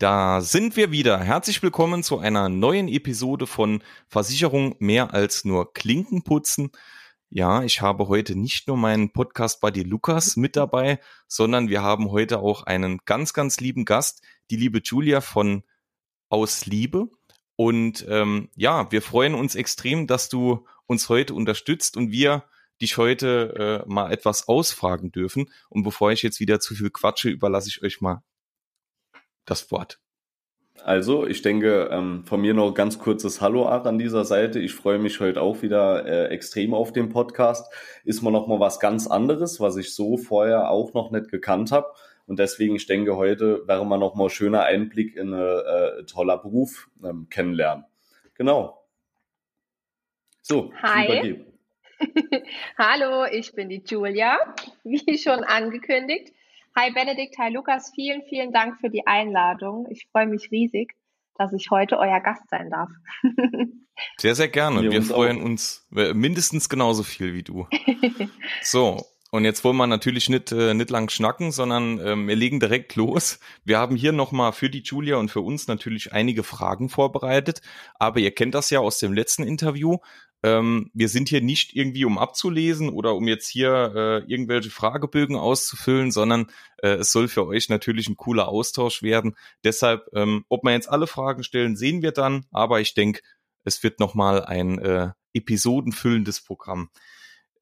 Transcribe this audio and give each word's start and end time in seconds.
Da 0.00 0.40
sind 0.40 0.76
wir 0.76 0.92
wieder. 0.92 1.18
Herzlich 1.18 1.62
willkommen 1.62 2.02
zu 2.02 2.18
einer 2.18 2.48
neuen 2.48 2.88
Episode 2.88 3.46
von 3.46 3.82
Versicherung 4.08 4.74
mehr 4.78 5.12
als 5.12 5.44
nur 5.44 5.74
Klinken 5.74 6.22
putzen. 6.22 6.70
Ja, 7.28 7.62
ich 7.64 7.82
habe 7.82 8.08
heute 8.08 8.34
nicht 8.34 8.66
nur 8.66 8.78
meinen 8.78 9.12
Podcast-Buddy 9.12 9.82
Lukas 9.82 10.38
mit 10.38 10.56
dabei, 10.56 11.00
sondern 11.28 11.68
wir 11.68 11.82
haben 11.82 12.10
heute 12.12 12.38
auch 12.38 12.62
einen 12.62 13.00
ganz, 13.04 13.34
ganz 13.34 13.60
lieben 13.60 13.84
Gast, 13.84 14.22
die 14.50 14.56
liebe 14.56 14.80
Julia 14.82 15.20
von 15.20 15.64
Aus 16.30 16.64
Liebe. 16.64 17.10
Und 17.56 18.06
ähm, 18.08 18.48
ja, 18.56 18.90
wir 18.90 19.02
freuen 19.02 19.34
uns 19.34 19.54
extrem, 19.54 20.06
dass 20.06 20.30
du 20.30 20.66
uns 20.86 21.10
heute 21.10 21.34
unterstützt 21.34 21.98
und 21.98 22.10
wir 22.10 22.44
dich 22.80 22.96
heute 22.96 23.84
äh, 23.86 23.86
mal 23.86 24.10
etwas 24.10 24.48
ausfragen 24.48 25.12
dürfen. 25.12 25.50
Und 25.68 25.82
bevor 25.82 26.10
ich 26.10 26.22
jetzt 26.22 26.40
wieder 26.40 26.58
zu 26.58 26.74
viel 26.74 26.88
quatsche, 26.88 27.28
überlasse 27.28 27.68
ich 27.68 27.82
euch 27.82 28.00
mal 28.00 28.22
das 29.44 29.70
Wort. 29.70 30.00
Also, 30.82 31.26
ich 31.26 31.42
denke, 31.42 31.90
ähm, 31.92 32.24
von 32.24 32.40
mir 32.40 32.54
noch 32.54 32.72
ganz 32.72 32.98
kurzes 32.98 33.40
Hallo 33.40 33.66
auch 33.66 33.84
an 33.84 33.98
dieser 33.98 34.24
Seite. 34.24 34.60
Ich 34.60 34.72
freue 34.72 34.98
mich 34.98 35.20
heute 35.20 35.42
auch 35.42 35.60
wieder 35.62 36.06
äh, 36.06 36.28
extrem 36.28 36.72
auf 36.72 36.92
den 36.92 37.10
Podcast. 37.10 37.70
Ist 38.04 38.22
mal 38.22 38.30
noch 38.30 38.46
mal 38.46 38.60
was 38.60 38.80
ganz 38.80 39.06
anderes, 39.06 39.60
was 39.60 39.76
ich 39.76 39.94
so 39.94 40.16
vorher 40.16 40.70
auch 40.70 40.94
noch 40.94 41.10
nicht 41.10 41.30
gekannt 41.30 41.70
habe. 41.70 41.88
Und 42.26 42.38
deswegen, 42.38 42.76
ich 42.76 42.86
denke, 42.86 43.16
heute 43.16 43.66
wäre 43.66 43.84
mal 43.84 43.98
noch 43.98 44.14
mal 44.14 44.24
ein 44.24 44.30
schöner 44.30 44.62
Einblick 44.62 45.16
in 45.16 45.34
einen 45.34 46.00
äh, 46.00 46.04
toller 46.04 46.38
Beruf 46.38 46.88
ähm, 47.04 47.26
kennenlernen. 47.28 47.84
Genau. 48.34 48.86
So, 50.40 50.72
Hi. 50.82 51.44
Hallo, 52.78 53.26
ich 53.30 53.52
bin 53.52 53.68
die 53.68 53.82
Julia, 53.86 54.38
wie 54.84 55.18
schon 55.18 55.44
angekündigt. 55.44 56.32
Hi 56.76 56.92
Benedikt, 56.92 57.36
hi 57.38 57.52
Lukas, 57.52 57.90
vielen, 57.94 58.22
vielen 58.28 58.52
Dank 58.52 58.78
für 58.80 58.90
die 58.90 59.04
Einladung. 59.06 59.88
Ich 59.90 60.06
freue 60.12 60.26
mich 60.26 60.50
riesig, 60.52 60.94
dass 61.34 61.52
ich 61.52 61.68
heute 61.70 61.98
euer 61.98 62.20
Gast 62.20 62.48
sein 62.48 62.70
darf. 62.70 62.90
Sehr, 64.16 64.34
sehr 64.34 64.48
gerne. 64.48 64.82
Wir, 64.82 64.92
Wir 64.92 65.02
freuen 65.02 65.40
auch. 65.40 65.44
uns 65.44 65.86
mindestens 65.90 66.70
genauso 66.70 67.02
viel 67.02 67.34
wie 67.34 67.42
du. 67.42 67.66
So, 68.62 69.04
und 69.30 69.44
jetzt 69.44 69.62
wollen 69.62 69.76
wir 69.76 69.86
natürlich 69.86 70.28
nicht, 70.28 70.52
äh, 70.52 70.74
nicht 70.74 70.90
lang 70.90 71.10
schnacken, 71.10 71.52
sondern 71.52 72.00
ähm, 72.04 72.26
wir 72.26 72.34
legen 72.34 72.60
direkt 72.60 72.96
los. 72.96 73.38
Wir 73.64 73.78
haben 73.78 73.94
hier 73.96 74.12
nochmal 74.12 74.52
für 74.52 74.70
die 74.70 74.82
Julia 74.82 75.16
und 75.16 75.30
für 75.30 75.40
uns 75.40 75.68
natürlich 75.68 76.12
einige 76.12 76.42
Fragen 76.42 76.88
vorbereitet. 76.88 77.60
Aber 77.98 78.20
ihr 78.20 78.34
kennt 78.34 78.54
das 78.54 78.70
ja 78.70 78.80
aus 78.80 78.98
dem 78.98 79.12
letzten 79.12 79.42
Interview. 79.44 79.98
Ähm, 80.42 80.90
wir 80.94 81.08
sind 81.08 81.28
hier 81.28 81.42
nicht 81.42 81.76
irgendwie, 81.76 82.04
um 82.04 82.18
abzulesen 82.18 82.88
oder 82.88 83.14
um 83.14 83.28
jetzt 83.28 83.48
hier 83.48 83.92
äh, 83.94 84.32
irgendwelche 84.32 84.70
Fragebögen 84.70 85.36
auszufüllen, 85.36 86.10
sondern 86.10 86.50
äh, 86.78 86.94
es 86.94 87.12
soll 87.12 87.28
für 87.28 87.46
euch 87.46 87.68
natürlich 87.68 88.08
ein 88.08 88.16
cooler 88.16 88.48
Austausch 88.48 89.02
werden. 89.02 89.36
Deshalb, 89.64 90.08
ähm, 90.14 90.44
ob 90.48 90.64
wir 90.64 90.72
jetzt 90.72 90.88
alle 90.88 91.06
Fragen 91.06 91.42
stellen, 91.42 91.76
sehen 91.76 92.02
wir 92.02 92.12
dann. 92.12 92.46
Aber 92.52 92.80
ich 92.80 92.94
denke, 92.94 93.20
es 93.64 93.82
wird 93.82 94.00
nochmal 94.00 94.44
ein 94.44 94.78
äh, 94.78 95.10
episodenfüllendes 95.34 96.42
Programm. 96.42 96.90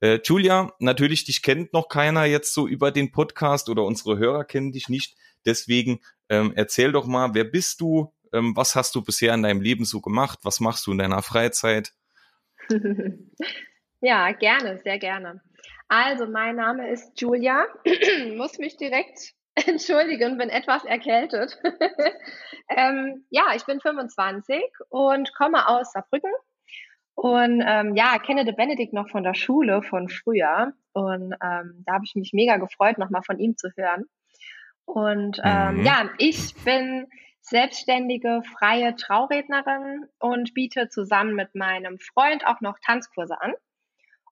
Äh, 0.01 0.19
Julia, 0.23 0.73
natürlich, 0.79 1.25
dich 1.25 1.41
kennt 1.41 1.73
noch 1.73 1.89
keiner 1.89 2.23
jetzt 2.23 2.53
so 2.53 2.67
über 2.67 2.91
den 2.91 3.11
Podcast 3.11 3.67
oder 3.67 3.83
unsere 3.83 4.17
Hörer 4.17 4.45
kennen 4.45 4.71
dich 4.71 4.87
nicht. 4.87 5.17
Deswegen 5.45 5.99
ähm, 6.29 6.53
erzähl 6.55 6.93
doch 6.93 7.05
mal, 7.05 7.33
wer 7.33 7.43
bist 7.43 7.81
du? 7.81 8.13
Ähm, 8.31 8.55
was 8.55 8.75
hast 8.75 8.95
du 8.95 9.01
bisher 9.01 9.33
in 9.33 9.43
deinem 9.43 9.61
Leben 9.61 9.83
so 9.83 9.99
gemacht? 9.99 10.39
Was 10.43 10.61
machst 10.61 10.87
du 10.87 10.91
in 10.91 10.99
deiner 10.99 11.21
Freizeit? 11.21 11.93
ja, 14.01 14.31
gerne, 14.31 14.79
sehr 14.83 14.99
gerne. 14.99 15.41
Also, 15.87 16.27
mein 16.27 16.55
Name 16.55 16.89
ist 16.89 17.19
Julia. 17.19 17.65
Muss 18.35 18.59
mich 18.59 18.77
direkt 18.77 19.33
entschuldigen, 19.67 20.37
bin 20.37 20.49
etwas 20.49 20.85
erkältet. 20.85 21.57
ähm, 22.69 23.25
ja, 23.29 23.47
ich 23.55 23.65
bin 23.65 23.79
25 23.79 24.61
und 24.89 25.33
komme 25.35 25.67
aus 25.67 25.91
Saarbrücken. 25.91 26.31
Und 27.15 27.61
ähm, 27.67 27.95
ja, 27.95 28.17
kenne 28.19 28.45
den 28.45 28.55
Benedikt 28.55 28.93
noch 28.93 29.09
von 29.09 29.23
der 29.23 29.33
Schule 29.33 29.81
von 29.81 30.07
früher. 30.07 30.71
Und 30.93 31.33
ähm, 31.43 31.83
da 31.85 31.93
habe 31.93 32.05
ich 32.05 32.15
mich 32.15 32.31
mega 32.33 32.57
gefreut, 32.57 32.97
nochmal 32.97 33.23
von 33.23 33.39
ihm 33.39 33.57
zu 33.57 33.69
hören. 33.75 34.05
Und 34.85 35.41
ähm, 35.43 35.77
mhm. 35.77 35.85
ja, 35.85 36.09
ich 36.17 36.55
bin 36.63 37.07
selbstständige 37.41 38.41
freie 38.57 38.95
Traurednerin 38.95 40.07
und 40.19 40.53
biete 40.53 40.89
zusammen 40.89 41.35
mit 41.35 41.55
meinem 41.55 41.97
Freund 41.99 42.45
auch 42.45 42.61
noch 42.61 42.77
Tanzkurse 42.79 43.39
an. 43.41 43.53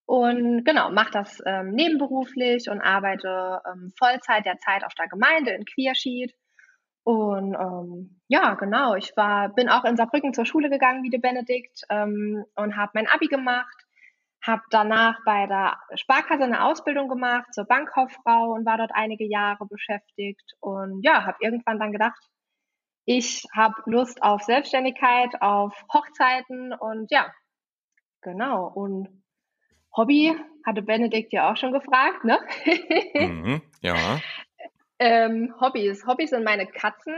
Und 0.05 0.63
genau, 0.63 0.89
mache 0.89 1.11
das 1.11 1.43
ähm, 1.45 1.71
nebenberuflich 1.71 2.69
und 2.69 2.79
arbeite 2.79 3.61
ähm, 3.69 3.91
Vollzeit 3.97 4.45
derzeit 4.45 4.85
auf 4.85 4.93
der 4.93 5.09
Gemeinde 5.09 5.51
in 5.51 5.65
Queerschied. 5.65 6.33
Und 7.03 7.55
ähm, 7.55 8.19
ja, 8.27 8.53
genau, 8.55 8.95
ich 8.95 9.11
war, 9.17 9.49
bin 9.49 9.69
auch 9.69 9.83
in 9.83 9.97
Saarbrücken 9.97 10.33
zur 10.33 10.45
Schule 10.45 10.69
gegangen 10.69 11.03
wie 11.03 11.09
der 11.09 11.19
Benedikt 11.19 11.81
ähm, 11.89 12.45
und 12.55 12.77
habe 12.77 12.91
mein 12.95 13.07
Abi 13.07 13.27
gemacht, 13.27 13.85
habe 14.41 14.61
danach 14.69 15.19
bei 15.25 15.45
der 15.47 15.77
Sparkasse 15.95 16.43
eine 16.43 16.63
Ausbildung 16.63 17.09
gemacht 17.09 17.53
zur 17.53 17.65
Bankkauffrau 17.65 18.53
und 18.53 18.65
war 18.65 18.77
dort 18.77 18.91
einige 18.93 19.25
Jahre 19.25 19.65
beschäftigt 19.65 20.53
und 20.61 21.01
ja, 21.03 21.25
habe 21.25 21.37
irgendwann 21.41 21.79
dann 21.79 21.91
gedacht, 21.91 22.21
ich 23.09 23.45
habe 23.55 23.73
Lust 23.85 24.21
auf 24.21 24.43
Selbstständigkeit, 24.43 25.41
auf 25.41 25.73
Hochzeiten 25.93 26.73
und 26.73 27.09
ja, 27.09 27.33
genau. 28.21 28.67
Und 28.67 29.23
Hobby 29.95 30.35
hatte 30.65 30.81
Benedikt 30.81 31.31
ja 31.31 31.49
auch 31.49 31.55
schon 31.55 31.71
gefragt, 31.71 32.25
ne? 32.25 32.37
Mhm, 33.15 33.61
ja. 33.81 33.95
ähm, 34.99 35.55
Hobbys. 35.61 36.05
Hobbys 36.05 36.31
sind 36.31 36.43
meine 36.43 36.67
Katzen, 36.67 37.15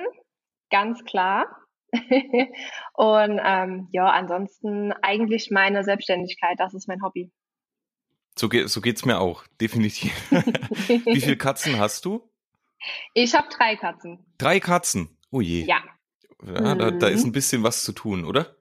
ganz 0.69 1.03
klar. 1.05 1.47
und 2.94 3.41
ähm, 3.44 3.88
ja, 3.91 4.11
ansonsten 4.11 4.94
eigentlich 5.01 5.49
meine 5.49 5.83
Selbstständigkeit, 5.83 6.59
das 6.59 6.75
ist 6.75 6.88
mein 6.88 7.01
Hobby. 7.01 7.31
So, 8.38 8.47
geht 8.47 8.69
so 8.69 8.79
geht's 8.79 9.05
mir 9.05 9.19
auch, 9.19 9.47
definitiv. 9.59 10.13
Wie 10.29 11.19
viele 11.19 11.35
Katzen 11.35 11.79
hast 11.79 12.05
du? 12.05 12.31
Ich 13.16 13.33
habe 13.33 13.49
drei 13.49 13.75
Katzen. 13.75 14.23
Drei 14.38 14.59
Katzen? 14.59 15.19
Oh 15.31 15.41
je. 15.41 15.66
Ja. 15.66 15.81
ja 16.45 16.75
da, 16.75 16.91
da 16.91 17.07
ist 17.07 17.23
mhm. 17.23 17.29
ein 17.29 17.34
bisschen 17.34 17.63
was 17.63 17.84
zu 17.84 17.91
tun, 17.91 18.25
oder? 18.25 18.56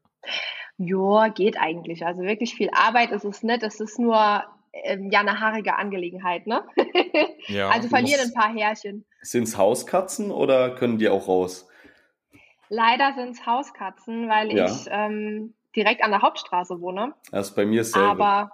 Ja, 0.77 1.29
geht 1.29 1.59
eigentlich. 1.59 2.06
Also 2.06 2.23
wirklich 2.23 2.55
viel 2.55 2.71
Arbeit 2.73 3.11
ist 3.11 3.25
es 3.25 3.43
nicht. 3.43 3.62
Es 3.62 3.81
ist 3.81 3.99
nur 3.99 4.45
ähm, 4.73 5.11
ja 5.11 5.21
eine 5.21 5.41
haarige 5.41 5.77
Angelegenheit, 5.77 6.47
ne? 6.47 6.65
ja, 7.49 7.69
also 7.71 7.89
verlieren 7.89 8.21
ein 8.21 8.34
paar 8.34 8.53
Härchen. 8.53 9.05
Sind 9.23 9.45
es 9.45 9.56
Hauskatzen 9.56 10.31
oder 10.31 10.75
können 10.75 10.99
die 10.99 11.09
auch 11.09 11.27
raus? 11.29 11.69
Leider 12.69 13.15
sind 13.15 13.31
es 13.31 13.47
Hauskatzen, 13.47 14.29
weil 14.29 14.53
ja. 14.53 14.67
ich 14.67 14.87
ähm, 14.91 15.55
direkt 15.75 16.03
an 16.05 16.11
der 16.11 16.23
Hauptstraße 16.23 16.81
wohne. 16.81 17.15
Das 17.33 17.49
ist 17.49 17.56
bei 17.56 17.65
mir 17.65 17.83
selber. 17.85 18.09
Aber 18.09 18.50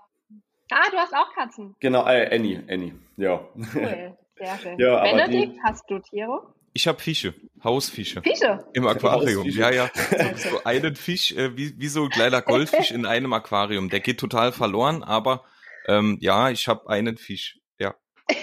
ah, 0.71 0.91
du 0.91 0.97
hast 0.97 1.15
auch 1.15 1.33
Katzen. 1.35 1.75
Genau, 1.81 2.07
äh, 2.07 2.35
Annie, 2.35 2.63
Annie, 2.69 2.95
ja. 3.17 3.41
Cool, 3.75 4.17
sehr 4.37 4.59
schön. 4.59 4.79
ja, 4.79 5.03
Benedikt, 5.03 5.59
hast 5.65 5.91
du 5.91 5.99
Tiere? 5.99 6.54
Ich 6.77 6.89
habe 6.89 7.01
Fische, 7.01 7.35
Hausfische. 7.63 8.21
Fische? 8.21 8.67
Im 8.75 8.87
Aquarium. 8.89 9.49
Ja, 9.49 9.71
ja. 9.71 9.91
So 10.37 10.65
einen 10.65 10.97
Fisch, 10.97 11.31
äh, 11.33 11.57
wie, 11.57 11.79
wie 11.79 11.87
so 11.87 12.03
ein 12.05 12.11
kleiner 12.11 12.43
Goldfisch 12.43 12.91
in 12.91 13.07
einem 13.07 13.33
Aquarium. 13.33 13.91
Der 13.91 14.01
geht 14.01 14.19
total 14.19 14.51
verloren, 14.51 15.05
aber 15.05 15.45
ähm, 15.87 16.19
ja, 16.21 16.51
ich 16.51 16.67
habe 16.67 16.89
einen 16.91 17.17
Fisch. 17.17 17.61
Ja. 17.79 17.95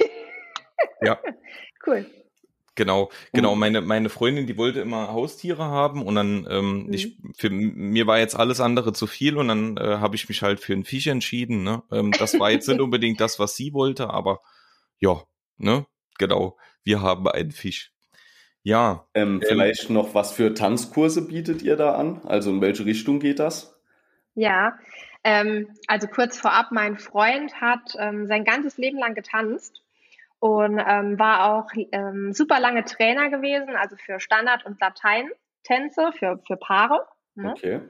Ja. 1.03 1.19
Cool. 1.85 2.05
Genau, 2.75 3.11
genau. 3.33 3.55
Meine 3.55 3.81
meine 3.81 4.09
Freundin, 4.09 4.47
die 4.47 4.57
wollte 4.57 4.81
immer 4.81 5.09
Haustiere 5.09 5.65
haben 5.65 6.03
und 6.03 6.15
dann 6.15 6.47
ähm, 6.49 6.85
mhm. 6.85 6.93
ich 6.93 7.17
für 7.35 7.49
mir 7.49 8.07
war 8.07 8.19
jetzt 8.19 8.35
alles 8.35 8.61
andere 8.61 8.93
zu 8.93 9.07
viel 9.07 9.37
und 9.37 9.47
dann 9.47 9.77
äh, 9.77 9.97
habe 9.97 10.15
ich 10.15 10.29
mich 10.29 10.41
halt 10.41 10.59
für 10.59 10.73
einen 10.73 10.85
Fisch 10.85 11.07
entschieden. 11.07 11.63
Ne? 11.63 11.83
Ähm, 11.91 12.11
das 12.11 12.39
war 12.39 12.51
jetzt 12.51 12.67
nicht 12.67 12.79
unbedingt 12.81 13.19
das, 13.19 13.39
was 13.39 13.55
sie 13.55 13.73
wollte, 13.73 14.09
aber 14.09 14.41
ja, 14.99 15.23
ne, 15.57 15.85
genau. 16.17 16.57
Wir 16.83 17.01
haben 17.01 17.27
einen 17.27 17.51
Fisch. 17.51 17.91
Ja. 18.63 19.05
Ähm, 19.13 19.35
ähm, 19.35 19.43
vielleicht 19.47 19.89
noch, 19.89 20.13
was 20.13 20.33
für 20.33 20.53
Tanzkurse 20.53 21.27
bietet 21.27 21.61
ihr 21.61 21.75
da 21.75 21.95
an? 21.95 22.21
Also 22.25 22.51
in 22.51 22.61
welche 22.61 22.85
Richtung 22.85 23.19
geht 23.19 23.39
das? 23.39 23.79
Ja, 24.35 24.77
ähm, 25.23 25.67
also 25.87 26.07
kurz 26.07 26.39
vorab, 26.39 26.71
mein 26.71 26.97
Freund 26.97 27.53
hat 27.59 27.95
ähm, 27.99 28.27
sein 28.27 28.43
ganzes 28.43 28.77
Leben 28.77 28.97
lang 28.97 29.13
getanzt 29.13 29.81
und 30.39 30.79
ähm, 30.79 31.19
war 31.19 31.53
auch 31.53 31.69
ähm, 31.91 32.33
super 32.33 32.59
lange 32.59 32.83
Trainer 32.85 33.29
gewesen, 33.29 33.75
also 33.75 33.95
für 33.97 34.19
Standard- 34.19 34.65
und 34.65 34.79
Lateintänze, 34.79 36.11
für, 36.17 36.39
für 36.47 36.57
Paare. 36.57 37.05
Ne? 37.35 37.51
Okay. 37.51 37.81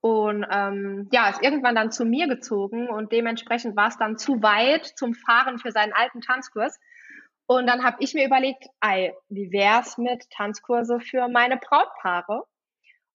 Und 0.00 0.44
ähm, 0.50 1.08
ja, 1.12 1.28
ist 1.28 1.42
irgendwann 1.42 1.74
dann 1.74 1.92
zu 1.92 2.04
mir 2.04 2.26
gezogen 2.26 2.88
und 2.88 3.12
dementsprechend 3.12 3.76
war 3.76 3.88
es 3.88 3.98
dann 3.98 4.16
zu 4.16 4.42
weit 4.42 4.84
zum 4.84 5.14
Fahren 5.14 5.58
für 5.58 5.70
seinen 5.70 5.92
alten 5.92 6.20
Tanzkurs. 6.20 6.78
Und 7.58 7.66
dann 7.66 7.84
habe 7.84 7.96
ich 8.00 8.14
mir 8.14 8.26
überlegt, 8.26 8.66
ey, 8.80 9.12
wie 9.28 9.52
wär's 9.52 9.98
mit 9.98 10.28
Tanzkurse 10.30 11.00
für 11.00 11.28
meine 11.28 11.58
Brautpaare? 11.58 12.44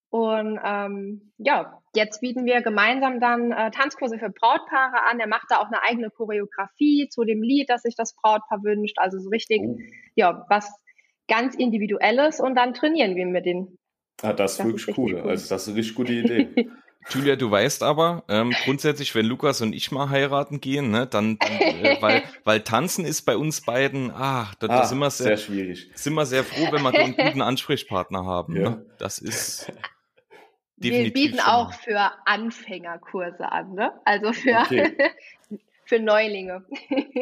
Und 0.09 0.59
ähm, 0.63 1.33
ja, 1.37 1.81
jetzt 1.93 2.21
bieten 2.21 2.45
wir 2.45 2.61
gemeinsam 2.61 3.19
dann 3.19 3.51
äh, 3.51 3.71
Tanzkurse 3.71 4.17
für 4.19 4.29
Brautpaare 4.29 5.05
an. 5.09 5.19
Er 5.19 5.27
macht 5.27 5.47
da 5.49 5.57
auch 5.57 5.67
eine 5.67 5.81
eigene 5.83 6.09
Choreografie 6.09 7.09
zu 7.09 7.23
dem 7.23 7.41
Lied, 7.41 7.69
das 7.69 7.81
sich 7.81 7.95
das 7.95 8.15
Brautpaar 8.15 8.63
wünscht. 8.63 8.97
Also 8.99 9.19
so 9.19 9.29
richtig, 9.29 9.61
oh. 9.61 9.77
ja, 10.15 10.45
was 10.49 10.71
ganz 11.27 11.55
Individuelles 11.55 12.39
und 12.39 12.55
dann 12.55 12.73
trainieren 12.73 13.15
wir 13.15 13.25
mit 13.25 13.45
denen. 13.45 13.77
Ah, 14.21 14.33
das 14.33 14.53
ist 14.53 14.59
das 14.59 14.65
wirklich 14.67 14.87
ist 14.87 14.97
cool. 14.97 15.13
cool. 15.15 15.29
Also 15.29 15.49
das 15.49 15.63
ist 15.63 15.67
eine 15.67 15.77
richtig 15.77 15.95
gute 15.95 16.13
Idee. 16.13 16.69
Julia, 17.09 17.35
du 17.37 17.49
weißt 17.49 17.83
aber, 17.83 18.23
ähm, 18.27 18.53
grundsätzlich, 18.65 19.15
wenn 19.15 19.25
Lukas 19.25 19.61
und 19.61 19.73
ich 19.73 19.91
mal 19.91 20.09
heiraten 20.09 20.59
gehen, 20.59 20.91
ne, 20.91 21.07
dann, 21.07 21.37
dann 21.37 21.51
äh, 21.51 21.97
weil, 22.01 22.23
weil 22.43 22.61
tanzen 22.61 23.05
ist 23.05 23.21
bei 23.21 23.37
uns 23.37 23.61
beiden, 23.61 24.11
ah, 24.11 24.51
da, 24.59 24.67
da 24.67 24.79
ah, 24.81 24.85
sind 24.85 24.99
wir 24.99 25.09
sehr, 25.09 25.27
sehr, 25.27 25.37
schwierig. 25.37 25.89
Sind 25.95 26.13
wir 26.15 26.25
sehr 26.25 26.43
froh, 26.43 26.67
wenn 26.71 26.81
wir 26.81 26.93
einen 26.93 27.15
guten 27.15 27.41
Ansprechpartner 27.41 28.25
haben. 28.25 28.55
Ja. 28.55 28.69
Ne? 28.71 28.85
Das 28.97 29.19
ist 29.19 29.71
definitiv. 30.75 31.15
Wir 31.15 31.29
bieten 31.31 31.39
auch 31.39 31.73
für 31.73 32.11
Anfängerkurse 32.25 33.51
an, 33.51 33.73
ne? 33.73 33.93
Also 34.03 34.33
für, 34.33 34.57
okay. 34.57 34.93
für 35.85 35.99
Neulinge. 35.99 36.65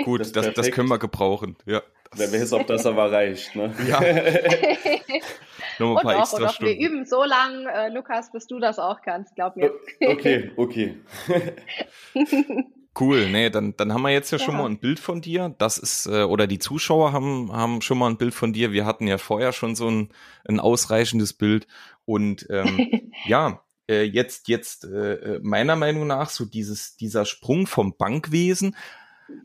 Gut, 0.04 0.22
das, 0.22 0.32
das, 0.32 0.54
das, 0.54 0.72
können 0.72 0.90
wir 0.90 0.98
gebrauchen, 0.98 1.58
ja. 1.66 1.84
Wer 2.16 2.32
weiß, 2.32 2.54
ob 2.54 2.68
das 2.68 2.86
aber 2.86 3.12
reicht, 3.12 3.56
ne? 3.56 3.74
Ja. 3.88 4.00
Noch 5.80 5.98
ein 5.98 6.04
paar 6.04 6.16
und 6.16 6.22
extra 6.22 6.38
auch, 6.38 6.40
und 6.40 6.46
auch, 6.46 6.62
wir 6.62 6.78
üben 6.78 7.06
so 7.06 7.24
lang, 7.26 7.66
äh, 7.66 7.90
Lukas, 7.90 8.32
bis 8.32 8.48
du 8.48 8.60
das 8.60 8.80
auch 8.80 9.02
kannst, 9.02 9.36
glaub 9.36 9.58
mir. 9.58 9.74
Okay, 10.02 10.52
okay. 10.56 10.98
Cool, 12.98 13.30
nee, 13.30 13.50
dann, 13.50 13.76
dann 13.76 13.94
haben 13.94 14.04
wir 14.04 14.12
jetzt 14.12 14.32
ja, 14.32 14.38
ja, 14.38 14.46
schon 14.46 14.56
mal 14.56 14.68
ein 14.68 14.80
Bild 14.80 15.02
von 15.02 15.20
dir. 15.20 15.54
Das 15.58 15.78
ist, 15.78 16.06
äh, 16.06 16.24
oder 16.24 16.48
die 16.48 16.60
Zuschauer 16.60 17.12
haben, 17.12 17.52
haben 17.52 17.82
schon 17.82 17.98
mal 17.98 18.10
ein 18.10 18.18
Bild 18.18 18.34
von 18.34 18.54
dir. 18.54 18.72
Wir 18.72 18.86
hatten 18.86 19.06
ja 19.06 19.18
vorher 19.18 19.52
schon 19.52 19.76
so 19.76 19.90
ein, 19.90 20.14
ein 20.48 20.62
ausreichendes 20.62 21.34
Bild. 21.34 21.68
Und 22.06 22.48
ähm, 22.50 23.12
ja, 23.26 23.66
äh, 23.90 24.04
jetzt, 24.04 24.48
jetzt 24.48 24.86
äh, 24.86 25.16
äh, 25.16 25.40
meiner 25.44 25.76
Meinung 25.76 26.08
nach, 26.08 26.30
so 26.30 26.46
dieses, 26.46 26.96
dieser 26.96 27.26
Sprung 27.26 27.68
vom 27.68 27.98
Bankwesen 27.98 28.74
äh, 28.74 28.78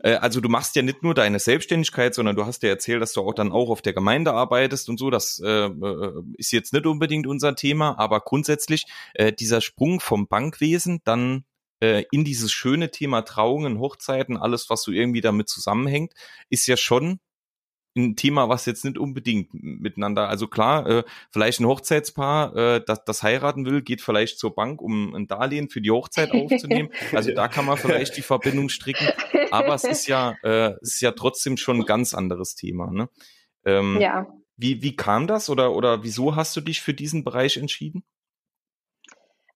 also 0.03 0.41
du 0.41 0.49
machst 0.49 0.75
ja 0.75 0.81
nicht 0.81 1.03
nur 1.03 1.13
deine 1.13 1.39
Selbstständigkeit, 1.39 2.13
sondern 2.13 2.35
du 2.35 2.45
hast 2.45 2.63
ja 2.63 2.69
erzählt, 2.69 3.01
dass 3.01 3.13
du 3.13 3.21
auch 3.21 3.33
dann 3.33 3.51
auch 3.51 3.69
auf 3.69 3.81
der 3.81 3.93
Gemeinde 3.93 4.33
arbeitest 4.33 4.89
und 4.89 4.99
so. 4.99 5.09
Das 5.09 5.41
äh, 5.43 5.65
äh, 5.65 6.23
ist 6.37 6.51
jetzt 6.51 6.73
nicht 6.73 6.85
unbedingt 6.85 7.27
unser 7.27 7.55
Thema, 7.55 7.97
aber 7.97 8.21
grundsätzlich 8.21 8.85
äh, 9.13 9.33
dieser 9.33 9.61
Sprung 9.61 9.99
vom 9.99 10.27
Bankwesen 10.27 11.01
dann 11.03 11.45
äh, 11.81 12.05
in 12.11 12.23
dieses 12.23 12.51
schöne 12.51 12.91
Thema 12.91 13.23
Trauungen, 13.23 13.79
Hochzeiten, 13.79 14.37
alles, 14.37 14.69
was 14.69 14.83
so 14.83 14.91
irgendwie 14.91 15.21
damit 15.21 15.49
zusammenhängt, 15.49 16.13
ist 16.49 16.67
ja 16.67 16.77
schon 16.77 17.19
ein 17.95 18.15
Thema, 18.15 18.49
was 18.49 18.65
jetzt 18.65 18.85
nicht 18.85 18.97
unbedingt 18.97 19.49
miteinander, 19.53 20.29
also 20.29 20.47
klar, 20.47 20.87
äh, 20.87 21.03
vielleicht 21.31 21.59
ein 21.59 21.65
Hochzeitspaar, 21.65 22.55
äh, 22.55 22.83
das, 22.85 23.03
das 23.03 23.23
heiraten 23.23 23.65
will, 23.65 23.81
geht 23.81 24.01
vielleicht 24.01 24.39
zur 24.39 24.55
Bank, 24.55 24.81
um 24.81 25.13
ein 25.13 25.27
Darlehen 25.27 25.69
für 25.69 25.81
die 25.81 25.91
Hochzeit 25.91 26.31
aufzunehmen. 26.31 26.89
Also 27.13 27.33
da 27.33 27.47
kann 27.47 27.65
man 27.65 27.77
vielleicht 27.77 28.15
die 28.15 28.21
Verbindung 28.21 28.69
stricken. 28.69 29.07
Aber 29.51 29.73
es 29.73 29.83
ist 29.83 30.07
ja, 30.07 30.35
äh, 30.43 30.73
es 30.81 30.95
ist 30.95 31.01
ja 31.01 31.11
trotzdem 31.11 31.57
schon 31.57 31.81
ein 31.81 31.85
ganz 31.85 32.13
anderes 32.13 32.55
Thema. 32.55 32.89
Ne? 32.89 33.09
Ähm, 33.65 33.99
ja. 33.99 34.27
Wie, 34.55 34.81
wie 34.81 34.95
kam 34.95 35.27
das 35.27 35.49
oder, 35.49 35.73
oder 35.73 36.03
wieso 36.03 36.35
hast 36.35 36.55
du 36.55 36.61
dich 36.61 36.81
für 36.81 36.93
diesen 36.93 37.23
Bereich 37.23 37.57
entschieden? 37.57 38.03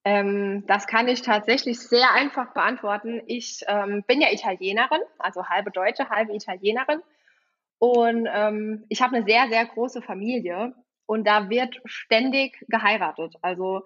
Ähm, 0.04 0.64
das 0.68 0.86
kann 0.86 1.08
ich 1.08 1.22
tatsächlich 1.24 1.80
sehr 1.80 2.12
einfach 2.14 2.54
beantworten. 2.54 3.22
Ich 3.26 3.62
ähm, 3.68 4.04
bin 4.06 4.22
ja 4.22 4.32
Italienerin, 4.32 5.02
also 5.18 5.48
halbe 5.48 5.72
Deutsche, 5.72 6.10
halbe 6.10 6.36
Italienerin. 6.36 7.02
Und 7.80 8.28
ähm, 8.32 8.86
ich 8.90 9.02
habe 9.02 9.16
eine 9.16 9.26
sehr, 9.26 9.48
sehr 9.50 9.66
große 9.66 10.02
Familie 10.02 10.74
und 11.06 11.26
da 11.28 11.50
wird 11.50 11.80
ständig 11.86 12.58
geheiratet. 12.68 13.36
Also 13.42 13.82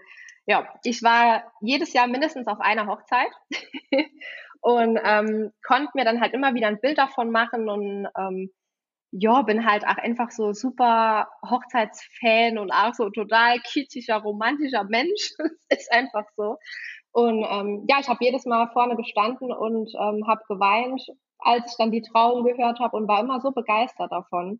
ja, 0.45 0.67
ich 0.83 1.03
war 1.03 1.43
jedes 1.61 1.93
Jahr 1.93 2.07
mindestens 2.07 2.47
auf 2.47 2.59
einer 2.59 2.87
Hochzeit 2.87 3.31
und 4.61 4.99
ähm, 5.03 5.51
konnte 5.65 5.91
mir 5.95 6.05
dann 6.05 6.21
halt 6.21 6.33
immer 6.33 6.53
wieder 6.53 6.67
ein 6.67 6.81
Bild 6.81 6.97
davon 6.97 7.31
machen 7.31 7.69
und 7.69 8.07
ähm, 8.17 8.51
ja, 9.11 9.41
bin 9.41 9.65
halt 9.65 9.85
auch 9.87 9.97
einfach 9.97 10.31
so 10.31 10.53
super 10.53 11.29
Hochzeitsfan 11.47 12.57
und 12.59 12.71
auch 12.71 12.93
so 12.93 13.09
total 13.09 13.59
kitschiger, 13.59 14.17
romantischer 14.17 14.83
Mensch. 14.83 15.33
ist 15.69 15.91
einfach 15.91 16.25
so. 16.35 16.57
Und 17.11 17.43
ähm, 17.49 17.85
ja, 17.89 17.97
ich 17.99 18.07
habe 18.07 18.23
jedes 18.23 18.45
Mal 18.45 18.69
vorne 18.71 18.95
gestanden 18.95 19.51
und 19.51 19.91
ähm, 19.99 20.27
habe 20.27 20.41
geweint 20.47 21.01
als 21.39 21.71
ich 21.71 21.77
dann 21.77 21.91
die 21.91 22.01
Trauung 22.01 22.43
gehört 22.43 22.79
habe 22.79 22.95
und 22.95 23.07
war 23.07 23.21
immer 23.21 23.41
so 23.41 23.51
begeistert 23.51 24.11
davon, 24.11 24.59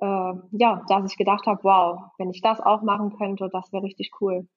äh, 0.00 0.32
ja, 0.52 0.84
dass 0.88 1.10
ich 1.10 1.18
gedacht 1.18 1.46
habe, 1.46 1.62
wow, 1.62 2.10
wenn 2.18 2.30
ich 2.30 2.40
das 2.40 2.60
auch 2.60 2.82
machen 2.82 3.16
könnte, 3.16 3.48
das 3.52 3.72
wäre 3.72 3.82
richtig 3.82 4.10
cool. 4.20 4.48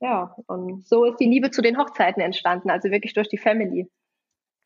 Ja, 0.00 0.34
und 0.46 0.86
so 0.86 1.04
ist 1.04 1.20
die 1.20 1.28
Liebe 1.28 1.50
zu 1.50 1.60
den 1.60 1.78
Hochzeiten 1.78 2.22
entstanden, 2.22 2.70
also 2.70 2.90
wirklich 2.90 3.12
durch 3.12 3.28
die 3.28 3.38
Family. 3.38 3.90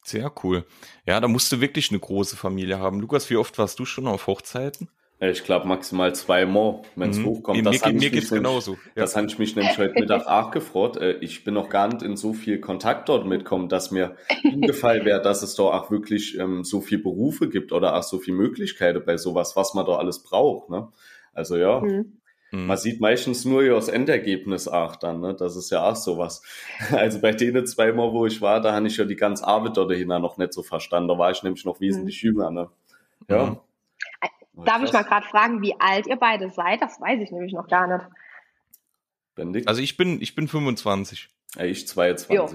Sehr 0.05 0.31
cool. 0.45 0.67
Ja, 1.07 1.19
da 1.19 1.29
musst 1.29 1.51
du 1.51 1.61
wirklich 1.61 1.91
eine 1.91 1.99
große 1.99 2.37
Familie 2.37 2.79
haben. 2.79 3.01
Lukas, 3.01 3.31
wie 3.31 3.37
oft 3.37 3.59
warst 3.59 3.79
du 3.79 3.85
schon 3.85 4.07
auf 4.07 4.27
Hochzeiten? 4.27 4.91
Ich 5.21 5.45
glaube 5.45 5.69
maximal 5.69 6.15
zweimal, 6.15 6.83
wenn 6.97 7.11
es 7.11 7.19
mhm. 7.19 7.27
hochkommt. 7.27 7.59
Mir, 7.59 7.71
das 7.71 7.85
mir, 7.85 7.93
mir 7.93 8.11
geht's 8.11 8.31
genauso. 8.31 8.73
Ja. 8.95 9.03
Das 9.03 9.17
habe 9.17 9.29
ich 9.29 9.39
mich 9.39 9.55
nämlich 9.55 9.79
heute 9.79 9.95
Mittag 9.95 10.27
auch 10.27 10.51
gefreut. 10.51 10.97
Äh, 10.97 11.19
ich 11.19 11.45
bin 11.45 11.55
noch 11.55 11.69
gar 11.69 11.89
nicht 11.89 12.03
in 12.03 12.17
so 12.17 12.33
viel 12.33 12.61
Kontakt 12.61 13.09
dort 13.09 13.25
mitkommen, 13.27 13.69
dass 13.69 13.93
mir 13.93 14.17
hingefallen 14.43 15.05
wäre, 15.05 15.23
dass 15.23 15.43
es 15.43 15.55
da 15.55 15.63
auch 15.63 15.91
wirklich 15.91 16.39
ähm, 16.39 16.65
so 16.65 16.81
viel 16.81 16.99
Berufe 16.99 17.49
gibt 17.49 17.73
oder 17.73 17.97
auch 17.97 18.03
so 18.03 18.19
viele 18.19 18.37
Möglichkeiten 18.37 19.03
bei 19.07 19.17
sowas, 19.17 19.55
was 19.55 19.73
man 19.75 19.87
da 19.87 19.97
alles 19.97 20.19
braucht. 20.23 20.69
Ne? 20.69 20.89
Also 21.33 21.57
ja, 21.57 21.81
mhm. 21.81 22.19
mhm. 22.51 22.67
man 22.67 22.77
sieht 22.77 23.01
meistens 23.01 23.45
nur 23.45 23.63
ja 23.63 23.75
das 23.75 23.89
Endergebnis 23.89 24.67
auch 24.67 24.97
dann. 24.97 25.21
Ne? 25.21 25.35
Das 25.35 25.55
ist 25.55 25.71
ja 25.71 25.89
auch 25.89 25.97
sowas. 25.97 26.43
Also 26.91 27.21
bei 27.21 27.31
denen 27.31 27.67
zweimal, 27.67 28.13
wo 28.13 28.27
ich 28.27 28.43
war, 28.43 28.61
da 28.61 28.75
habe 28.75 28.89
ich 28.89 28.97
ja 28.97 29.05
die 29.05 29.17
ganze 29.17 29.47
Arbeit 29.47 29.77
dort 29.77 29.93
dahinter 29.93 30.19
noch 30.19 30.39
nicht 30.39 30.53
so 30.53 30.65
verstanden. 30.65 31.09
Da 31.09 31.19
war 31.19 31.31
ich 31.31 31.43
nämlich 31.45 31.65
noch 31.65 31.81
wesentlich 31.81 32.23
mhm. 32.25 32.31
jünger. 32.31 32.51
Ne? 32.51 32.69
Ja. 33.31 33.61
Mhm. 34.55 34.65
Darf 34.65 34.83
ich 34.83 34.93
mal 34.93 35.03
gerade 35.03 35.27
fragen, 35.27 35.63
wie 35.63 35.79
alt 35.81 36.07
ihr 36.07 36.17
beide 36.17 36.51
seid? 36.51 36.81
Das 36.83 37.01
weiß 37.01 37.21
ich 37.21 37.31
nämlich 37.31 37.53
noch 37.53 37.69
gar 37.69 37.87
nicht. 37.87 38.07
Benedikt? 39.35 39.69
Also 39.69 39.83
ich 39.83 39.97
bin, 39.97 40.21
ich 40.21 40.35
bin 40.35 40.49
25. 40.49 41.29
Ja, 41.57 41.65
ich 41.65 41.87
22. 41.89 42.37
Jo. 42.37 42.49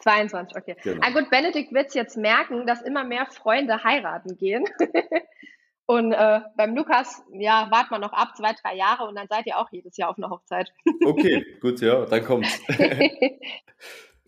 22, 0.00 0.56
okay. 0.56 0.76
Genau. 0.82 1.04
Ah 1.04 1.10
gut, 1.10 1.30
Benedikt 1.30 1.72
wird 1.72 1.94
jetzt 1.94 2.16
merken, 2.16 2.66
dass 2.66 2.82
immer 2.82 3.04
mehr 3.04 3.26
Freunde 3.26 3.82
heiraten 3.82 4.36
gehen. 4.36 4.64
und 5.86 6.12
äh, 6.12 6.40
beim 6.56 6.76
Lukas, 6.76 7.22
ja, 7.32 7.68
wartet 7.70 7.90
man 7.90 8.02
noch 8.02 8.12
ab, 8.12 8.36
zwei, 8.36 8.52
drei 8.52 8.76
Jahre 8.76 9.04
und 9.04 9.16
dann 9.16 9.26
seid 9.28 9.46
ihr 9.46 9.58
auch 9.58 9.68
jedes 9.72 9.96
Jahr 9.96 10.10
auf 10.10 10.18
einer 10.18 10.30
Hochzeit. 10.30 10.72
okay, 11.04 11.44
gut, 11.60 11.80
ja, 11.80 12.04
dann 12.06 12.24
kommt's. 12.24 12.60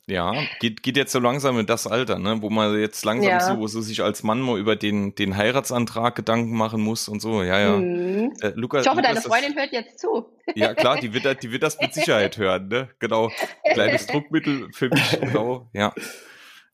Ja, 0.09 0.33
geht, 0.61 0.83
geht 0.83 0.97
jetzt 0.97 1.13
so 1.13 1.19
langsam 1.19 1.59
in 1.59 1.67
das 1.67 1.87
Alter, 1.87 2.19
ne, 2.19 2.41
wo 2.41 2.49
man 2.49 2.81
jetzt 2.81 3.05
langsam 3.05 3.31
ja. 3.31 3.41
so, 3.41 3.67
so 3.67 3.83
sich 3.83 4.03
als 4.03 4.23
Mann 4.23 4.41
mal 4.41 4.59
über 4.59 4.75
den, 4.75 5.15
den 5.15 5.37
Heiratsantrag 5.37 6.15
Gedanken 6.15 6.57
machen 6.57 6.81
muss 6.81 7.09
und 7.09 7.21
so. 7.21 7.43
Ja, 7.43 7.61
ja. 7.61 7.77
Mhm. 7.77 8.33
Äh, 8.41 8.53
Lukas, 8.55 8.87
ich 8.87 8.91
hoffe, 8.91 9.03
Lukas, 9.03 9.15
deine 9.15 9.21
Freundin 9.21 9.55
das, 9.55 9.63
hört 9.63 9.73
jetzt 9.73 9.99
zu. 9.99 10.27
Ja, 10.55 10.73
klar, 10.73 10.99
die 10.99 11.13
wird, 11.13 11.43
die 11.43 11.53
wird 11.53 11.63
das 11.63 11.79
mit 11.79 11.93
Sicherheit 11.93 12.39
hören, 12.39 12.69
ne? 12.69 12.89
Genau. 13.01 13.31
Kleines 13.71 14.07
Druckmittel 14.09 14.69
für 14.73 14.89
mich, 14.89 15.21
genau. 15.21 15.69
Ja. 15.75 15.93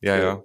Ja, 0.01 0.17
ja. 0.17 0.43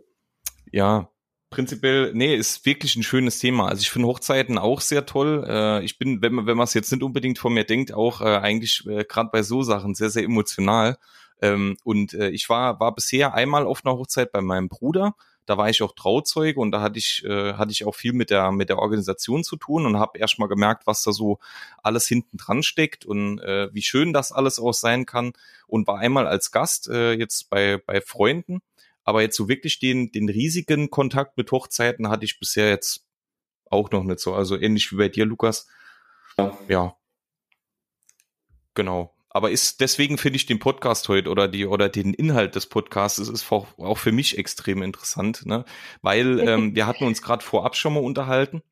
Ja. 0.72 1.10
Prinzipiell, 1.51 2.12
nee, 2.13 2.36
ist 2.36 2.65
wirklich 2.65 2.96
ein 2.96 3.03
schönes 3.03 3.38
Thema. 3.38 3.67
Also 3.67 3.81
ich 3.81 3.91
finde 3.91 4.08
Hochzeiten 4.08 4.58
auch 4.58 4.81
sehr 4.81 5.05
toll. 5.05 5.46
Äh, 5.48 5.84
ich 5.84 6.00
bin, 6.00 6.24
wenn 6.24 6.34
man, 6.34 6.48
wenn 6.48 6.58
man 6.58 6.63
es 6.63 6.74
jetzt 6.74 6.91
nicht 6.91 7.03
unbedingt 7.03 7.38
von 7.38 7.53
mir 7.53 7.65
denkt, 7.65 7.93
auch 7.93 8.22
äh, 8.22 8.38
eigentlich 8.38 8.84
äh, 8.88 9.03
gerade 9.03 9.29
bei 9.31 9.43
so 9.43 9.62
Sachen 9.62 9.93
sehr, 9.93 10.10
sehr 10.10 10.24
emotional. 10.24 10.98
Ähm, 11.41 11.77
und 11.84 12.13
äh, 12.13 12.29
ich 12.29 12.50
war, 12.50 12.79
war 12.79 12.93
bisher 12.93 13.34
einmal 13.34 13.65
auf 13.65 13.86
einer 13.86 13.98
Hochzeit 13.98 14.31
bei 14.31 14.41
meinem 14.41 14.69
Bruder. 14.69 15.15
Da 15.46 15.58
war 15.58 15.69
ich 15.69 15.81
auch 15.81 15.93
Trauzeuge 15.96 16.60
und 16.60 16.72
da 16.72 16.81
hatte 16.81 17.00
ich, 17.00 17.24
äh, 17.25 17.53
hatte 17.53 17.72
ich 17.72 17.84
auch 17.84 17.96
viel 17.96 18.13
mit 18.13 18.29
der, 18.29 18.51
mit 18.51 18.69
der 18.69 18.77
Organisation 18.77 19.43
zu 19.43 19.55
tun 19.55 19.86
und 19.88 19.98
habe 19.98 20.19
erst 20.19 20.38
mal 20.38 20.48
gemerkt, 20.48 20.86
was 20.86 21.01
da 21.01 21.12
so 21.12 21.39
alles 21.81 22.08
hinten 22.08 22.38
dran 22.38 22.62
steckt 22.62 23.03
und 23.03 23.39
äh, 23.39 23.74
wie 23.74 23.81
schön 23.81 24.13
das 24.13 24.31
alles 24.31 24.60
auch 24.60 24.74
sein 24.74 25.08
kann. 25.08 25.34
Und 25.65 25.88
war 25.88 25.98
einmal 25.98 26.27
als 26.27 26.51
Gast 26.51 26.88
äh, 26.88 27.13
jetzt 27.13 27.50
bei, 27.50 27.81
bei 27.84 28.00
Freunden. 28.01 28.60
Aber 29.03 29.24
jetzt 29.24 29.38
so 29.38 29.48
wirklich 29.48 29.79
den, 29.79 30.12
den 30.12 30.29
riesigen 30.29 30.91
Kontakt 30.91 31.36
mit 31.36 31.51
Hochzeiten 31.51 32.10
hatte 32.10 32.25
ich 32.25 32.39
bisher 32.39 32.69
jetzt 32.69 33.08
auch 33.72 33.89
noch 33.89 34.03
nicht 34.03 34.19
so. 34.19 34.36
Also 34.36 34.55
ähnlich 34.55 34.91
wie 34.91 34.98
bei 34.98 35.10
dir, 35.10 35.25
Lukas. 35.25 35.67
Ja. 36.38 36.58
ja. 36.67 36.96
Genau. 38.75 39.15
Aber 39.29 39.51
ist 39.51 39.79
deswegen 39.79 40.17
finde 40.17 40.38
ich 40.38 40.45
den 40.45 40.59
Podcast 40.59 41.07
heute 41.07 41.29
oder 41.29 41.48
die 41.48 41.65
oder 41.65 41.88
den 41.88 42.13
Inhalt 42.13 42.55
des 42.55 42.65
Podcasts 42.65 43.19
ist 43.19 43.51
auch, 43.51 43.77
auch 43.77 43.98
für 43.98 44.12
mich 44.12 44.38
extrem 44.38 44.81
interessant, 44.81 45.45
ne? 45.45 45.65
Weil 46.01 46.39
ähm, 46.48 46.75
wir 46.75 46.88
hatten 46.88 47.05
uns 47.05 47.21
gerade 47.21 47.43
vorab 47.43 47.75
schon 47.75 47.93
mal 47.93 48.03
unterhalten. 48.03 48.63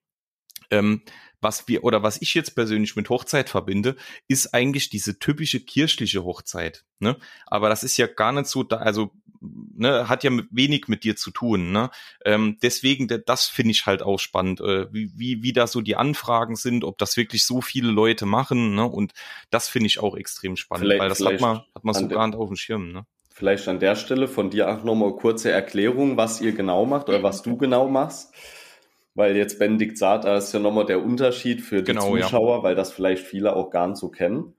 Ähm, 0.69 1.03
was 1.39 1.67
wir 1.67 1.83
oder 1.83 2.03
was 2.03 2.21
ich 2.21 2.33
jetzt 2.33 2.55
persönlich 2.55 2.95
mit 2.95 3.09
Hochzeit 3.09 3.49
verbinde, 3.49 3.95
ist 4.27 4.53
eigentlich 4.53 4.89
diese 4.89 5.19
typische 5.19 5.59
kirchliche 5.59 6.23
Hochzeit. 6.23 6.85
Ne? 6.99 7.17
Aber 7.45 7.69
das 7.69 7.83
ist 7.83 7.97
ja 7.97 8.07
gar 8.07 8.31
nicht 8.31 8.47
so, 8.47 8.63
da, 8.63 8.77
also 8.77 9.11
ne, 9.41 10.09
hat 10.09 10.23
ja 10.23 10.31
wenig 10.51 10.87
mit 10.87 11.03
dir 11.03 11.15
zu 11.15 11.31
tun. 11.31 11.71
Ne? 11.71 11.89
Ähm, 12.25 12.57
deswegen, 12.61 13.07
das 13.07 13.45
finde 13.45 13.71
ich 13.71 13.85
halt 13.85 14.01
auch 14.01 14.19
spannend, 14.19 14.61
äh, 14.61 14.91
wie, 14.93 15.11
wie, 15.15 15.43
wie 15.43 15.53
da 15.53 15.67
so 15.67 15.81
die 15.81 15.95
Anfragen 15.95 16.55
sind, 16.55 16.83
ob 16.83 16.97
das 16.97 17.17
wirklich 17.17 17.45
so 17.45 17.61
viele 17.61 17.91
Leute 17.91 18.25
machen. 18.25 18.75
Ne? 18.75 18.85
Und 18.85 19.13
das 19.49 19.67
finde 19.67 19.87
ich 19.87 19.99
auch 19.99 20.15
extrem 20.15 20.55
spannend, 20.55 20.85
vielleicht, 20.85 21.01
weil 21.01 21.09
das 21.09 21.25
hat 21.25 21.39
man, 21.41 21.57
hat 21.73 21.83
man 21.83 21.93
so 21.93 22.07
gar 22.07 22.27
nicht 22.27 22.37
auf 22.37 22.49
dem 22.49 22.57
Schirm. 22.57 22.91
Ne? 22.91 23.05
Vielleicht 23.29 23.67
an 23.67 23.79
der 23.79 23.95
Stelle 23.95 24.27
von 24.27 24.49
dir 24.49 24.67
auch 24.67 24.83
nochmal 24.83 25.15
kurze 25.15 25.51
Erklärung, 25.51 26.17
was 26.17 26.41
ihr 26.41 26.53
genau 26.53 26.85
macht 26.85 27.07
oder 27.07 27.21
was 27.21 27.43
du 27.43 27.55
genau 27.57 27.87
machst. 27.87 28.33
Weil 29.13 29.35
jetzt 29.35 29.57
Benedikt 29.57 29.97
sagt, 29.97 30.25
da 30.25 30.37
ist 30.37 30.53
ja 30.53 30.59
nochmal 30.59 30.85
der 30.85 31.03
Unterschied 31.03 31.61
für 31.61 31.77
die 31.77 31.91
genau, 31.91 32.15
Zuschauer, 32.15 32.57
ja. 32.57 32.63
weil 32.63 32.75
das 32.75 32.91
vielleicht 32.91 33.25
viele 33.25 33.55
auch 33.55 33.71
gar 33.71 33.87
nicht 33.87 33.97
so 33.97 34.09
kennen. 34.09 34.53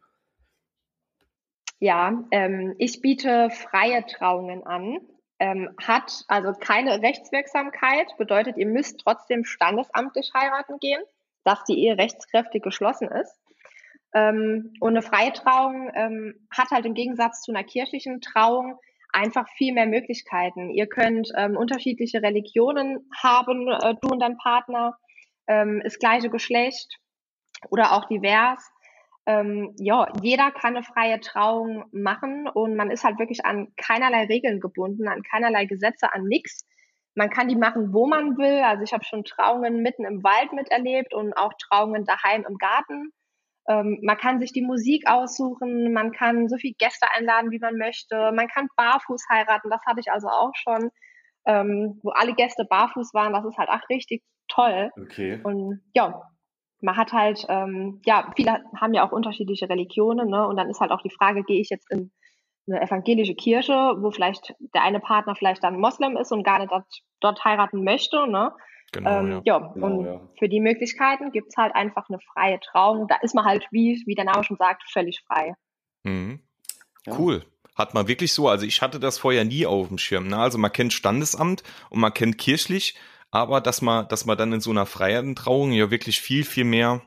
Ja, 1.81 2.25
ähm, 2.31 2.75
ich 2.79 3.01
biete 3.01 3.51
freie 3.51 4.05
Trauungen 4.07 4.67
an. 4.67 4.99
Ähm, 5.41 5.71
hat 5.81 6.25
also 6.27 6.53
keine 6.53 7.01
Rechtswirksamkeit, 7.01 8.09
bedeutet, 8.19 8.57
ihr 8.57 8.67
müsst 8.67 8.99
trotzdem 8.99 9.45
standesamtlich 9.45 10.33
heiraten 10.35 10.79
gehen, 10.81 11.01
dass 11.45 11.63
die 11.63 11.79
Ehe 11.79 11.97
rechtskräftig 11.97 12.61
geschlossen 12.61 13.07
ist. 13.07 13.39
Ähm, 14.15 14.73
und 14.81 14.97
eine 14.97 15.03
freie 15.03 15.33
Trauung 15.33 15.93
ähm, 15.95 16.35
hat 16.51 16.71
halt 16.71 16.87
im 16.87 16.95
Gegensatz 16.95 17.43
zu 17.43 17.53
einer 17.53 17.63
kirchlichen 17.63 18.21
Trauung 18.21 18.81
einfach 19.13 19.49
viel 19.51 19.73
mehr 19.73 19.87
Möglichkeiten. 19.87 20.71
Ihr 20.71 20.89
könnt 20.89 21.31
ähm, 21.37 21.57
unterschiedliche 21.57 22.21
Religionen 22.21 23.09
haben, 23.23 23.69
äh, 23.69 23.95
du 24.01 24.09
und 24.09 24.21
dein 24.21 24.39
Partner, 24.39 24.97
ähm, 25.47 25.81
ist 25.83 26.01
gleiche 26.01 26.31
Geschlecht 26.31 26.99
oder 27.71 27.93
auch 27.93 28.07
divers. 28.07 28.71
Ähm, 29.29 29.75
ja, 29.77 30.11
jeder 30.23 30.51
kann 30.51 30.75
eine 30.75 30.83
freie 30.83 31.21
Trauung 31.21 31.85
machen 31.93 32.49
und 32.49 32.77
man 32.77 32.91
ist 32.91 33.05
halt 33.05 33.19
wirklich 33.19 33.45
an 33.45 33.69
keinerlei 33.77 34.25
Regeln 34.25 34.59
gebunden, 34.59 35.07
an 35.07 35.23
keinerlei 35.23 35.67
Gesetze, 35.67 36.11
an 36.15 36.25
nichts. 36.25 36.67
Man 37.15 37.29
kann 37.29 37.49
die 37.49 37.57
machen, 37.57 37.93
wo 37.93 38.07
man 38.07 38.39
will. 38.39 38.63
Also 38.65 38.85
ich 38.85 38.95
habe 38.95 39.05
schon 39.05 39.25
Trauungen 39.25 39.83
mitten 39.83 40.07
im 40.07 40.25
Wald 40.25 40.55
miterlebt 40.55 41.13
und 41.13 41.35
auch 41.35 41.53
Trauungen 41.59 42.07
daheim 42.07 42.47
im 42.49 42.57
Garten. 42.57 43.13
Ähm, 43.69 43.99
man 44.03 44.17
kann 44.17 44.41
sich 44.41 44.55
die 44.55 44.63
Musik 44.63 45.07
aussuchen, 45.07 45.93
man 45.93 46.13
kann 46.13 46.49
so 46.49 46.57
viele 46.57 46.77
Gäste 46.79 47.07
einladen, 47.15 47.51
wie 47.51 47.59
man 47.59 47.77
möchte. 47.77 48.33
Man 48.33 48.49
kann 48.49 48.69
barfuß 48.79 49.27
heiraten, 49.31 49.69
das 49.69 49.83
hatte 49.85 50.01
ich 50.01 50.11
also 50.11 50.29
auch 50.29 50.53
schon, 50.55 50.89
ähm, 51.45 52.01
wo 52.03 52.13
alle 52.13 52.33
Gäste 52.33 52.65
barfuß 52.65 53.13
waren. 53.13 53.35
Das 53.35 53.45
ist 53.45 53.59
halt 53.59 53.69
auch 53.69 53.87
richtig 53.91 54.23
toll. 54.49 54.91
Okay. 54.99 55.39
Und 55.45 55.83
ja, 55.93 56.23
man 56.81 56.97
hat 56.97 57.13
halt, 57.13 57.45
ähm, 57.49 58.01
ja, 58.05 58.31
viele 58.37 58.63
haben 58.77 58.95
ja 58.95 59.07
auch 59.07 59.13
unterschiedliche 59.13 59.69
Religionen, 59.69 60.29
ne? 60.29 60.47
Und 60.47 60.57
dann 60.57 60.71
ist 60.71 60.81
halt 60.81 60.91
auch 60.91 61.03
die 61.03 61.11
Frage, 61.11 61.43
gehe 61.43 61.61
ich 61.61 61.71
jetzt 61.71 61.91
in 61.91 62.11
eine 62.69 62.81
evangelische 62.81 63.35
Kirche, 63.35 63.73
wo 63.99 64.11
vielleicht 64.11 64.55
der 64.75 64.83
eine 64.83 65.01
Partner 65.01 65.35
vielleicht 65.35 65.65
dann 65.65 65.81
Moslem 65.81 66.17
ist 66.17 66.33
und 66.33 66.45
gar 66.45 66.59
nicht 66.59 66.71
dort, 66.71 66.87
dort 67.21 67.45
heiraten 67.45 67.83
möchte, 67.85 68.27
ne? 68.27 68.53
Genau, 68.93 69.11
ähm, 69.11 69.31
ja. 69.31 69.41
ja. 69.45 69.59
Genau, 69.59 69.87
und 69.87 70.07
ja. 70.07 70.21
für 70.39 70.49
die 70.49 70.61
Möglichkeiten 70.61 71.31
gibt's 71.33 71.57
halt 71.57 71.75
einfach 71.75 72.09
eine 72.09 72.19
freie 72.33 72.59
Trauung. 72.61 73.07
Da 73.09 73.17
ist 73.23 73.35
man 73.35 73.45
halt, 73.45 73.67
wie, 73.71 74.03
wie 74.07 74.15
der 74.15 74.25
Name 74.25 74.45
schon 74.45 74.57
sagt, 74.57 74.83
völlig 74.91 75.21
frei. 75.27 75.55
Mhm. 76.05 76.41
Ja. 77.07 77.19
Cool. 77.19 77.45
Hat 77.75 77.95
man 77.95 78.09
wirklich 78.09 78.33
so, 78.33 78.49
also 78.49 78.67
ich 78.67 78.83
hatte 78.83 78.99
das 78.99 79.19
vorher 79.19 79.45
nie 79.45 79.67
auf 79.67 79.89
dem 79.89 79.99
Schirm. 79.99 80.29
Ne? 80.29 80.37
Also 80.37 80.59
man 80.59 80.73
kennt 80.73 80.93
Standesamt 80.93 81.63
und 81.91 82.01
man 82.01 82.13
kennt 82.13 82.39
kirchlich, 82.39 82.97
aber 83.31 83.61
dass 83.61 83.83
man, 83.83 84.09
dass 84.09 84.25
man 84.25 84.39
dann 84.39 84.53
in 84.53 84.61
so 84.61 84.71
einer 84.71 84.87
freien 84.87 85.37
Trauung 85.37 85.73
ja 85.73 85.91
wirklich 85.91 86.21
viel, 86.21 86.45
viel 86.45 86.65
mehr 86.65 87.03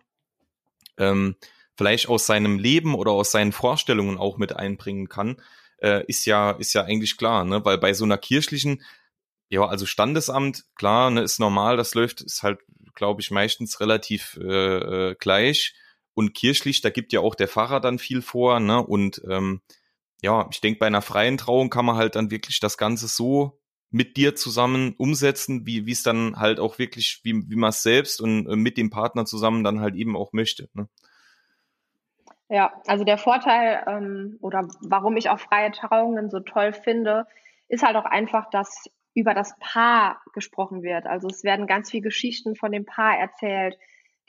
ähm, 0.97 1.35
vielleicht 1.77 2.09
aus 2.09 2.25
seinem 2.25 2.59
Leben 2.59 2.95
oder 2.95 3.11
aus 3.11 3.31
seinen 3.31 3.51
Vorstellungen 3.51 4.17
auch 4.17 4.37
mit 4.37 4.55
einbringen 4.55 5.09
kann, 5.09 5.41
äh, 5.81 6.05
ist 6.07 6.25
ja, 6.25 6.51
ist 6.51 6.73
ja 6.73 6.83
eigentlich 6.83 7.17
klar, 7.17 7.43
ne? 7.43 7.65
Weil 7.65 7.77
bei 7.77 7.93
so 7.93 8.03
einer 8.05 8.17
kirchlichen, 8.17 8.83
ja, 9.49 9.65
also 9.65 9.85
Standesamt, 9.85 10.65
klar, 10.75 11.09
ne, 11.11 11.21
ist 11.21 11.39
normal, 11.39 11.77
das 11.77 11.95
läuft, 11.95 12.21
ist 12.21 12.43
halt, 12.43 12.59
glaube 12.95 13.21
ich, 13.21 13.31
meistens 13.31 13.79
relativ 13.79 14.37
äh, 14.41 15.09
äh, 15.11 15.15
gleich. 15.19 15.73
Und 16.13 16.33
kirchlich, 16.33 16.81
da 16.81 16.89
gibt 16.89 17.13
ja 17.13 17.21
auch 17.21 17.35
der 17.35 17.47
Pfarrer 17.47 17.79
dann 17.79 17.97
viel 17.99 18.21
vor, 18.21 18.59
ne? 18.59 18.85
Und 18.85 19.21
ähm, 19.27 19.61
ja, 20.21 20.47
ich 20.51 20.61
denke, 20.61 20.79
bei 20.79 20.87
einer 20.87 21.01
freien 21.01 21.37
Trauung 21.37 21.69
kann 21.69 21.85
man 21.85 21.95
halt 21.95 22.15
dann 22.15 22.31
wirklich 22.31 22.59
das 22.59 22.77
Ganze 22.77 23.07
so 23.07 23.60
mit 23.91 24.15
dir 24.15 24.35
zusammen 24.35 24.95
umsetzen, 24.97 25.65
wie 25.65 25.89
es 25.91 26.01
dann 26.01 26.39
halt 26.39 26.59
auch 26.59 26.79
wirklich, 26.79 27.19
wie, 27.23 27.49
wie 27.49 27.55
man 27.55 27.69
es 27.69 27.83
selbst 27.83 28.21
und 28.21 28.47
äh, 28.47 28.55
mit 28.55 28.77
dem 28.77 28.89
Partner 28.89 29.25
zusammen 29.25 29.63
dann 29.63 29.81
halt 29.81 29.95
eben 29.95 30.15
auch 30.15 30.31
möchte. 30.33 30.69
Ne? 30.73 30.87
Ja, 32.49 32.73
also 32.87 33.03
der 33.03 33.17
Vorteil 33.17 33.83
ähm, 33.87 34.37
oder 34.41 34.67
warum 34.81 35.15
ich 35.17 35.29
auch 35.29 35.39
freie 35.39 35.71
Trauungen 35.71 36.29
so 36.29 36.39
toll 36.39 36.73
finde, 36.73 37.25
ist 37.67 37.83
halt 37.83 37.95
auch 37.95 38.05
einfach, 38.05 38.49
dass 38.49 38.89
über 39.13 39.33
das 39.33 39.55
Paar 39.59 40.21
gesprochen 40.33 40.83
wird. 40.83 41.05
Also 41.05 41.27
es 41.27 41.43
werden 41.43 41.67
ganz 41.67 41.91
viele 41.91 42.03
Geschichten 42.03 42.55
von 42.55 42.71
dem 42.71 42.85
Paar 42.85 43.17
erzählt. 43.17 43.77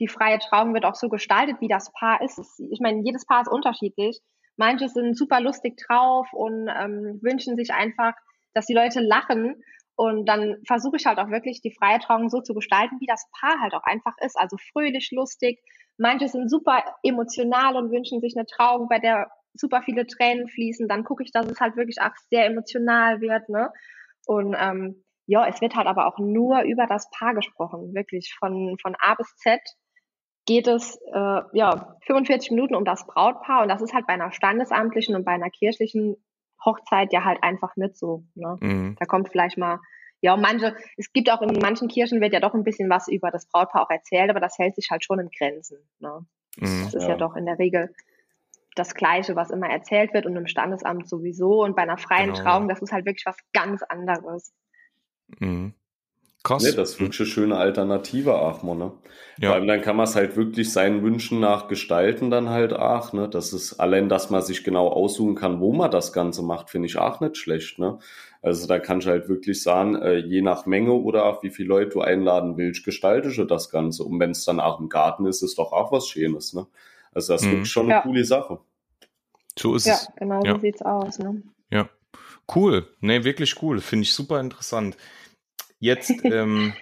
Die 0.00 0.08
freie 0.08 0.38
Trauung 0.38 0.74
wird 0.74 0.84
auch 0.84 0.96
so 0.96 1.08
gestaltet, 1.08 1.60
wie 1.60 1.68
das 1.68 1.92
Paar 1.92 2.20
ist. 2.22 2.40
Ich 2.70 2.80
meine, 2.80 3.02
jedes 3.02 3.26
Paar 3.26 3.42
ist 3.42 3.48
unterschiedlich. 3.48 4.20
Manche 4.56 4.88
sind 4.88 5.16
super 5.16 5.40
lustig 5.40 5.76
drauf 5.86 6.32
und 6.32 6.68
ähm, 6.68 7.18
wünschen 7.22 7.56
sich 7.56 7.72
einfach, 7.72 8.14
dass 8.54 8.66
die 8.66 8.74
Leute 8.74 9.00
lachen. 9.00 9.62
Und 9.94 10.26
dann 10.26 10.56
versuche 10.66 10.96
ich 10.96 11.06
halt 11.06 11.18
auch 11.18 11.28
wirklich 11.28 11.60
die 11.60 11.74
freie 11.74 11.98
Trauung 11.98 12.28
so 12.30 12.40
zu 12.40 12.54
gestalten, 12.54 12.98
wie 13.00 13.06
das 13.06 13.28
Paar 13.38 13.60
halt 13.60 13.74
auch 13.74 13.84
einfach 13.84 14.14
ist. 14.24 14.38
Also 14.38 14.56
fröhlich, 14.72 15.10
lustig. 15.12 15.60
Manche 15.98 16.28
sind 16.28 16.50
super 16.50 16.82
emotional 17.02 17.76
und 17.76 17.90
wünschen 17.90 18.20
sich 18.20 18.34
eine 18.36 18.46
Trauung, 18.46 18.88
bei 18.88 18.98
der 18.98 19.30
super 19.54 19.82
viele 19.82 20.06
Tränen 20.06 20.48
fließen. 20.48 20.88
Dann 20.88 21.04
gucke 21.04 21.22
ich, 21.22 21.32
dass 21.32 21.46
es 21.46 21.60
halt 21.60 21.76
wirklich 21.76 22.00
auch 22.00 22.14
sehr 22.30 22.46
emotional 22.46 23.20
wird. 23.20 23.48
Ne? 23.50 23.70
Und 24.26 24.56
ähm, 24.58 25.04
ja, 25.26 25.46
es 25.46 25.60
wird 25.60 25.76
halt 25.76 25.86
aber 25.86 26.06
auch 26.06 26.18
nur 26.18 26.62
über 26.62 26.86
das 26.86 27.08
Paar 27.10 27.34
gesprochen, 27.34 27.94
wirklich 27.94 28.34
von, 28.38 28.76
von 28.80 28.96
A 28.98 29.14
bis 29.14 29.34
Z 29.36 29.60
geht 30.44 30.66
es 30.66 30.96
äh, 31.12 31.40
ja 31.52 31.96
45 32.04 32.50
Minuten 32.50 32.74
um 32.74 32.84
das 32.84 33.06
Brautpaar 33.06 33.62
und 33.62 33.68
das 33.68 33.80
ist 33.80 33.94
halt 33.94 34.06
bei 34.06 34.14
einer 34.14 34.32
standesamtlichen 34.32 35.14
und 35.14 35.24
bei 35.24 35.32
einer 35.32 35.50
kirchlichen 35.50 36.16
Hochzeit 36.64 37.12
ja 37.12 37.24
halt 37.24 37.42
einfach 37.42 37.76
nicht 37.76 37.96
so. 37.96 38.24
Ne? 38.34 38.56
Mhm. 38.60 38.96
Da 38.98 39.06
kommt 39.06 39.30
vielleicht 39.30 39.58
mal 39.58 39.80
ja, 40.22 40.36
manche, 40.36 40.76
es 40.96 41.12
gibt 41.12 41.30
auch 41.30 41.42
in 41.42 41.58
manchen 41.58 41.88
Kirchen 41.88 42.20
wird 42.20 42.32
ja 42.32 42.38
doch 42.38 42.54
ein 42.54 42.62
bisschen 42.62 42.88
was 42.88 43.08
über 43.08 43.32
das 43.32 43.46
Brautpaar 43.46 43.82
auch 43.82 43.90
erzählt, 43.90 44.30
aber 44.30 44.38
das 44.38 44.56
hält 44.56 44.76
sich 44.76 44.88
halt 44.90 45.04
schon 45.04 45.18
in 45.18 45.28
Grenzen. 45.36 45.78
Ne? 45.98 46.24
Mhm, 46.58 46.84
das 46.84 46.94
ist 46.94 47.02
ja. 47.02 47.10
ja 47.10 47.16
doch 47.16 47.34
in 47.34 47.44
der 47.44 47.58
Regel 47.58 47.92
das 48.76 48.94
Gleiche, 48.94 49.34
was 49.34 49.50
immer 49.50 49.68
erzählt 49.68 50.14
wird 50.14 50.24
und 50.24 50.36
im 50.36 50.46
Standesamt 50.46 51.08
sowieso. 51.08 51.64
Und 51.64 51.74
bei 51.74 51.82
einer 51.82 51.98
freien 51.98 52.32
genau. 52.32 52.42
Trauung, 52.42 52.68
das 52.68 52.80
ist 52.80 52.92
halt 52.92 53.04
wirklich 53.04 53.26
was 53.26 53.36
ganz 53.52 53.82
anderes. 53.82 54.54
Mhm. 55.40 55.74
Krass. 56.44 56.62
Nee, 56.64 56.72
das 56.72 56.92
ist 56.92 57.00
wirklich 57.00 57.20
eine 57.20 57.28
schöne 57.28 57.56
Alternative, 57.56 58.34
Achmo, 58.34 58.74
ne? 58.74 58.92
Ja. 59.38 59.48
Vor 59.48 59.56
allem 59.56 59.68
dann 59.68 59.80
kann 59.80 59.96
man 59.96 60.04
es 60.04 60.16
halt 60.16 60.36
wirklich 60.36 60.72
seinen 60.72 61.02
Wünschen 61.02 61.40
nach 61.40 61.68
gestalten 61.68 62.30
dann 62.30 62.48
halt 62.48 62.72
auch, 62.72 63.12
ne? 63.12 63.28
Das 63.28 63.52
ist 63.52 63.74
allein, 63.74 64.08
dass 64.08 64.30
man 64.30 64.42
sich 64.42 64.64
genau 64.64 64.88
aussuchen 64.88 65.36
kann, 65.36 65.60
wo 65.60 65.72
man 65.72 65.90
das 65.90 66.12
Ganze 66.12 66.42
macht, 66.42 66.70
finde 66.70 66.86
ich 66.86 66.98
auch 66.98 67.20
nicht 67.20 67.36
schlecht, 67.36 67.78
ne? 67.78 67.98
Also 68.42 68.66
da 68.66 68.80
kann 68.80 68.98
ich 68.98 69.06
halt 69.06 69.28
wirklich 69.28 69.62
sagen, 69.62 69.94
äh, 69.94 70.16
je 70.16 70.42
nach 70.42 70.66
Menge 70.66 70.92
oder 70.92 71.26
auch 71.26 71.44
wie 71.44 71.50
viele 71.50 71.68
Leute 71.68 71.90
du 71.90 72.00
einladen 72.00 72.56
willst, 72.56 72.84
gestaltest 72.84 73.38
du 73.38 73.44
das 73.44 73.70
Ganze. 73.70 74.02
Und 74.02 74.18
wenn 74.18 74.32
es 74.32 74.44
dann 74.44 74.58
auch 74.58 74.80
im 74.80 74.88
Garten 74.88 75.26
ist, 75.26 75.42
ist 75.42 75.58
doch 75.58 75.72
auch 75.72 75.92
was 75.92 76.08
Schönes, 76.08 76.52
ne? 76.52 76.66
Also 77.12 77.34
das 77.34 77.42
ist 77.42 77.46
mhm. 77.46 77.52
wirklich 77.52 77.70
schon 77.70 77.84
eine 77.84 77.94
ja. 77.94 78.00
coole 78.00 78.24
Sache. 78.24 78.58
So 79.56 79.76
ist 79.76 79.86
ja, 79.86 79.94
es. 79.94 80.08
Genau 80.16 80.36
ja, 80.36 80.40
genau 80.40 80.54
so 80.56 80.60
sieht's 80.60 80.82
aus. 80.82 81.18
Ne? 81.18 81.42
Ja, 81.70 81.88
cool. 82.54 82.88
Nee, 83.00 83.22
wirklich 83.22 83.62
cool. 83.62 83.80
Finde 83.80 84.04
ich 84.04 84.12
super 84.12 84.40
interessant. 84.40 84.96
Jetzt, 85.82 86.12
ähm, 86.24 86.74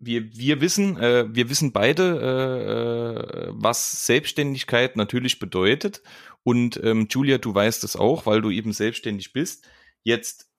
wir, 0.00 0.36
wir 0.36 0.60
wissen, 0.60 0.98
äh, 0.98 1.32
wir 1.32 1.48
wissen 1.48 1.70
beide, 1.70 2.02
äh, 2.20 3.48
äh, 3.48 3.52
was 3.52 4.04
Selbstständigkeit 4.04 4.96
natürlich 4.96 5.38
bedeutet. 5.38 6.02
Und 6.42 6.78
ähm, 6.82 7.06
Julia, 7.08 7.38
du 7.38 7.54
weißt 7.54 7.84
es 7.84 7.94
auch, 7.94 8.26
weil 8.26 8.42
du 8.42 8.50
eben 8.50 8.72
selbstständig 8.72 9.32
bist. 9.32 9.68
Jetzt 10.02 10.50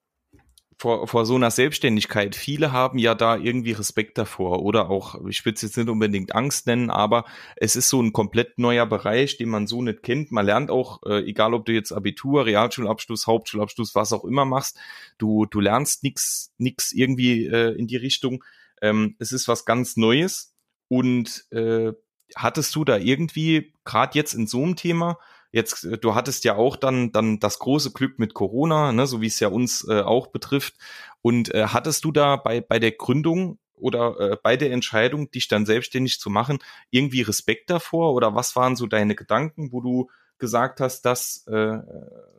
vor, 0.77 1.07
vor 1.07 1.25
so 1.25 1.35
einer 1.35 1.51
Selbstständigkeit, 1.51 2.35
viele 2.35 2.71
haben 2.71 2.97
ja 2.97 3.15
da 3.15 3.37
irgendwie 3.37 3.71
Respekt 3.71 4.17
davor 4.17 4.61
oder 4.61 4.89
auch, 4.89 5.25
ich 5.27 5.45
will 5.45 5.53
es 5.53 5.61
jetzt 5.61 5.77
nicht 5.77 5.87
unbedingt 5.87 6.35
Angst 6.35 6.67
nennen, 6.67 6.89
aber 6.89 7.23
es 7.55 7.75
ist 7.75 7.89
so 7.89 8.01
ein 8.01 8.11
komplett 8.11 8.59
neuer 8.59 8.85
Bereich, 8.85 9.37
den 9.37 9.49
man 9.49 9.67
so 9.67 9.81
nicht 9.81 10.03
kennt. 10.03 10.31
Man 10.31 10.45
lernt 10.45 10.69
auch, 10.69 11.01
äh, 11.05 11.23
egal 11.23 11.53
ob 11.53 11.65
du 11.65 11.71
jetzt 11.71 11.93
Abitur, 11.93 12.45
Realschulabschluss, 12.45 13.25
Hauptschulabschluss, 13.25 13.95
was 13.95 14.11
auch 14.11 14.25
immer 14.25 14.43
machst, 14.43 14.77
du, 15.17 15.45
du 15.45 15.61
lernst 15.61 16.03
nichts 16.03 16.53
nix 16.57 16.91
irgendwie 16.91 17.45
äh, 17.45 17.73
in 17.77 17.87
die 17.87 17.97
Richtung. 17.97 18.43
Ähm, 18.81 19.15
es 19.19 19.31
ist 19.31 19.47
was 19.47 19.63
ganz 19.63 19.95
Neues 19.95 20.53
und 20.89 21.45
äh, 21.51 21.93
hattest 22.35 22.75
du 22.75 22.83
da 22.83 22.97
irgendwie, 22.97 23.73
gerade 23.85 24.17
jetzt 24.17 24.33
in 24.33 24.47
so 24.47 24.61
einem 24.63 24.75
Thema, 24.75 25.19
Jetzt, 25.55 25.85
äh, 25.85 25.97
du 25.97 26.15
hattest 26.15 26.43
ja 26.43 26.57
auch 26.57 26.75
dann, 26.75 27.13
dann 27.13 27.39
das 27.39 27.59
große 27.59 27.93
Glück 27.93 28.19
mit 28.19 28.33
Corona, 28.33 28.91
ne, 28.91 29.07
so 29.07 29.21
wie 29.21 29.27
es 29.27 29.39
ja 29.39 29.47
uns 29.47 29.87
äh, 29.87 30.01
auch 30.01 30.27
betrifft. 30.27 30.75
Und 31.21 31.53
äh, 31.53 31.67
hattest 31.67 32.03
du 32.03 32.11
da 32.11 32.35
bei, 32.35 32.59
bei 32.59 32.77
der 32.77 32.91
Gründung 32.91 33.57
oder 33.73 34.19
äh, 34.19 34.37
bei 34.43 34.57
der 34.57 34.73
Entscheidung, 34.73 35.31
dich 35.31 35.47
dann 35.47 35.65
selbstständig 35.65 36.19
zu 36.19 36.29
machen, 36.29 36.59
irgendwie 36.89 37.21
Respekt 37.21 37.69
davor? 37.69 38.13
Oder 38.13 38.35
was 38.35 38.57
waren 38.57 38.75
so 38.75 38.85
deine 38.85 39.15
Gedanken, 39.15 39.71
wo 39.71 39.79
du 39.79 40.09
gesagt 40.39 40.81
hast, 40.81 41.03
dass, 41.03 41.47
äh, 41.47 41.77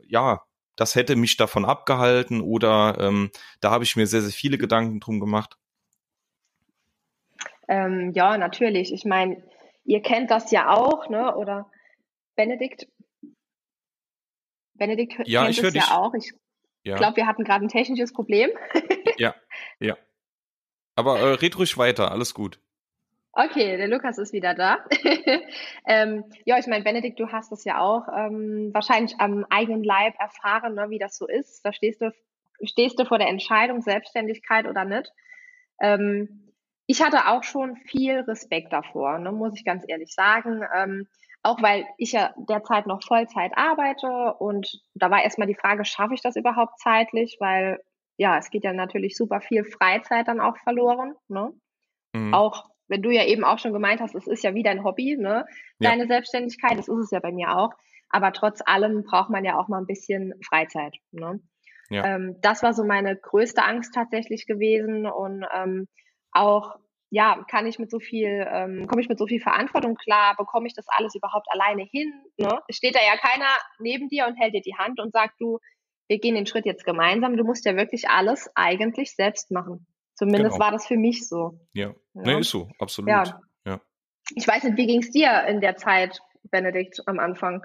ja, 0.07 0.43
das 0.77 0.95
hätte 0.95 1.17
mich 1.17 1.39
davon 1.39 1.65
abgehalten 1.65 2.43
oder 2.43 2.99
ähm, 3.01 3.31
da 3.63 3.71
habe 3.71 3.85
ich 3.85 3.97
mir 3.97 4.07
sehr, 4.07 4.21
sehr 4.21 4.33
viele 4.33 4.59
Gedanken 4.59 5.01
drum 5.01 5.21
gemacht? 5.21 5.57
Ähm, 7.67 8.13
ja, 8.15 8.37
natürlich. 8.37 8.93
Ich 8.93 9.07
meine, 9.07 9.43
ihr 9.87 10.03
kennt 10.03 10.31
das 10.31 10.51
ja 10.51 10.69
auch, 10.69 11.09
ne? 11.09 11.35
Oder 11.35 11.71
Benedikt, 12.37 12.87
Benedikt 14.77 15.15
ja, 15.27 15.45
kennt 15.45 15.59
ich 15.59 15.63
es 15.63 15.75
ja 15.75 15.97
auch. 15.97 16.15
Ich 16.15 16.33
ja. 16.85 16.97
glaube, 16.97 17.17
wir 17.17 17.27
hatten 17.27 17.45
gerade 17.45 17.65
ein 17.65 17.69
technisches 17.69 18.13
Problem. 18.13 18.51
ja, 19.19 19.35
ja. 19.81 19.97
Aber 20.95 21.21
äh, 21.21 21.35
red 21.35 21.59
ruhig 21.59 21.77
weiter, 21.77 22.11
alles 22.11 22.33
gut. 22.33 22.61
Okay, 23.39 23.77
der 23.77 23.89
Lukas 23.89 24.17
ist 24.17 24.33
wieder 24.33 24.55
da. 24.55 24.79
ähm, 25.87 26.25
ja, 26.47 26.59
ich 26.59 26.67
meine, 26.67 26.85
Benedikt, 26.85 27.21
du 27.21 27.31
hast 27.31 27.53
es 27.53 27.65
ja 27.65 27.81
auch 27.81 28.09
ähm, 28.09 28.71
wahrscheinlich 28.73 29.21
am 29.21 29.45
eigenen 29.51 29.85
Leib 29.85 30.15
erfahren, 30.19 30.75
ne, 30.75 30.89
wie 30.89 30.99
das 30.99 31.19
so 31.19 31.27
ist. 31.27 31.61
Da 31.63 31.75
stehst 31.75 32.01
du, 32.01 32.15
stehst 32.63 32.99
du 32.99 33.05
vor 33.05 33.19
der 33.19 33.29
Entscheidung, 33.29 33.83
Selbstständigkeit 33.83 34.67
oder 34.67 34.87
nicht. 34.87 35.13
Ähm, 35.81 36.51
ich 36.87 37.03
hatte 37.03 37.27
auch 37.27 37.43
schon 37.43 37.77
viel 37.77 38.21
Respekt 38.21 38.73
davor, 38.73 39.19
ne, 39.19 39.33
muss 39.33 39.55
ich 39.55 39.67
ganz 39.67 39.85
ehrlich 39.87 40.15
sagen. 40.15 40.63
Ähm, 40.75 41.07
auch 41.47 41.63
weil 41.63 41.87
ich 41.97 42.13
ja 42.13 42.35
derzeit 42.37 42.87
noch 42.87 43.03
Vollzeit 43.03 43.53
arbeite 43.57 44.35
und 44.39 44.81
da 44.95 45.11
war 45.11 45.23
erstmal 45.23 45.47
die 45.47 45.55
Frage, 45.55 45.85
schaffe 45.85 46.15
ich 46.15 46.21
das 46.21 46.37
überhaupt 46.37 46.79
zeitlich? 46.81 47.37
Weil 47.39 47.81
ja, 48.17 48.39
es 48.39 48.51
geht 48.51 48.65
ja 48.65 48.73
natürlich 48.73 49.17
super 49.17 49.41
viel 49.41 49.65
Freizeit 49.65 50.27
dann 50.27 50.41
auch 50.41 50.57
verloren. 50.59 51.15
Ne? 51.29 51.53
Mhm. 52.13 52.35
Auch 52.35 52.65
wenn 52.89 53.03
du 53.03 53.11
ja 53.11 53.25
eben 53.25 53.45
auch 53.45 53.59
schon 53.59 53.73
gemeint 53.73 54.01
hast, 54.01 54.15
es 54.15 54.27
ist 54.27 54.43
ja 54.43 54.55
wie 54.55 54.63
dein 54.63 54.85
Hobby, 54.85 55.17
ne? 55.17 55.47
Deine 55.79 56.03
ja. 56.03 56.09
Selbstständigkeit, 56.09 56.79
das 56.79 56.89
ist 56.89 56.99
es 56.99 57.11
ja 57.11 57.21
bei 57.21 57.33
mir 57.33 57.57
auch. 57.57 57.71
Aber 58.09 58.33
trotz 58.33 58.63
allem 58.65 59.05
braucht 59.05 59.31
man 59.31 59.45
ja 59.45 59.59
auch 59.59 59.69
mal 59.69 59.79
ein 59.79 59.87
bisschen 59.87 60.35
Freizeit. 60.49 60.97
Ne? 61.11 61.41
Ja. 61.91 62.05
Ähm, 62.05 62.37
das 62.41 62.63
war 62.63 62.73
so 62.73 62.85
meine 62.85 63.17
größte 63.17 63.65
Angst 63.65 63.95
tatsächlich 63.95 64.47
gewesen 64.47 65.07
und 65.07 65.45
ähm, 65.55 65.89
auch 66.33 66.77
ja, 67.11 67.45
kann 67.49 67.67
ich 67.67 67.79
mit 67.79 67.91
so 67.91 68.01
viel, 68.01 68.47
ähm, 68.51 68.87
komme 68.89 69.01
ich 69.01 69.09
mit 69.09 69.19
so 69.19 69.27
viel 69.27 69.41
Verantwortung 69.41 69.95
klar, 69.95 70.35
bekomme 70.37 70.67
ich 70.67 70.75
das 70.75 70.87
alles 70.89 71.15
überhaupt 71.15 71.47
alleine 71.51 71.85
hin? 71.85 72.13
Ne? 72.37 72.61
Steht 72.71 72.97
da 72.97 73.01
ja 73.01 73.17
keiner 73.17 73.47
neben 73.79 74.09
dir 74.09 74.27
und 74.27 74.37
hält 74.37 74.55
dir 74.55 74.61
die 74.61 74.77
Hand 74.77 75.01
und 75.01 75.13
sagt, 75.13 75.35
du, 75.41 75.59
wir 76.09 76.19
gehen 76.19 76.35
den 76.35 76.47
Schritt 76.47 76.67
jetzt 76.67 76.85
gemeinsam. 76.85 77.37
Du 77.37 77.45
musst 77.45 77.65
ja 77.65 77.77
wirklich 77.77 78.09
alles 78.09 78.51
eigentlich 78.55 79.15
selbst 79.15 79.51
machen. 79.51 79.87
Zumindest 80.15 80.55
genau. 80.55 80.65
war 80.65 80.73
das 80.73 80.87
für 80.87 80.97
mich 80.97 81.29
so. 81.29 81.61
Ja, 81.75 81.95
ja. 82.15 82.23
Nee, 82.23 82.41
ist 82.41 82.51
so, 82.51 82.69
absolut. 82.79 83.11
Ja. 83.11 83.41
ja. 83.67 83.81
Ich 84.35 84.49
weiß 84.49 84.65
nicht, 84.65 84.77
wie 84.77 84.87
ging 84.87 85.01
es 85.01 85.11
dir 85.11 85.45
in 85.47 85.61
der 85.61 85.77
Zeit, 85.77 86.21
Benedikt, 86.51 87.01
am 87.07 87.19
Anfang? 87.19 87.65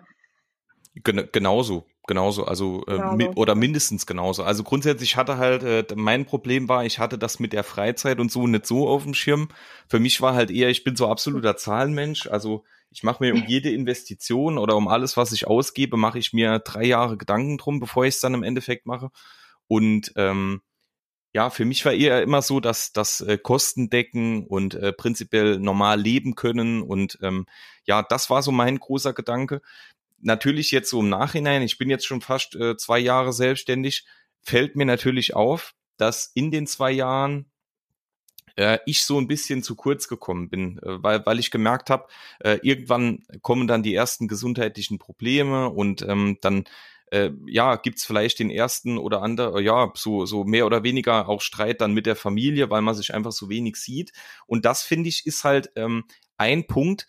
Gen 0.95 1.29
genauso, 1.31 1.86
genauso, 2.08 2.46
also 2.46 2.84
äh, 2.88 3.15
mi 3.15 3.29
oder 3.36 3.55
mindestens 3.55 4.05
genauso. 4.05 4.43
Also 4.43 4.63
grundsätzlich 4.63 5.17
hatte 5.17 5.38
halt, 5.38 5.63
äh, 5.63 5.86
mein 5.96 6.25
Problem 6.25 6.67
war, 6.67 6.86
ich 6.86 7.00
hatte 7.00 7.17
das 7.17 7.39
mit 7.39 7.53
der 7.53 7.63
Freizeit 7.63 8.20
und 8.20 8.31
so 8.31 8.48
nicht 8.48 8.65
so 8.65 8.88
auf 8.88 9.03
dem 9.03 9.13
Schirm. 9.13 9.50
Für 9.88 10.00
mich 10.00 10.22
war 10.22 10.34
halt 10.34 10.51
eher, 10.51 10.70
ich 10.70 10.84
bin 10.84 10.96
so 10.96 11.08
absoluter 11.08 11.58
Zahlenmensch, 11.58 12.27
also 12.27 12.63
ich 12.89 13.03
mache 13.03 13.24
mir 13.24 13.34
um 13.34 13.46
jede 13.48 13.72
Investition 13.72 14.58
oder 14.58 14.75
um 14.75 14.89
alles, 14.89 15.15
was 15.15 15.31
ich 15.31 15.48
ausgebe, 15.48 15.96
mache 15.96 16.20
ich 16.20 16.34
mir 16.34 16.60
drei 16.60 16.84
Jahre 16.84 17.17
Gedanken 17.17 17.58
drum, 17.58 17.79
bevor 17.79 18.05
ich 18.05 18.15
es 18.15 18.22
dann 18.22 18.34
im 18.34 18.43
Endeffekt 18.43 18.86
mache. 18.86 19.12
Und 19.67 20.12
ähm, 20.17 20.62
ja, 21.34 21.50
für 21.50 21.63
mich 21.63 21.86
war 21.86 21.93
eher 21.93 22.22
immer 22.22 22.41
so, 22.41 22.60
dass 22.60 22.91
das 22.91 23.22
äh, 23.22 23.38
Kosten 23.38 23.89
decken 23.89 24.46
und 24.46 24.75
äh, 24.75 24.91
prinzipiell 24.91 25.60
normal 25.60 26.01
leben 26.01 26.36
können. 26.36 26.81
Und 26.81 27.17
ähm, 27.22 27.46
ja, 27.86 28.03
das 28.03 28.29
war 28.29 28.43
so 28.43 28.51
mein 28.51 28.77
großer 28.77 29.13
Gedanke. 29.13 29.62
Natürlich 30.22 30.72
jetzt 30.72 30.90
so 30.90 31.00
im 31.00 31.10
Nachhinein, 31.10 31.62
ich 31.62 31.78
bin 31.78 31.90
jetzt 31.90 32.06
schon 32.06 32.22
fast 32.22 32.56
äh, 32.56 32.78
zwei 32.78 33.00
Jahre 33.00 33.34
selbstständig, 33.34 34.06
fällt 34.42 34.75
mir 34.75 34.86
natürlich 34.86 35.36
auf, 35.36 35.74
dass 35.98 36.32
in 36.34 36.51
den 36.51 36.68
zwei 36.68 36.92
Jahren 36.92 37.51
äh, 38.56 38.80
ich 38.86 39.04
so 39.04 39.20
ein 39.20 39.28
bisschen 39.28 39.63
zu 39.63 39.75
kurz 39.75 40.08
gekommen 40.08 40.50
bin, 40.50 40.78
äh, 40.80 41.04
weil, 41.04 41.25
weil 41.25 41.40
ich 41.40 41.51
gemerkt 41.51 41.90
habe, 41.90 42.08
äh, 42.40 42.60
irgendwann 42.62 43.24
kommen 43.42 43.68
dann 43.68 43.84
die 43.84 43.96
ersten 43.96 44.28
gesundheitlichen 44.28 45.00
Probleme 45.00 45.70
und 45.70 46.01
ähm, 46.04 46.38
dann 46.42 46.66
äh, 47.12 47.32
ja, 47.46 47.75
gibt's 47.75 48.05
vielleicht 48.05 48.40
den 48.40 48.50
ersten 48.50 48.98
oder 48.98 49.22
andere, 49.22 49.62
ja, 49.62 49.92
so, 49.96 50.25
so 50.25 50.44
mehr 50.46 50.66
oder 50.66 50.84
weniger 50.84 51.27
auch 51.27 51.42
Streit 51.42 51.81
dann 51.81 51.94
mit 51.94 52.05
der 52.05 52.16
Familie, 52.16 52.70
weil 52.70 52.81
man 52.81 52.96
sich 52.96 53.14
einfach 53.14 53.34
so 53.34 53.50
wenig 53.50 53.75
sieht. 53.75 54.14
Und 54.48 54.66
das, 54.66 54.81
finde 54.81 55.10
ich, 55.10 55.25
ist 55.25 55.44
halt 55.44 55.72
ähm, 55.75 56.05
ein 56.38 56.68
Punkt, 56.68 57.07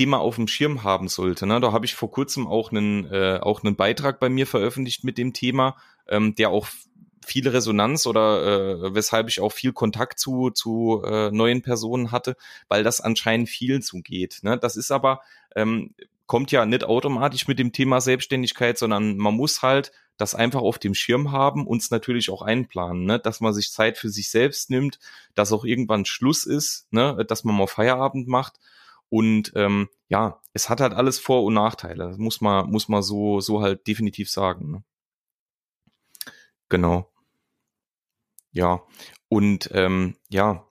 den 0.00 0.08
man 0.08 0.20
auf 0.20 0.36
dem 0.36 0.48
Schirm 0.48 0.82
haben 0.82 1.08
sollte. 1.08 1.46
Ne? 1.46 1.60
Da 1.60 1.72
habe 1.72 1.84
ich 1.84 1.94
vor 1.94 2.10
kurzem 2.10 2.46
auch 2.46 2.70
einen, 2.70 3.04
äh, 3.12 3.38
auch 3.42 3.62
einen 3.62 3.76
Beitrag 3.76 4.18
bei 4.18 4.30
mir 4.30 4.46
veröffentlicht 4.46 5.04
mit 5.04 5.18
dem 5.18 5.34
Thema, 5.34 5.76
ähm, 6.08 6.34
der 6.34 6.48
auch 6.48 6.68
viel 7.22 7.46
Resonanz 7.46 8.06
oder 8.06 8.86
äh, 8.86 8.94
weshalb 8.94 9.28
ich 9.28 9.40
auch 9.40 9.52
viel 9.52 9.74
Kontakt 9.74 10.18
zu, 10.18 10.48
zu 10.48 11.02
äh, 11.04 11.30
neuen 11.30 11.60
Personen 11.60 12.12
hatte, 12.12 12.34
weil 12.68 12.82
das 12.82 13.02
anscheinend 13.02 13.50
vielen 13.50 13.82
zugeht. 13.82 14.38
Ne? 14.40 14.56
Das 14.56 14.76
ist 14.76 14.90
aber, 14.90 15.20
ähm, 15.54 15.94
kommt 16.24 16.50
ja 16.50 16.64
nicht 16.64 16.84
automatisch 16.84 17.46
mit 17.46 17.58
dem 17.58 17.72
Thema 17.72 18.00
Selbstständigkeit, 18.00 18.78
sondern 18.78 19.18
man 19.18 19.34
muss 19.34 19.60
halt 19.60 19.92
das 20.16 20.34
einfach 20.34 20.62
auf 20.62 20.78
dem 20.78 20.94
Schirm 20.94 21.30
haben, 21.30 21.66
uns 21.66 21.90
natürlich 21.90 22.30
auch 22.30 22.40
einplanen, 22.40 23.04
ne? 23.04 23.18
dass 23.18 23.40
man 23.40 23.52
sich 23.52 23.70
Zeit 23.70 23.98
für 23.98 24.08
sich 24.08 24.30
selbst 24.30 24.70
nimmt, 24.70 24.98
dass 25.34 25.52
auch 25.52 25.66
irgendwann 25.66 26.06
Schluss 26.06 26.46
ist, 26.46 26.90
ne? 26.90 27.22
dass 27.28 27.44
man 27.44 27.54
mal 27.54 27.66
Feierabend 27.66 28.28
macht. 28.28 28.60
Und 29.10 29.52
ähm, 29.56 29.88
ja, 30.08 30.40
es 30.54 30.70
hat 30.70 30.80
halt 30.80 30.94
alles 30.94 31.18
Vor- 31.18 31.44
und 31.44 31.54
Nachteile. 31.54 32.08
Das 32.08 32.18
muss 32.18 32.40
man, 32.40 32.70
muss 32.70 32.88
man 32.88 33.02
so, 33.02 33.40
so 33.40 33.60
halt 33.60 33.86
definitiv 33.86 34.30
sagen. 34.30 34.70
Ne? 34.70 34.84
Genau. 36.68 37.12
Ja. 38.52 38.82
Und 39.28 39.70
ähm, 39.72 40.16
ja, 40.28 40.66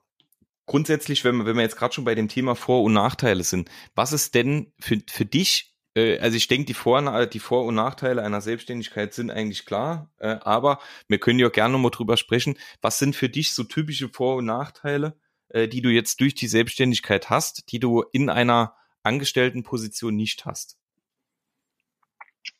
grundsätzlich, 0.66 1.24
wenn 1.24 1.36
wir, 1.36 1.46
wenn 1.46 1.56
wir 1.56 1.62
jetzt 1.62 1.76
gerade 1.76 1.94
schon 1.94 2.04
bei 2.04 2.14
dem 2.14 2.28
Thema 2.28 2.54
Vor- 2.54 2.82
und 2.82 2.92
Nachteile 2.92 3.44
sind, 3.44 3.70
was 3.94 4.12
ist 4.12 4.34
denn 4.34 4.72
für, 4.80 4.98
für 5.08 5.24
dich, 5.24 5.74
äh, 5.94 6.18
also 6.18 6.36
ich 6.36 6.48
denke, 6.48 6.66
die 6.66 6.74
Vor-, 6.74 7.26
die 7.26 7.38
Vor- 7.40 7.64
und 7.64 7.74
Nachteile 7.74 8.22
einer 8.22 8.40
Selbstständigkeit 8.40 9.12
sind 9.14 9.30
eigentlich 9.30 9.66
klar, 9.66 10.10
äh, 10.18 10.38
aber 10.42 10.78
wir 11.08 11.18
können 11.18 11.38
ja 11.38 11.48
auch 11.48 11.52
gerne 11.52 11.72
nochmal 11.72 11.90
drüber 11.90 12.16
sprechen, 12.16 12.58
was 12.82 12.98
sind 12.98 13.16
für 13.16 13.28
dich 13.28 13.52
so 13.52 13.64
typische 13.64 14.08
Vor- 14.08 14.36
und 14.36 14.46
Nachteile, 14.46 15.18
äh, 15.50 15.68
die 15.68 15.82
du 15.82 15.90
jetzt 15.90 16.20
durch 16.20 16.34
die 16.34 16.48
Selbstständigkeit 16.48 17.30
hast, 17.30 17.70
die 17.72 17.80
du 17.80 18.02
in 18.12 18.30
einer 18.30 18.74
angestellten 19.02 19.62
Position 19.62 20.16
nicht 20.16 20.44
hast? 20.46 20.78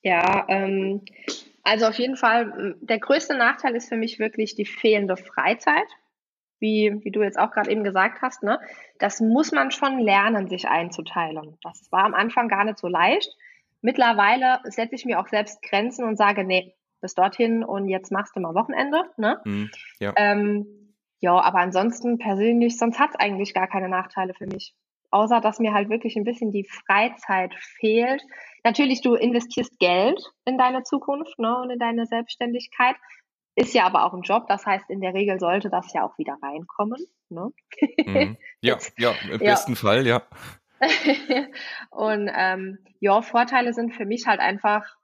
Ja, 0.03 0.46
ähm, 0.48 1.05
also 1.62 1.87
auf 1.87 1.98
jeden 1.98 2.16
Fall, 2.16 2.76
der 2.81 2.98
größte 2.98 3.37
Nachteil 3.37 3.74
ist 3.74 3.88
für 3.88 3.96
mich 3.96 4.18
wirklich 4.18 4.55
die 4.55 4.66
fehlende 4.66 5.16
Freizeit 5.16 5.88
wie, 6.61 7.00
wie 7.03 7.11
du 7.11 7.22
jetzt 7.22 7.38
auch 7.38 7.50
gerade 7.50 7.70
eben 7.70 7.83
gesagt 7.83 8.22
hast, 8.22 8.42
ne, 8.42 8.61
das 8.98 9.20
muss 9.20 9.50
man 9.50 9.70
schon 9.70 9.98
lernen, 9.98 10.48
sich 10.48 10.68
einzuteilen. 10.68 11.59
Das 11.62 11.90
war 11.90 12.05
am 12.05 12.14
Anfang 12.14 12.48
gar 12.48 12.64
nicht 12.64 12.79
so 12.79 12.87
leicht. 12.87 13.35
Mittlerweile 13.81 14.61
setze 14.64 14.94
ich 14.94 15.07
mir 15.07 15.18
auch 15.18 15.29
selbst 15.29 15.62
Grenzen 15.62 16.05
und 16.05 16.16
sage, 16.16 16.44
nee, 16.44 16.74
bis 17.00 17.14
dorthin 17.14 17.64
und 17.64 17.88
jetzt 17.88 18.12
machst 18.12 18.37
du 18.37 18.40
mal 18.40 18.55
Wochenende. 18.55 19.05
Ne? 19.16 19.40
Mm, 19.44 19.64
ja. 20.00 20.12
Ähm, 20.16 20.66
ja, 21.20 21.38
aber 21.38 21.59
ansonsten 21.59 22.18
persönlich, 22.18 22.78
sonst 22.78 22.98
hat 22.98 23.11
es 23.11 23.16
eigentlich 23.16 23.54
gar 23.54 23.68
keine 23.68 23.88
Nachteile 23.88 24.35
für 24.35 24.46
mich. 24.46 24.74
Außer, 25.11 25.40
dass 25.40 25.59
mir 25.59 25.74
halt 25.74 25.90
wirklich 25.90 26.16
ein 26.16 26.24
bisschen 26.24 26.52
die 26.52 26.64
Freizeit 26.64 27.54
fehlt. 27.54 28.22
Natürlich, 28.64 29.02
du 29.02 29.14
investierst 29.14 29.78
Geld 29.78 30.22
in 30.44 30.56
deine 30.56 30.83
Zukunft 30.83 31.38
ne, 31.38 31.61
und 31.61 31.70
in 31.70 31.78
deine 31.78 32.06
Selbstständigkeit. 32.06 32.96
Ist 33.56 33.74
ja 33.74 33.85
aber 33.85 34.04
auch 34.04 34.14
ein 34.14 34.22
Job, 34.22 34.46
das 34.48 34.64
heißt, 34.64 34.88
in 34.88 35.00
der 35.00 35.12
Regel 35.12 35.40
sollte 35.40 35.68
das 35.68 35.92
ja 35.92 36.04
auch 36.04 36.16
wieder 36.16 36.38
reinkommen. 36.40 37.04
Ne? 37.28 37.50
Mhm. 38.06 38.37
Ja, 38.62 38.76
ja, 38.96 39.14
im 39.30 39.38
besten 39.38 39.74
Fall, 39.74 40.06
ja. 40.06 40.22
und 41.90 42.30
ähm, 42.35 42.78
ja, 43.00 43.20
Vorteile 43.22 43.72
sind 43.72 43.94
für 43.94 44.06
mich 44.06 44.26
halt 44.26 44.40
einfach, 44.40 44.96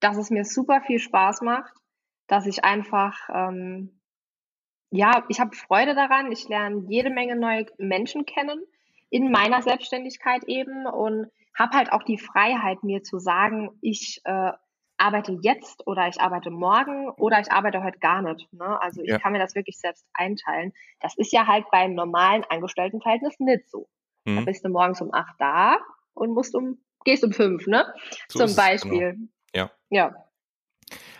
dass 0.00 0.16
es 0.16 0.30
mir 0.30 0.44
super 0.44 0.80
viel 0.82 0.98
Spaß 0.98 1.40
macht, 1.42 1.72
dass 2.28 2.46
ich 2.46 2.64
einfach, 2.64 3.28
ähm, 3.32 3.97
ja, 4.90 5.24
ich 5.28 5.40
habe 5.40 5.54
Freude 5.54 5.94
daran, 5.94 6.32
ich 6.32 6.48
lerne 6.48 6.84
jede 6.88 7.10
Menge 7.10 7.36
neue 7.36 7.66
Menschen 7.78 8.24
kennen 8.26 8.62
in 9.10 9.30
meiner 9.30 9.62
Selbstständigkeit 9.62 10.44
eben 10.44 10.86
und 10.86 11.30
habe 11.54 11.76
halt 11.76 11.92
auch 11.92 12.02
die 12.02 12.18
Freiheit, 12.18 12.82
mir 12.84 13.02
zu 13.02 13.18
sagen, 13.18 13.70
ich 13.80 14.20
äh, 14.24 14.52
arbeite 14.96 15.38
jetzt 15.42 15.86
oder 15.86 16.08
ich 16.08 16.20
arbeite 16.20 16.50
morgen 16.50 17.08
oder 17.10 17.40
ich 17.40 17.50
arbeite 17.50 17.82
heute 17.82 17.98
gar 17.98 18.22
nicht. 18.22 18.52
Ne? 18.52 18.80
Also 18.80 19.02
ich 19.02 19.10
ja. 19.10 19.18
kann 19.18 19.32
mir 19.32 19.38
das 19.38 19.54
wirklich 19.54 19.78
selbst 19.78 20.06
einteilen. 20.12 20.72
Das 21.00 21.16
ist 21.16 21.32
ja 21.32 21.46
halt 21.46 21.64
beim 21.70 21.94
normalen 21.94 22.44
Angestelltenverhältnis 22.48 23.38
nicht 23.38 23.70
so. 23.70 23.88
Mhm. 24.24 24.36
Da 24.36 24.42
bist 24.42 24.64
du 24.64 24.68
morgens 24.68 25.00
um 25.00 25.12
acht 25.12 25.34
da 25.38 25.78
und 26.14 26.32
musst 26.32 26.54
um, 26.54 26.78
gehst 27.04 27.24
um 27.24 27.32
fünf, 27.32 27.66
ne? 27.66 27.92
So 28.28 28.46
Zum 28.46 28.56
Beispiel. 28.56 29.12
Genau. 29.12 29.28
Ja. 29.54 29.70
Ja. 29.90 30.24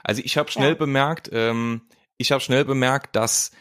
Also 0.03 0.23
ich 0.25 0.37
habe 0.37 0.51
schnell 0.51 0.73
ja. 0.73 0.79
bemerkt, 0.79 1.31
ähm, 1.33 1.83
ich 2.19 2.33
habe 2.33 2.43
schnell 2.43 2.65
bemerkt, 2.65 3.17
dass 3.17 3.53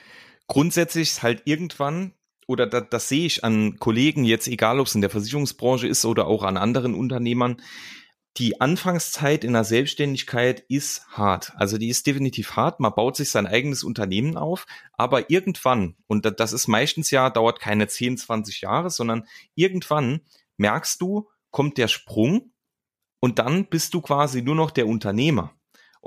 grundsätzlich 0.47 1.23
halt 1.23 1.43
irgendwann 1.45 2.13
oder 2.47 2.65
da, 2.65 2.81
das 2.81 3.09
sehe 3.09 3.25
ich 3.25 3.43
an 3.43 3.77
Kollegen 3.77 4.23
jetzt, 4.23 4.47
egal 4.47 4.79
ob 4.79 4.87
es 4.87 4.95
in 4.95 5.01
der 5.01 5.09
Versicherungsbranche 5.09 5.87
ist 5.87 6.05
oder 6.05 6.27
auch 6.27 6.43
an 6.43 6.57
anderen 6.57 6.95
Unternehmern, 6.95 7.61
die 8.37 8.61
Anfangszeit 8.61 9.43
in 9.43 9.53
der 9.53 9.63
Selbstständigkeit 9.63 10.63
ist 10.69 11.07
hart. 11.09 11.53
Also 11.55 11.77
die 11.77 11.89
ist 11.89 12.05
definitiv 12.05 12.55
hart. 12.55 12.79
Man 12.79 12.93
baut 12.93 13.15
sich 13.15 13.29
sein 13.31 13.47
eigenes 13.47 13.83
Unternehmen 13.83 14.37
auf, 14.37 14.65
aber 14.93 15.29
irgendwann, 15.31 15.95
und 16.05 16.25
das 16.39 16.53
ist 16.53 16.67
meistens 16.67 17.09
ja, 17.09 17.29
dauert 17.29 17.59
keine 17.59 17.87
10, 17.87 18.17
20 18.17 18.61
Jahre, 18.61 18.91
sondern 18.91 19.27
irgendwann 19.55 20.21
merkst 20.57 21.01
du, 21.01 21.29
kommt 21.49 21.77
der 21.77 21.87
Sprung 21.87 22.51
und 23.19 23.39
dann 23.39 23.65
bist 23.65 23.93
du 23.95 24.01
quasi 24.01 24.43
nur 24.43 24.55
noch 24.55 24.69
der 24.69 24.87
Unternehmer. 24.87 25.56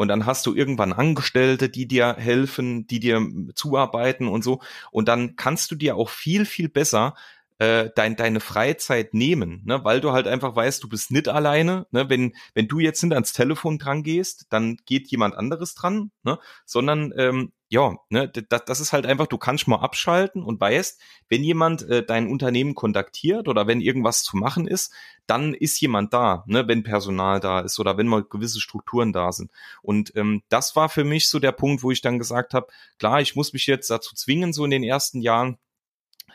Und 0.00 0.08
dann 0.08 0.24
hast 0.24 0.46
du 0.46 0.54
irgendwann 0.54 0.94
Angestellte, 0.94 1.68
die 1.68 1.86
dir 1.86 2.16
helfen, 2.16 2.86
die 2.86 3.00
dir 3.00 3.20
zuarbeiten 3.54 4.28
und 4.28 4.42
so 4.42 4.62
und 4.90 5.08
dann 5.08 5.36
kannst 5.36 5.70
du 5.70 5.74
dir 5.74 5.94
auch 5.96 6.08
viel, 6.08 6.46
viel 6.46 6.70
besser 6.70 7.14
äh, 7.58 7.90
dein, 7.94 8.16
deine 8.16 8.40
Freizeit 8.40 9.12
nehmen, 9.12 9.60
ne? 9.66 9.84
weil 9.84 10.00
du 10.00 10.12
halt 10.12 10.26
einfach 10.26 10.56
weißt, 10.56 10.82
du 10.82 10.88
bist 10.88 11.10
nicht 11.10 11.28
alleine. 11.28 11.86
Ne? 11.90 12.08
Wenn, 12.08 12.32
wenn 12.54 12.66
du 12.66 12.78
jetzt 12.78 13.02
nicht 13.02 13.12
ans 13.12 13.34
Telefon 13.34 13.76
dran 13.76 14.02
gehst, 14.02 14.46
dann 14.48 14.78
geht 14.86 15.08
jemand 15.08 15.34
anderes 15.34 15.74
dran, 15.74 16.10
ne? 16.22 16.38
sondern 16.64 17.12
ähm, 17.18 17.52
ja, 17.72 17.96
ne, 18.08 18.28
das, 18.28 18.64
das 18.64 18.80
ist 18.80 18.92
halt 18.92 19.06
einfach, 19.06 19.28
du 19.28 19.38
kannst 19.38 19.68
mal 19.68 19.76
abschalten 19.76 20.42
und 20.42 20.60
weißt, 20.60 21.00
wenn 21.28 21.44
jemand 21.44 21.82
äh, 21.88 22.04
dein 22.04 22.26
Unternehmen 22.26 22.74
kontaktiert 22.74 23.46
oder 23.46 23.68
wenn 23.68 23.80
irgendwas 23.80 24.24
zu 24.24 24.36
machen 24.36 24.66
ist, 24.66 24.92
dann 25.28 25.54
ist 25.54 25.80
jemand 25.80 26.12
da, 26.12 26.42
ne, 26.48 26.66
wenn 26.66 26.82
Personal 26.82 27.38
da 27.38 27.60
ist 27.60 27.78
oder 27.78 27.96
wenn 27.96 28.08
mal 28.08 28.24
gewisse 28.24 28.60
Strukturen 28.60 29.12
da 29.12 29.30
sind. 29.30 29.52
Und 29.82 30.16
ähm, 30.16 30.42
das 30.48 30.74
war 30.74 30.88
für 30.88 31.04
mich 31.04 31.28
so 31.28 31.38
der 31.38 31.52
Punkt, 31.52 31.84
wo 31.84 31.92
ich 31.92 32.00
dann 32.00 32.18
gesagt 32.18 32.54
habe, 32.54 32.66
klar, 32.98 33.20
ich 33.20 33.36
muss 33.36 33.52
mich 33.52 33.68
jetzt 33.68 33.88
dazu 33.88 34.16
zwingen, 34.16 34.52
so 34.52 34.64
in 34.64 34.72
den 34.72 34.82
ersten 34.82 35.20
Jahren, 35.20 35.56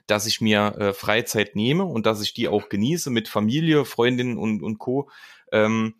dass 0.08 0.28
ich 0.28 0.39
mir 0.39 0.78
äh, 0.78 0.93
Freizeit 0.93 1.58
nehme 1.58 1.84
und 1.84 2.06
dass 2.06 2.21
ich 2.21 2.34
die 2.34 2.48
auch 2.48 2.69
genieße 2.69 3.10
mit 3.10 3.28
Familie, 3.28 3.84
Freundinnen 3.84 4.38
und, 4.38 4.63
und 4.63 4.78
Co. 4.78 5.10
Ähm, 5.52 5.95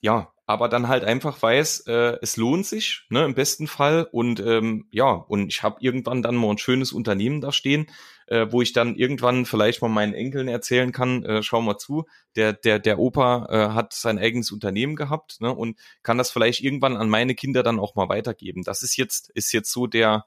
ja, 0.00 0.32
aber 0.48 0.70
dann 0.70 0.88
halt 0.88 1.04
einfach 1.04 1.42
weiß, 1.42 1.80
äh, 1.88 2.16
es 2.22 2.38
lohnt 2.38 2.64
sich, 2.64 3.04
ne, 3.10 3.22
im 3.26 3.34
besten 3.34 3.66
Fall. 3.66 4.08
Und 4.10 4.40
ähm, 4.40 4.88
ja, 4.90 5.10
und 5.10 5.48
ich 5.48 5.62
habe 5.62 5.76
irgendwann 5.80 6.22
dann 6.22 6.36
mal 6.36 6.50
ein 6.50 6.56
schönes 6.56 6.90
Unternehmen 6.90 7.42
da 7.42 7.52
stehen, 7.52 7.86
äh, 8.28 8.46
wo 8.48 8.62
ich 8.62 8.72
dann 8.72 8.96
irgendwann 8.96 9.44
vielleicht 9.44 9.82
mal 9.82 9.88
meinen 9.88 10.14
Enkeln 10.14 10.48
erzählen 10.48 10.90
kann, 10.90 11.22
äh, 11.22 11.42
schau 11.42 11.60
mal 11.60 11.76
zu, 11.76 12.06
der, 12.34 12.54
der, 12.54 12.78
der 12.78 12.98
Opa 12.98 13.46
äh, 13.50 13.74
hat 13.74 13.92
sein 13.92 14.18
eigenes 14.18 14.50
Unternehmen 14.50 14.96
gehabt, 14.96 15.38
ne, 15.42 15.54
und 15.54 15.78
kann 16.02 16.16
das 16.16 16.30
vielleicht 16.30 16.62
irgendwann 16.62 16.96
an 16.96 17.10
meine 17.10 17.34
Kinder 17.34 17.62
dann 17.62 17.78
auch 17.78 17.94
mal 17.94 18.08
weitergeben. 18.08 18.62
Das 18.62 18.82
ist 18.82 18.96
jetzt, 18.96 19.28
ist 19.34 19.52
jetzt 19.52 19.70
so 19.70 19.86
der, 19.86 20.24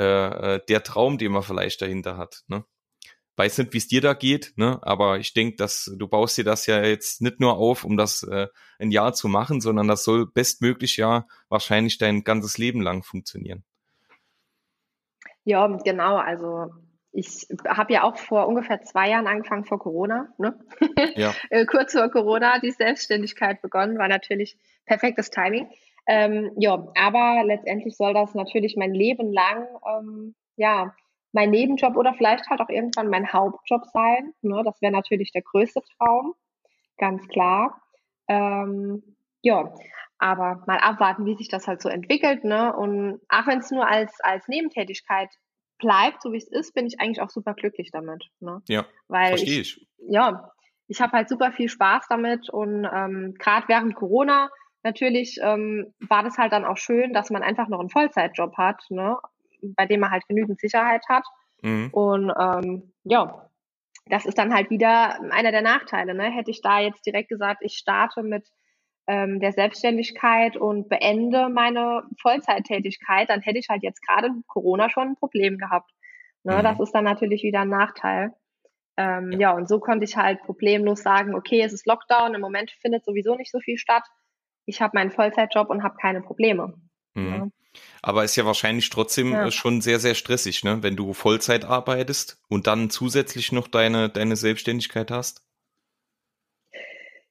äh, 0.00 0.56
äh, 0.56 0.60
der 0.68 0.82
Traum, 0.82 1.16
den 1.16 1.30
man 1.30 1.44
vielleicht 1.44 1.80
dahinter 1.80 2.16
hat. 2.16 2.42
Ne? 2.48 2.64
Weiß 3.40 3.56
nicht, 3.56 3.72
wie 3.72 3.78
es 3.78 3.88
dir 3.88 4.02
da 4.02 4.12
geht, 4.12 4.52
ne? 4.56 4.78
aber 4.82 5.18
ich 5.18 5.32
denke, 5.32 5.56
dass 5.56 5.90
du 5.96 6.06
baust 6.06 6.36
dir 6.36 6.44
das 6.44 6.66
ja 6.66 6.84
jetzt 6.84 7.22
nicht 7.22 7.40
nur 7.40 7.56
auf, 7.56 7.84
um 7.84 7.96
das 7.96 8.22
äh, 8.22 8.48
ein 8.78 8.90
Jahr 8.90 9.14
zu 9.14 9.28
machen, 9.28 9.62
sondern 9.62 9.88
das 9.88 10.04
soll 10.04 10.26
bestmöglich 10.26 10.98
ja 10.98 11.26
wahrscheinlich 11.48 11.96
dein 11.96 12.22
ganzes 12.22 12.58
Leben 12.58 12.82
lang 12.82 13.02
funktionieren. 13.02 13.64
Ja, 15.44 15.66
genau. 15.68 16.16
Also 16.16 16.66
ich 17.12 17.46
habe 17.66 17.94
ja 17.94 18.02
auch 18.02 18.18
vor 18.18 18.46
ungefähr 18.46 18.82
zwei 18.82 19.08
Jahren 19.08 19.26
angefangen 19.26 19.64
vor 19.64 19.78
Corona, 19.78 20.28
ne? 20.36 20.58
Ja. 21.16 21.34
Äh, 21.48 21.64
kurz 21.64 21.92
vor 21.94 22.10
Corona 22.10 22.58
die 22.58 22.72
Selbstständigkeit 22.72 23.62
begonnen, 23.62 23.96
war 23.96 24.08
natürlich 24.08 24.58
perfektes 24.84 25.30
Timing. 25.30 25.66
Ähm, 26.06 26.50
ja, 26.58 26.86
aber 26.94 27.42
letztendlich 27.46 27.96
soll 27.96 28.12
das 28.12 28.34
natürlich 28.34 28.76
mein 28.76 28.92
Leben 28.92 29.32
lang, 29.32 29.66
ähm, 29.88 30.34
ja, 30.56 30.94
mein 31.32 31.50
Nebenjob 31.50 31.96
oder 31.96 32.14
vielleicht 32.14 32.48
halt 32.48 32.60
auch 32.60 32.68
irgendwann 32.68 33.08
mein 33.08 33.32
Hauptjob 33.32 33.84
sein. 33.92 34.32
Ne? 34.42 34.62
Das 34.64 34.80
wäre 34.82 34.92
natürlich 34.92 35.32
der 35.32 35.42
größte 35.42 35.82
Traum, 35.96 36.34
ganz 36.98 37.26
klar. 37.28 37.80
Ähm, 38.28 39.02
ja, 39.42 39.72
aber 40.18 40.62
mal 40.66 40.78
abwarten, 40.78 41.24
wie 41.26 41.36
sich 41.36 41.48
das 41.48 41.66
halt 41.66 41.80
so 41.80 41.88
entwickelt. 41.88 42.44
Ne? 42.44 42.74
Und 42.74 43.20
auch 43.28 43.46
wenn 43.46 43.60
es 43.60 43.70
nur 43.70 43.86
als, 43.86 44.20
als 44.20 44.48
Nebentätigkeit 44.48 45.30
bleibt, 45.78 46.22
so 46.22 46.32
wie 46.32 46.36
es 46.36 46.48
ist, 46.48 46.74
bin 46.74 46.86
ich 46.86 47.00
eigentlich 47.00 47.20
auch 47.20 47.30
super 47.30 47.54
glücklich 47.54 47.90
damit. 47.90 48.28
Ne? 48.40 48.62
Ja, 48.68 48.84
verstehe 49.08 49.60
ich, 49.60 49.78
ich. 49.78 49.88
Ja, 50.08 50.52
ich 50.88 51.00
habe 51.00 51.12
halt 51.12 51.28
super 51.28 51.52
viel 51.52 51.68
Spaß 51.68 52.06
damit 52.08 52.50
und 52.50 52.84
ähm, 52.84 53.34
gerade 53.38 53.68
während 53.68 53.94
Corona 53.94 54.50
natürlich 54.82 55.38
ähm, 55.40 55.94
war 56.00 56.22
das 56.22 56.36
halt 56.36 56.52
dann 56.52 56.64
auch 56.64 56.76
schön, 56.76 57.12
dass 57.12 57.30
man 57.30 57.42
einfach 57.42 57.68
noch 57.68 57.80
einen 57.80 57.90
Vollzeitjob 57.90 58.56
hat, 58.56 58.82
ne, 58.90 59.16
bei 59.62 59.86
dem 59.86 60.00
man 60.00 60.10
halt 60.10 60.26
genügend 60.28 60.60
Sicherheit 60.60 61.02
hat. 61.08 61.24
Mhm. 61.62 61.90
Und 61.92 62.32
ähm, 62.38 62.92
ja, 63.04 63.48
das 64.06 64.26
ist 64.26 64.38
dann 64.38 64.54
halt 64.54 64.70
wieder 64.70 65.20
einer 65.30 65.52
der 65.52 65.62
Nachteile. 65.62 66.14
Ne? 66.14 66.24
Hätte 66.30 66.50
ich 66.50 66.62
da 66.62 66.80
jetzt 66.80 67.04
direkt 67.06 67.28
gesagt, 67.28 67.62
ich 67.62 67.74
starte 67.74 68.22
mit 68.22 68.48
ähm, 69.06 69.40
der 69.40 69.52
Selbstständigkeit 69.52 70.56
und 70.56 70.88
beende 70.88 71.48
meine 71.48 72.02
Vollzeittätigkeit, 72.20 73.28
dann 73.28 73.40
hätte 73.40 73.58
ich 73.58 73.68
halt 73.68 73.82
jetzt 73.82 74.06
gerade 74.06 74.30
mit 74.30 74.46
Corona 74.46 74.90
schon 74.90 75.08
ein 75.08 75.16
Problem 75.16 75.58
gehabt. 75.58 75.90
Ne? 76.44 76.58
Mhm. 76.58 76.62
Das 76.62 76.80
ist 76.80 76.92
dann 76.92 77.04
natürlich 77.04 77.42
wieder 77.42 77.60
ein 77.60 77.68
Nachteil. 77.68 78.32
Ähm, 78.96 79.32
ja. 79.32 79.38
ja, 79.38 79.52
und 79.52 79.68
so 79.68 79.80
konnte 79.80 80.04
ich 80.04 80.16
halt 80.16 80.42
problemlos 80.42 81.02
sagen, 81.02 81.34
okay, 81.34 81.62
es 81.62 81.72
ist 81.72 81.86
Lockdown, 81.86 82.34
im 82.34 82.40
Moment 82.40 82.70
findet 82.82 83.04
sowieso 83.04 83.34
nicht 83.34 83.50
so 83.50 83.60
viel 83.60 83.78
statt 83.78 84.04
ich 84.70 84.80
habe 84.80 84.92
meinen 84.94 85.10
Vollzeitjob 85.10 85.68
und 85.68 85.82
habe 85.82 85.96
keine 86.00 86.22
Probleme. 86.22 86.74
Mhm. 87.14 87.32
Ja. 87.32 87.48
Aber 88.02 88.24
ist 88.24 88.36
ja 88.36 88.44
wahrscheinlich 88.46 88.90
trotzdem 88.90 89.32
ja. 89.32 89.46
Äh, 89.46 89.50
schon 89.50 89.80
sehr, 89.80 90.00
sehr 90.00 90.14
stressig, 90.14 90.64
ne? 90.64 90.82
wenn 90.82 90.96
du 90.96 91.12
Vollzeit 91.12 91.64
arbeitest 91.64 92.40
und 92.48 92.66
dann 92.66 92.90
zusätzlich 92.90 93.52
noch 93.52 93.68
deine, 93.68 94.08
deine 94.08 94.36
Selbstständigkeit 94.36 95.10
hast. 95.10 95.44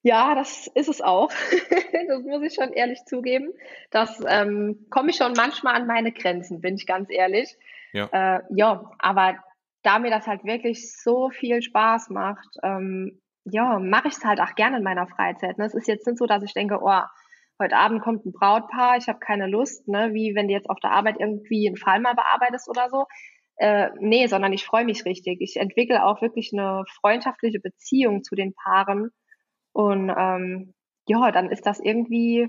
Ja, 0.02 0.34
das 0.34 0.68
ist 0.76 0.88
es 0.88 1.02
auch. 1.02 1.30
das 2.08 2.24
muss 2.24 2.44
ich 2.44 2.54
schon 2.54 2.72
ehrlich 2.72 3.00
zugeben. 3.06 3.54
Das 3.92 4.24
ähm, 4.28 4.86
komme 4.90 5.10
ich 5.10 5.18
schon 5.18 5.34
manchmal 5.34 5.76
an 5.76 5.88
meine 5.88 6.14
Grenzen, 6.14 6.62
bin 6.62 6.76
ich 6.76 6.86
ganz 6.86 7.10
ehrlich. 7.10 7.58
Ja, 7.92 8.08
äh, 8.12 8.42
ja 8.50 8.92
aber 8.98 9.36
da 9.84 10.00
mir 10.00 10.10
das 10.10 10.28
halt 10.28 10.46
wirklich 10.46 10.96
so 10.96 11.30
viel 11.30 11.62
Spaß 11.62 12.10
macht, 12.10 12.48
ähm, 12.64 13.20
ja, 13.46 13.80
mache 13.80 14.08
ich 14.08 14.16
es 14.16 14.24
halt 14.24 14.40
auch 14.40 14.56
gerne 14.56 14.78
in 14.78 14.84
meiner 14.84 15.08
Freizeit. 15.08 15.58
Ne? 15.58 15.66
Es 15.66 15.74
ist 15.74 15.88
jetzt 15.88 16.06
nicht 16.06 16.18
so, 16.18 16.26
dass 16.26 16.44
ich 16.44 16.54
denke, 16.54 16.80
oh, 16.82 17.02
heute 17.60 17.76
Abend 17.76 18.02
kommt 18.02 18.26
ein 18.26 18.32
Brautpaar, 18.32 18.98
ich 18.98 19.08
habe 19.08 19.20
keine 19.20 19.48
Lust, 19.48 19.88
ne, 19.88 20.14
wie 20.14 20.36
wenn 20.36 20.48
du 20.48 20.54
jetzt 20.54 20.70
auf 20.70 20.80
der 20.80 20.92
Arbeit 20.92 21.18
irgendwie 21.20 21.68
einen 21.68 21.78
Fall 21.78 22.00
mal 22.00 22.16
bearbeitest 22.16 22.70
oder 22.70 22.90
so. 22.90 23.06
Äh, 23.58 23.90
nee, 24.00 24.28
sondern 24.28 24.54
ich 24.54 24.66
freue 24.66 24.86
mich 24.86 25.06
richtig. 25.06 25.42
Ich 25.42 25.58
entwickle 25.58 26.06
auch 26.06 26.22
wirklich 26.22 26.52
eine 26.54 26.86
freundschaftliche 27.02 27.60
Beziehung 27.60 28.24
zu 28.24 28.36
den 28.36 28.54
Paaren. 28.54 29.12
Und 29.74 30.10
ähm, 30.10 30.74
ja, 31.08 31.32
dann 31.32 31.52
ist 31.52 31.66
das 31.66 31.80
irgendwie 31.80 32.48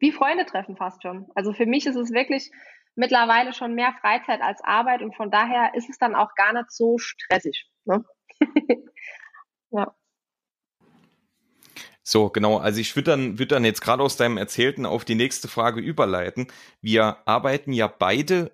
wie 0.00 0.12
Freunde 0.12 0.44
treffen 0.44 0.76
fast 0.76 1.02
schon. 1.02 1.26
Also 1.34 1.52
für 1.52 1.66
mich 1.66 1.86
ist 1.86 1.96
es 1.96 2.12
wirklich 2.12 2.50
mittlerweile 2.94 3.52
schon 3.54 3.74
mehr 3.74 3.94
Freizeit 4.00 4.42
als 4.42 4.62
Arbeit 4.62 5.02
und 5.02 5.16
von 5.16 5.30
daher 5.30 5.74
ist 5.74 5.88
es 5.88 5.98
dann 5.98 6.14
auch 6.14 6.34
gar 6.34 6.52
nicht 6.52 6.70
so 6.70 6.98
stressig. 6.98 7.70
Ne? 7.84 8.04
ja. 9.70 9.94
So, 12.04 12.28
genau. 12.28 12.58
Also 12.58 12.80
ich 12.80 12.94
würde 12.94 13.12
dann, 13.12 13.38
würde 13.38 13.54
dann 13.54 13.64
jetzt 13.64 13.80
gerade 13.80 14.02
aus 14.02 14.16
deinem 14.16 14.36
Erzählten 14.36 14.84
auf 14.84 15.04
die 15.06 15.14
nächste 15.14 15.48
Frage 15.48 15.80
überleiten. 15.80 16.48
Wir 16.82 17.16
arbeiten 17.26 17.72
ja 17.72 17.86
beide 17.86 18.52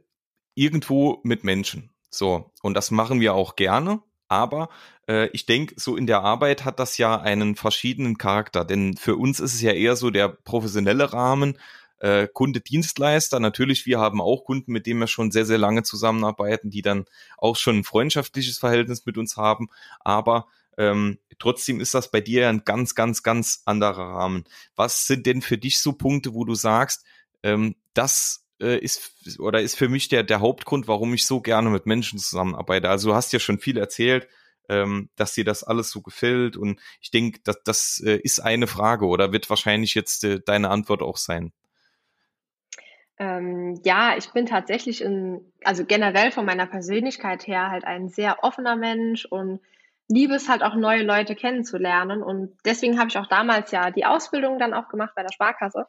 irgendwo 0.54 1.20
mit 1.24 1.42
Menschen. 1.42 1.90
So, 2.10 2.52
und 2.62 2.74
das 2.74 2.90
machen 2.92 3.20
wir 3.20 3.34
auch 3.34 3.56
gerne. 3.56 4.02
Aber 4.28 4.68
äh, 5.08 5.28
ich 5.32 5.46
denke, 5.46 5.74
so 5.76 5.96
in 5.96 6.06
der 6.06 6.22
Arbeit 6.22 6.64
hat 6.64 6.78
das 6.78 6.96
ja 6.96 7.20
einen 7.20 7.56
verschiedenen 7.56 8.18
Charakter. 8.18 8.64
Denn 8.64 8.96
für 8.96 9.16
uns 9.16 9.40
ist 9.40 9.54
es 9.54 9.62
ja 9.62 9.72
eher 9.72 9.96
so 9.96 10.10
der 10.10 10.28
professionelle 10.28 11.12
Rahmen, 11.12 11.58
äh, 11.98 12.28
Kunde, 12.28 12.60
Dienstleister. 12.60 13.40
Natürlich, 13.40 13.84
wir 13.84 13.98
haben 13.98 14.20
auch 14.20 14.44
Kunden, 14.44 14.70
mit 14.72 14.86
denen 14.86 15.00
wir 15.00 15.08
schon 15.08 15.32
sehr, 15.32 15.44
sehr 15.44 15.58
lange 15.58 15.82
zusammenarbeiten, 15.82 16.70
die 16.70 16.82
dann 16.82 17.06
auch 17.36 17.56
schon 17.56 17.78
ein 17.78 17.84
freundschaftliches 17.84 18.58
Verhältnis 18.58 19.06
mit 19.06 19.18
uns 19.18 19.36
haben. 19.36 19.68
Aber 19.98 20.46
ähm, 20.80 21.18
trotzdem 21.38 21.78
ist 21.78 21.92
das 21.92 22.10
bei 22.10 22.22
dir 22.22 22.48
ein 22.48 22.62
ganz, 22.64 22.94
ganz, 22.94 23.22
ganz 23.22 23.60
anderer 23.66 24.14
Rahmen. 24.14 24.44
Was 24.76 25.06
sind 25.06 25.26
denn 25.26 25.42
für 25.42 25.58
dich 25.58 25.78
so 25.78 25.92
Punkte, 25.92 26.32
wo 26.32 26.44
du 26.44 26.54
sagst, 26.54 27.04
ähm, 27.42 27.76
das 27.92 28.46
äh, 28.62 28.78
ist 28.78 29.38
oder 29.38 29.60
ist 29.60 29.76
für 29.76 29.90
mich 29.90 30.08
der, 30.08 30.22
der 30.22 30.40
Hauptgrund, 30.40 30.88
warum 30.88 31.12
ich 31.12 31.26
so 31.26 31.42
gerne 31.42 31.68
mit 31.68 31.84
Menschen 31.84 32.18
zusammenarbeite? 32.18 32.88
Also 32.88 33.10
du 33.10 33.14
hast 33.14 33.30
ja 33.34 33.40
schon 33.40 33.58
viel 33.58 33.76
erzählt, 33.76 34.26
ähm, 34.70 35.10
dass 35.16 35.34
dir 35.34 35.44
das 35.44 35.64
alles 35.64 35.90
so 35.90 36.00
gefällt 36.00 36.56
und 36.56 36.80
ich 37.02 37.10
denke, 37.10 37.40
dass 37.44 37.62
das 37.62 38.02
äh, 38.02 38.16
ist 38.16 38.40
eine 38.40 38.66
Frage 38.66 39.04
oder 39.04 39.32
wird 39.32 39.50
wahrscheinlich 39.50 39.94
jetzt 39.94 40.24
äh, 40.24 40.40
deine 40.40 40.70
Antwort 40.70 41.02
auch 41.02 41.18
sein. 41.18 41.52
Ähm, 43.18 43.78
ja, 43.84 44.16
ich 44.16 44.30
bin 44.30 44.46
tatsächlich 44.46 45.02
in, 45.02 45.52
also 45.62 45.84
generell 45.84 46.30
von 46.30 46.46
meiner 46.46 46.66
Persönlichkeit 46.66 47.46
her 47.46 47.70
halt 47.70 47.84
ein 47.84 48.08
sehr 48.08 48.42
offener 48.44 48.76
Mensch 48.76 49.26
und 49.26 49.60
liebe 50.10 50.34
es 50.34 50.48
halt 50.48 50.62
auch 50.62 50.74
neue 50.74 51.02
Leute 51.02 51.34
kennenzulernen. 51.34 52.22
Und 52.22 52.56
deswegen 52.64 52.98
habe 52.98 53.08
ich 53.08 53.18
auch 53.18 53.28
damals 53.28 53.70
ja 53.70 53.90
die 53.90 54.04
Ausbildung 54.04 54.58
dann 54.58 54.74
auch 54.74 54.88
gemacht 54.88 55.12
bei 55.14 55.22
der 55.22 55.32
Sparkasse. 55.32 55.86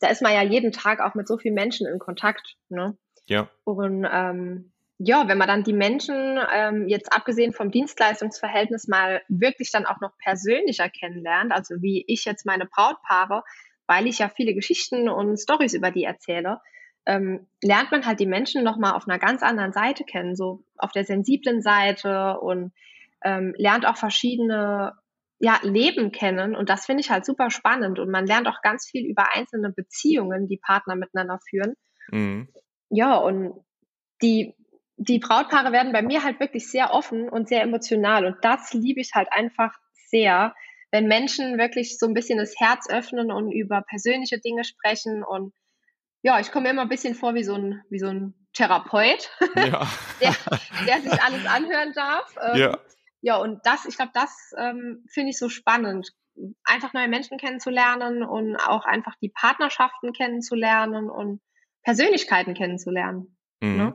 Da 0.00 0.08
ist 0.08 0.22
man 0.22 0.32
ja 0.32 0.42
jeden 0.42 0.72
Tag 0.72 1.00
auch 1.00 1.14
mit 1.14 1.26
so 1.26 1.36
vielen 1.36 1.54
Menschen 1.54 1.86
in 1.86 1.98
Kontakt. 1.98 2.56
Ne? 2.68 2.96
Ja. 3.26 3.50
Und 3.64 4.06
ähm, 4.10 4.72
ja, 4.98 5.26
wenn 5.26 5.38
man 5.38 5.48
dann 5.48 5.64
die 5.64 5.72
Menschen 5.72 6.38
ähm, 6.54 6.88
jetzt 6.88 7.12
abgesehen 7.12 7.52
vom 7.52 7.72
Dienstleistungsverhältnis 7.72 8.86
mal 8.86 9.22
wirklich 9.28 9.72
dann 9.72 9.86
auch 9.86 10.00
noch 10.00 10.16
persönlicher 10.18 10.88
kennenlernt, 10.88 11.52
also 11.52 11.74
wie 11.80 12.04
ich 12.06 12.24
jetzt 12.24 12.46
meine 12.46 12.66
Brautpaare, 12.66 13.42
weil 13.86 14.06
ich 14.06 14.20
ja 14.20 14.28
viele 14.28 14.54
Geschichten 14.54 15.08
und 15.08 15.36
Stories 15.36 15.74
über 15.74 15.90
die 15.90 16.04
erzähle, 16.04 16.60
ähm, 17.06 17.48
lernt 17.60 17.90
man 17.90 18.06
halt 18.06 18.20
die 18.20 18.26
Menschen 18.26 18.62
nochmal 18.62 18.92
auf 18.92 19.08
einer 19.08 19.18
ganz 19.18 19.42
anderen 19.42 19.72
Seite 19.72 20.04
kennen, 20.04 20.36
so 20.36 20.64
auf 20.78 20.92
der 20.92 21.04
sensiblen 21.04 21.60
Seite 21.60 22.38
und 22.38 22.72
ähm, 23.24 23.54
lernt 23.56 23.86
auch 23.86 23.96
verschiedene 23.96 24.92
ja, 25.40 25.58
Leben 25.62 26.12
kennen 26.12 26.54
und 26.54 26.68
das 26.68 26.86
finde 26.86 27.00
ich 27.00 27.10
halt 27.10 27.24
super 27.24 27.50
spannend 27.50 27.98
und 27.98 28.10
man 28.10 28.26
lernt 28.26 28.46
auch 28.46 28.62
ganz 28.62 28.86
viel 28.86 29.04
über 29.04 29.34
einzelne 29.34 29.70
Beziehungen, 29.70 30.46
die 30.46 30.58
Partner 30.58 30.94
miteinander 30.94 31.38
führen. 31.48 31.74
Mhm. 32.10 32.48
Ja, 32.90 33.16
und 33.16 33.64
die, 34.22 34.54
die 34.96 35.18
Brautpaare 35.18 35.72
werden 35.72 35.92
bei 35.92 36.02
mir 36.02 36.22
halt 36.22 36.38
wirklich 36.38 36.70
sehr 36.70 36.92
offen 36.92 37.28
und 37.28 37.48
sehr 37.48 37.62
emotional 37.62 38.24
und 38.26 38.36
das 38.42 38.72
liebe 38.72 39.00
ich 39.00 39.10
halt 39.14 39.28
einfach 39.32 39.74
sehr, 40.08 40.54
wenn 40.92 41.08
Menschen 41.08 41.58
wirklich 41.58 41.98
so 41.98 42.06
ein 42.06 42.14
bisschen 42.14 42.38
das 42.38 42.54
Herz 42.58 42.88
öffnen 42.88 43.32
und 43.32 43.50
über 43.50 43.82
persönliche 43.82 44.38
Dinge 44.38 44.64
sprechen 44.64 45.24
und 45.24 45.52
ja, 46.22 46.40
ich 46.40 46.50
komme 46.52 46.64
mir 46.64 46.70
immer 46.70 46.82
ein 46.82 46.88
bisschen 46.88 47.14
vor 47.14 47.34
wie 47.34 47.44
so 47.44 47.54
ein, 47.54 47.82
wie 47.90 47.98
so 47.98 48.06
ein 48.06 48.34
Therapeut, 48.54 49.30
ja. 49.56 49.86
der, 50.20 50.34
der 50.86 51.00
sich 51.02 51.22
alles 51.22 51.44
anhören 51.44 51.92
darf. 51.92 52.34
Ähm, 52.40 52.60
ja. 52.60 52.78
Ja, 53.24 53.38
und 53.38 53.60
das, 53.64 53.86
ich 53.86 53.96
glaube, 53.96 54.12
das 54.12 54.52
ähm, 54.58 55.02
finde 55.08 55.30
ich 55.30 55.38
so 55.38 55.48
spannend, 55.48 56.12
einfach 56.62 56.92
neue 56.92 57.08
Menschen 57.08 57.38
kennenzulernen 57.38 58.22
und 58.22 58.56
auch 58.56 58.84
einfach 58.84 59.14
die 59.22 59.30
Partnerschaften 59.30 60.12
kennenzulernen 60.12 61.08
und 61.08 61.40
Persönlichkeiten 61.84 62.52
kennenzulernen. 62.52 63.38
Mhm. 63.60 63.76
Ne? 63.76 63.94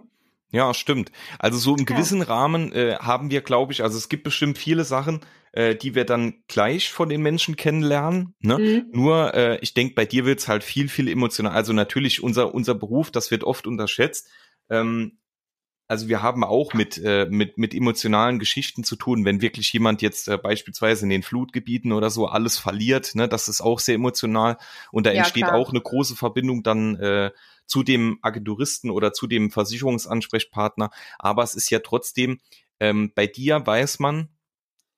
Ja, 0.52 0.74
stimmt. 0.74 1.12
Also 1.38 1.60
so 1.60 1.76
im 1.76 1.86
gewissen 1.86 2.22
ja. 2.22 2.26
Rahmen 2.26 2.72
äh, 2.72 2.96
haben 2.96 3.30
wir, 3.30 3.42
glaube 3.42 3.72
ich, 3.72 3.84
also 3.84 4.00
es 4.00 4.10
gibt 4.10 4.24
bestimmt 4.24 4.58
viele 4.58 4.84
Sachen, 4.84 5.22
äh, 5.52 5.76
die 5.76 5.94
wir 5.94 6.06
dann 6.06 6.42
gleich 6.48 6.92
von 6.92 7.08
den 7.08 7.22
Menschen 7.22 7.56
kennenlernen. 7.56 8.34
Ne? 8.40 8.58
Mhm. 8.58 8.90
Nur, 8.92 9.36
äh, 9.36 9.60
ich 9.62 9.76
denke, 9.76 9.94
bei 9.94 10.06
dir 10.06 10.26
wird's 10.26 10.48
halt 10.48 10.64
viel, 10.64 10.90
viel 10.90 11.08
emotional. 11.08 11.54
Also 11.54 11.72
natürlich 11.74 12.24
unser 12.24 12.56
unser 12.56 12.74
Beruf, 12.74 13.12
das 13.12 13.30
wird 13.30 13.44
oft 13.44 13.68
unterschätzt. 13.68 14.28
Ähm, 14.72 15.20
also 15.90 16.08
wir 16.08 16.22
haben 16.22 16.44
auch 16.44 16.74
mit, 16.74 17.00
äh, 17.04 17.26
mit, 17.30 17.58
mit 17.58 17.74
emotionalen 17.74 18.38
Geschichten 18.38 18.84
zu 18.84 18.96
tun, 18.96 19.26
wenn 19.26 19.42
wirklich 19.42 19.74
jemand 19.74 20.04
jetzt 20.04 20.28
äh, 20.28 20.38
beispielsweise 20.38 21.04
in 21.04 21.10
den 21.10 21.24
Flutgebieten 21.24 21.92
oder 21.92 22.12
so 22.12 22.28
alles 22.28 22.60
verliert, 22.60 23.16
ne, 23.16 23.28
das 23.28 23.48
ist 23.48 23.60
auch 23.60 23.80
sehr 23.80 23.96
emotional 23.96 24.58
und 24.92 25.08
da 25.08 25.12
ja, 25.12 25.20
entsteht 25.20 25.46
klar. 25.46 25.56
auch 25.56 25.72
eine 25.72 25.82
große 25.82 26.16
Verbindung 26.16 26.62
dann 26.62 26.96
äh, 26.98 27.32
zu 27.66 27.82
dem 27.82 28.20
Agenturisten 28.22 28.92
oder 28.92 29.14
zu 29.14 29.26
dem 29.26 29.50
Versicherungsansprechpartner. 29.50 30.92
Aber 31.18 31.44
es 31.44 31.56
ist 31.56 31.72
ja 31.72 31.80
trotzdem, 31.80 32.40
ähm, 32.80 33.12
bei 33.16 33.26
dir 33.26 33.66
weiß 33.66 33.98
man, 34.00 34.30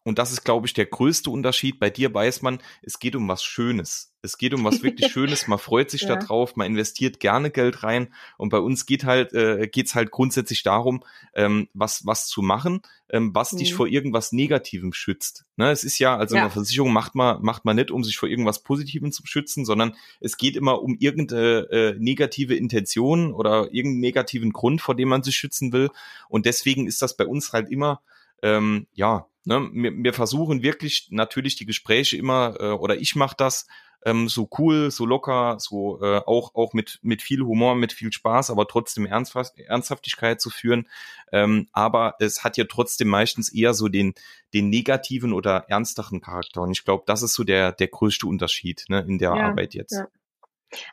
und 0.03 0.17
das 0.17 0.31
ist, 0.31 0.43
glaube 0.43 0.65
ich, 0.65 0.73
der 0.73 0.87
größte 0.87 1.29
Unterschied. 1.29 1.79
Bei 1.79 1.91
dir 1.91 2.11
weiß 2.11 2.41
man, 2.41 2.59
es 2.81 2.97
geht 2.97 3.15
um 3.15 3.27
was 3.27 3.43
Schönes. 3.43 4.15
Es 4.23 4.39
geht 4.39 4.53
um 4.55 4.63
was 4.63 4.81
wirklich 4.83 5.11
Schönes. 5.11 5.47
Man 5.47 5.59
freut 5.59 5.91
sich 5.91 6.01
ja. 6.01 6.15
darauf. 6.15 6.55
Man 6.55 6.65
investiert 6.65 7.19
gerne 7.19 7.51
Geld 7.51 7.83
rein. 7.83 8.11
Und 8.39 8.49
bei 8.49 8.57
uns 8.57 8.87
geht 8.87 9.03
halt, 9.03 9.31
äh, 9.33 9.67
geht's 9.67 9.93
halt 9.93 10.09
grundsätzlich 10.09 10.63
darum, 10.63 11.03
ähm, 11.35 11.69
was, 11.75 12.03
was 12.03 12.25
zu 12.25 12.41
machen, 12.41 12.81
ähm, 13.11 13.29
was 13.35 13.53
mhm. 13.53 13.57
dich 13.57 13.75
vor 13.75 13.87
irgendwas 13.87 14.31
Negativem 14.31 14.91
schützt. 14.91 15.45
Ne, 15.55 15.69
es 15.69 15.83
ist 15.83 15.99
ja, 15.99 16.17
also 16.17 16.35
ja. 16.35 16.41
eine 16.41 16.51
Versicherung 16.51 16.93
macht 16.93 17.13
man, 17.13 17.39
macht 17.43 17.63
man 17.65 17.75
nicht, 17.75 17.91
um 17.91 18.03
sich 18.03 18.17
vor 18.17 18.27
irgendwas 18.27 18.63
Positivem 18.63 19.11
zu 19.11 19.21
schützen, 19.27 19.65
sondern 19.65 19.95
es 20.19 20.37
geht 20.37 20.55
immer 20.55 20.81
um 20.81 20.97
irgendeine 20.99 21.69
äh, 21.69 21.95
negative 21.99 22.55
Intention 22.55 23.33
oder 23.33 23.71
irgendeinen 23.71 23.99
negativen 23.99 24.51
Grund, 24.51 24.81
vor 24.81 24.95
dem 24.95 25.09
man 25.09 25.21
sich 25.21 25.35
schützen 25.35 25.73
will. 25.73 25.91
Und 26.27 26.47
deswegen 26.47 26.87
ist 26.87 27.03
das 27.03 27.15
bei 27.15 27.27
uns 27.27 27.53
halt 27.53 27.69
immer, 27.69 28.01
ähm, 28.41 28.87
ja, 28.93 29.27
Ne, 29.43 29.69
wir, 29.73 29.91
wir 29.91 30.13
versuchen 30.13 30.61
wirklich 30.61 31.07
natürlich 31.09 31.55
die 31.55 31.65
Gespräche 31.65 32.15
immer, 32.15 32.55
äh, 32.59 32.71
oder 32.73 32.97
ich 32.97 33.15
mache 33.15 33.35
das, 33.35 33.65
ähm, 34.03 34.29
so 34.29 34.47
cool, 34.57 34.91
so 34.91 35.05
locker, 35.05 35.57
so 35.59 36.01
äh, 36.01 36.21
auch, 36.25 36.53
auch 36.55 36.73
mit, 36.73 36.99
mit 37.01 37.21
viel 37.21 37.41
Humor, 37.41 37.75
mit 37.75 37.93
viel 37.93 38.11
Spaß, 38.11 38.49
aber 38.49 38.67
trotzdem 38.67 39.05
Ernsthaft, 39.05 39.57
Ernsthaftigkeit 39.59 40.41
zu 40.41 40.49
führen. 40.49 40.87
Ähm, 41.31 41.67
aber 41.71 42.15
es 42.19 42.43
hat 42.43 42.57
ja 42.57 42.65
trotzdem 42.65 43.09
meistens 43.09 43.51
eher 43.51 43.73
so 43.73 43.87
den, 43.87 44.13
den 44.53 44.69
negativen 44.69 45.33
oder 45.33 45.65
ernsteren 45.69 46.21
Charakter. 46.21 46.61
Und 46.61 46.71
ich 46.71 46.83
glaube, 46.83 47.03
das 47.05 47.21
ist 47.21 47.33
so 47.33 47.43
der, 47.43 47.71
der 47.71 47.87
größte 47.87 48.27
Unterschied 48.27 48.85
ne, 48.89 49.05
in 49.07 49.17
der 49.17 49.35
ja, 49.35 49.47
Arbeit 49.47 49.73
jetzt. 49.73 49.93
Ja. 49.93 50.07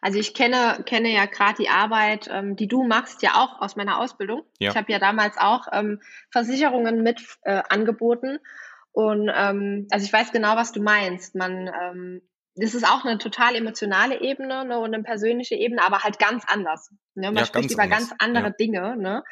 Also 0.01 0.19
ich 0.19 0.35
kenne, 0.35 0.83
kenne 0.85 1.11
ja 1.11 1.27
gerade 1.27 1.63
die 1.63 1.69
Arbeit, 1.69 2.29
ähm, 2.33 2.57
die 2.57 2.69
du 2.69 2.85
machst, 2.85 3.23
ja 3.23 3.35
auch 3.35 3.61
aus 3.61 3.77
meiner 3.77 3.99
Ausbildung. 3.99 4.43
Ja. 4.59 4.71
Ich 4.71 4.77
habe 4.77 4.91
ja 4.93 4.99
damals 4.99 5.37
auch 5.39 5.67
ähm, 5.73 6.01
Versicherungen 6.31 7.03
mit 7.03 7.23
äh, 7.43 7.63
angeboten. 7.69 8.39
Und 8.93 9.31
ähm, 9.35 9.87
also 9.91 10.05
ich 10.05 10.13
weiß 10.13 10.33
genau, 10.33 10.57
was 10.57 10.73
du 10.73 10.83
meinst. 10.83 11.35
Man, 11.35 11.69
ähm, 11.69 12.23
das 12.57 12.75
ist 12.75 12.85
auch 12.85 13.05
eine 13.05 13.19
total 13.19 13.55
emotionale 13.55 14.21
Ebene 14.21 14.65
ne, 14.65 14.79
und 14.79 14.93
eine 14.93 15.03
persönliche 15.03 15.55
Ebene, 15.55 15.83
aber 15.85 16.03
halt 16.03 16.19
ganz 16.19 16.45
anders. 16.49 16.91
Ne? 17.15 17.27
Man 17.27 17.37
ja, 17.37 17.47
spricht 17.47 17.71
über 17.71 17.85
anders. 17.85 18.11
ganz 18.11 18.15
andere 18.19 18.47
ja. 18.47 18.51
Dinge, 18.51 18.97
ne? 18.97 19.23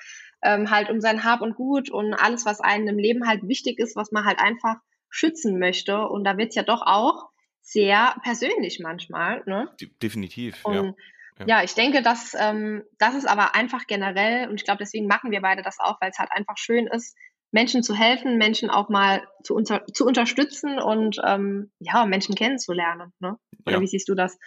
Ähm, 0.43 0.71
halt 0.71 0.91
um 0.91 1.01
sein 1.01 1.25
Hab 1.25 1.41
und 1.41 1.57
Gut 1.57 1.91
und 1.91 2.15
alles, 2.15 2.45
was 2.45 2.61
einem 2.61 2.89
im 2.89 2.99
Leben 2.99 3.27
halt 3.27 3.49
wichtig 3.49 3.79
ist, 3.79 3.97
was 3.97 4.13
man 4.13 4.27
halt 4.27 4.39
einfach 4.39 4.77
schützen 5.09 5.59
möchte. 5.59 6.07
Und 6.07 6.25
da 6.25 6.37
wird's 6.37 6.55
ja 6.55 6.63
doch 6.63 6.83
auch 6.83 7.31
sehr 7.67 8.15
persönlich 8.23 8.79
manchmal. 8.81 9.43
Ne? 9.45 9.69
Definitiv, 10.01 10.65
und, 10.65 10.97
ja. 11.39 11.47
Ja. 11.47 11.63
ich 11.65 11.75
denke, 11.75 12.01
dass 12.01 12.35
ähm, 12.39 12.85
das 12.99 13.15
ist 13.17 13.27
aber 13.27 13.57
einfach 13.57 13.87
generell, 13.89 14.49
und 14.49 14.55
ich 14.55 14.65
glaube, 14.65 14.79
deswegen 14.79 15.09
machen 15.09 15.33
wir 15.33 15.43
beide 15.43 15.63
das 15.63 15.79
auch, 15.81 16.01
weil 16.01 16.11
es 16.11 16.19
halt 16.19 16.31
einfach 16.31 16.57
schön 16.57 16.87
ist, 16.87 17.17
Menschen 17.51 17.83
zu 17.83 17.95
helfen, 17.95 18.39
Menschen 18.39 18.71
auch 18.71 18.89
mal 18.89 19.27
zu, 19.43 19.55
unter, 19.55 19.85
zu 19.87 20.07
unterstützen 20.07 20.79
und 20.79 21.21
ähm, 21.25 21.73
ja, 21.81 22.07
Menschen 22.07 22.35
kennenzulernen. 22.37 23.13
Ne? 23.19 23.37
Oder 23.65 23.77
ja. 23.77 23.81
wie 23.81 23.87
siehst 23.87 24.09
du 24.09 24.15
das? 24.15 24.39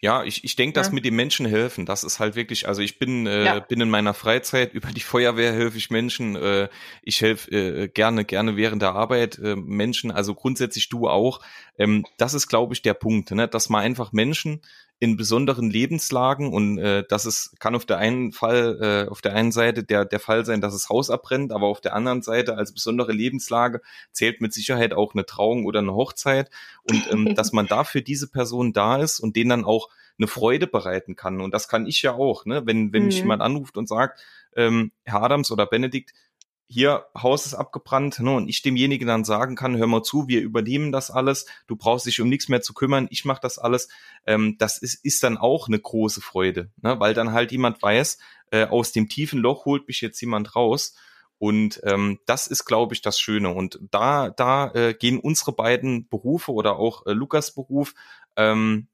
Ja, 0.00 0.22
ich, 0.22 0.44
ich 0.44 0.54
denke, 0.54 0.74
dass 0.74 0.88
ja. 0.88 0.92
mit 0.92 1.04
den 1.04 1.16
Menschen 1.16 1.44
helfen, 1.44 1.84
das 1.84 2.04
ist 2.04 2.20
halt 2.20 2.36
wirklich, 2.36 2.68
also 2.68 2.82
ich 2.82 3.00
bin, 3.00 3.26
äh, 3.26 3.44
ja. 3.44 3.58
bin 3.58 3.80
in 3.80 3.90
meiner 3.90 4.14
Freizeit, 4.14 4.72
über 4.74 4.88
die 4.88 5.00
Feuerwehr 5.00 5.52
helfe 5.52 5.76
ich 5.76 5.90
Menschen, 5.90 6.36
äh, 6.36 6.68
ich 7.02 7.20
helfe 7.20 7.50
äh, 7.50 7.88
gerne, 7.88 8.24
gerne 8.24 8.56
während 8.56 8.80
der 8.80 8.94
Arbeit 8.94 9.38
äh, 9.38 9.56
Menschen, 9.56 10.12
also 10.12 10.34
grundsätzlich 10.34 10.88
du 10.88 11.08
auch. 11.08 11.40
Ähm, 11.78 12.06
das 12.16 12.34
ist, 12.34 12.46
glaube 12.46 12.74
ich, 12.74 12.82
der 12.82 12.94
Punkt, 12.94 13.32
ne? 13.32 13.48
dass 13.48 13.68
man 13.68 13.82
einfach 13.82 14.12
Menschen 14.12 14.60
in 15.00 15.16
besonderen 15.16 15.70
Lebenslagen 15.70 16.52
und 16.52 16.78
äh, 16.78 17.04
das 17.08 17.24
ist 17.24 17.60
kann 17.60 17.76
auf 17.76 17.86
der 17.86 17.98
einen 17.98 18.32
Fall 18.32 18.78
äh, 19.06 19.10
auf 19.10 19.20
der 19.20 19.34
einen 19.34 19.52
Seite 19.52 19.84
der 19.84 20.04
der 20.04 20.18
Fall 20.18 20.44
sein, 20.44 20.60
dass 20.60 20.72
das 20.72 20.88
Haus 20.88 21.08
abbrennt, 21.08 21.52
aber 21.52 21.66
auf 21.66 21.80
der 21.80 21.94
anderen 21.94 22.22
Seite 22.22 22.56
als 22.56 22.72
besondere 22.72 23.12
Lebenslage 23.12 23.80
zählt 24.12 24.40
mit 24.40 24.52
Sicherheit 24.52 24.92
auch 24.94 25.14
eine 25.14 25.24
Trauung 25.24 25.66
oder 25.66 25.78
eine 25.78 25.94
Hochzeit 25.94 26.50
und 26.82 27.04
ähm, 27.12 27.34
dass 27.36 27.52
man 27.52 27.66
da 27.66 27.84
für 27.84 28.02
diese 28.02 28.28
Person 28.28 28.72
da 28.72 28.96
ist 28.96 29.20
und 29.20 29.36
denen 29.36 29.50
dann 29.50 29.64
auch 29.64 29.88
eine 30.18 30.26
Freude 30.26 30.66
bereiten 30.66 31.14
kann 31.14 31.40
und 31.40 31.54
das 31.54 31.68
kann 31.68 31.86
ich 31.86 32.02
ja 32.02 32.14
auch, 32.14 32.44
ne? 32.44 32.62
Wenn 32.66 32.92
wenn 32.92 33.02
mhm. 33.02 33.06
mich 33.06 33.18
jemand 33.18 33.40
anruft 33.40 33.76
und 33.76 33.88
sagt, 33.88 34.20
ähm, 34.56 34.90
Herr 35.04 35.22
Adams 35.22 35.52
oder 35.52 35.66
Benedikt, 35.66 36.12
hier, 36.68 37.06
Haus 37.16 37.46
ist 37.46 37.54
abgebrannt, 37.54 38.20
ne, 38.20 38.36
und 38.36 38.48
ich 38.48 38.60
demjenigen 38.60 39.08
dann 39.08 39.24
sagen 39.24 39.56
kann, 39.56 39.76
hör 39.78 39.86
mal 39.86 40.02
zu, 40.02 40.28
wir 40.28 40.42
übernehmen 40.42 40.92
das 40.92 41.10
alles, 41.10 41.46
du 41.66 41.76
brauchst 41.76 42.06
dich 42.06 42.20
um 42.20 42.28
nichts 42.28 42.48
mehr 42.48 42.60
zu 42.60 42.74
kümmern, 42.74 43.08
ich 43.10 43.24
mache 43.24 43.40
das 43.40 43.58
alles, 43.58 43.88
ähm, 44.26 44.56
das 44.58 44.76
ist, 44.76 45.02
ist 45.02 45.22
dann 45.22 45.38
auch 45.38 45.68
eine 45.68 45.78
große 45.78 46.20
Freude, 46.20 46.70
ne, 46.82 47.00
weil 47.00 47.14
dann 47.14 47.32
halt 47.32 47.52
jemand 47.52 47.82
weiß, 47.82 48.18
äh, 48.50 48.66
aus 48.66 48.92
dem 48.92 49.08
tiefen 49.08 49.40
Loch 49.40 49.64
holt 49.64 49.88
mich 49.88 50.00
jetzt 50.00 50.20
jemand 50.20 50.54
raus. 50.54 50.94
Und 51.40 51.80
ähm, 51.84 52.18
das 52.26 52.48
ist, 52.48 52.64
glaube 52.64 52.94
ich, 52.94 53.00
das 53.00 53.20
Schöne. 53.20 53.54
Und 53.54 53.78
da, 53.92 54.30
da 54.30 54.72
äh, 54.72 54.92
gehen 54.92 55.20
unsere 55.20 55.52
beiden 55.52 56.08
Berufe 56.08 56.52
oder 56.52 56.76
auch 56.78 57.06
äh, 57.06 57.12
Lukas 57.12 57.54
Beruf 57.54 57.94
ähm, 58.36 58.88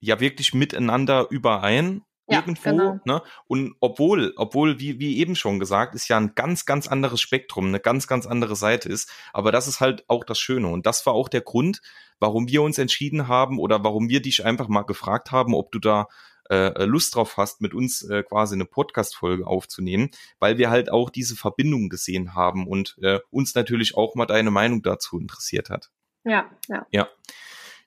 ja 0.00 0.18
wirklich 0.18 0.52
miteinander 0.52 1.28
überein 1.30 2.02
ja, 2.30 2.38
irgendwo. 2.38 2.70
Genau. 2.70 3.00
Ne? 3.04 3.22
Und 3.46 3.74
obwohl, 3.80 4.32
obwohl, 4.36 4.80
wie, 4.80 4.98
wie 4.98 5.18
eben 5.18 5.36
schon 5.36 5.58
gesagt, 5.58 5.94
ist 5.94 6.08
ja 6.08 6.16
ein 6.16 6.34
ganz, 6.34 6.64
ganz 6.66 6.88
anderes 6.88 7.20
Spektrum, 7.20 7.66
eine 7.66 7.80
ganz, 7.80 8.06
ganz 8.06 8.26
andere 8.26 8.56
Seite 8.56 8.88
ist. 8.88 9.10
Aber 9.32 9.52
das 9.52 9.68
ist 9.68 9.80
halt 9.80 10.04
auch 10.08 10.24
das 10.24 10.38
Schöne. 10.38 10.68
Und 10.68 10.86
das 10.86 11.04
war 11.06 11.14
auch 11.14 11.28
der 11.28 11.42
Grund, 11.42 11.82
warum 12.18 12.48
wir 12.48 12.62
uns 12.62 12.78
entschieden 12.78 13.28
haben 13.28 13.58
oder 13.58 13.82
warum 13.84 14.08
wir 14.08 14.22
dich 14.22 14.44
einfach 14.44 14.68
mal 14.68 14.82
gefragt 14.82 15.32
haben, 15.32 15.54
ob 15.54 15.72
du 15.72 15.78
da 15.78 16.06
äh, 16.50 16.84
Lust 16.84 17.14
drauf 17.14 17.36
hast, 17.36 17.60
mit 17.60 17.74
uns 17.74 18.02
äh, 18.02 18.22
quasi 18.22 18.54
eine 18.54 18.64
Podcast-Folge 18.64 19.46
aufzunehmen, 19.46 20.10
weil 20.38 20.58
wir 20.58 20.68
halt 20.70 20.90
auch 20.90 21.10
diese 21.10 21.36
Verbindung 21.36 21.88
gesehen 21.88 22.34
haben 22.34 22.66
und 22.66 22.96
äh, 23.02 23.20
uns 23.30 23.54
natürlich 23.54 23.96
auch 23.96 24.14
mal 24.14 24.26
deine 24.26 24.50
Meinung 24.50 24.82
dazu 24.82 25.18
interessiert 25.18 25.70
hat. 25.70 25.90
Ja, 26.24 26.50
ja. 26.68 26.86
Ja. 26.90 27.08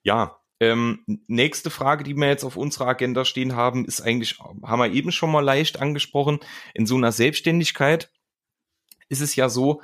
Ja, 0.05 0.39
ähm, 0.59 1.03
nächste 1.27 1.69
Frage, 1.69 2.03
die 2.03 2.15
wir 2.15 2.27
jetzt 2.27 2.43
auf 2.43 2.57
unserer 2.57 2.87
Agenda 2.87 3.25
stehen 3.25 3.55
haben, 3.55 3.85
ist 3.85 4.01
eigentlich, 4.01 4.39
haben 4.39 4.79
wir 4.79 4.91
eben 4.91 5.11
schon 5.11 5.31
mal 5.31 5.43
leicht 5.43 5.81
angesprochen, 5.81 6.39
in 6.73 6.85
so 6.85 6.95
einer 6.95 7.11
Selbstständigkeit 7.11 8.09
ist 9.09 9.21
es 9.21 9.35
ja 9.35 9.49
so, 9.49 9.81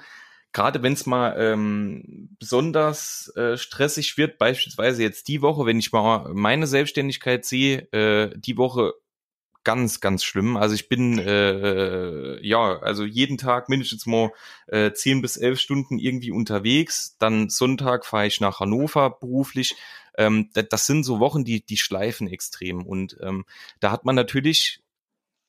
gerade 0.53 0.81
wenn 0.81 0.93
es 0.93 1.05
mal 1.05 1.35
ähm, 1.37 2.35
besonders 2.39 3.31
äh, 3.35 3.57
stressig 3.57 4.17
wird, 4.17 4.37
beispielsweise 4.37 5.03
jetzt 5.03 5.27
die 5.27 5.41
Woche, 5.41 5.65
wenn 5.65 5.79
ich 5.79 5.91
mal 5.91 6.33
meine 6.33 6.67
Selbstständigkeit 6.67 7.45
sehe, 7.45 7.91
äh, 7.91 8.31
die 8.35 8.57
Woche 8.57 8.93
ganz, 9.63 9.99
ganz 9.99 10.23
schlimm. 10.23 10.57
Also 10.57 10.73
ich 10.73 10.89
bin 10.89 11.19
äh, 11.19 12.45
ja, 12.45 12.79
also 12.79 13.03
jeden 13.03 13.37
Tag 13.37 13.69
mindestens 13.69 14.05
mal 14.05 14.31
äh, 14.67 14.91
10 14.91 15.21
bis 15.21 15.37
elf 15.37 15.59
Stunden 15.59 15.99
irgendwie 15.99 16.31
unterwegs. 16.31 17.17
Dann 17.19 17.49
Sonntag 17.49 18.05
fahre 18.05 18.27
ich 18.27 18.39
nach 18.39 18.59
Hannover 18.59 19.11
beruflich 19.19 19.75
ähm, 20.19 20.49
das 20.53 20.85
sind 20.85 21.03
so 21.03 21.19
Wochen, 21.19 21.45
die, 21.45 21.65
die 21.65 21.77
schleifen 21.77 22.27
extrem. 22.27 22.85
Und 22.85 23.17
ähm, 23.21 23.45
da 23.79 23.91
hat 23.91 24.05
man 24.05 24.15
natürlich 24.15 24.81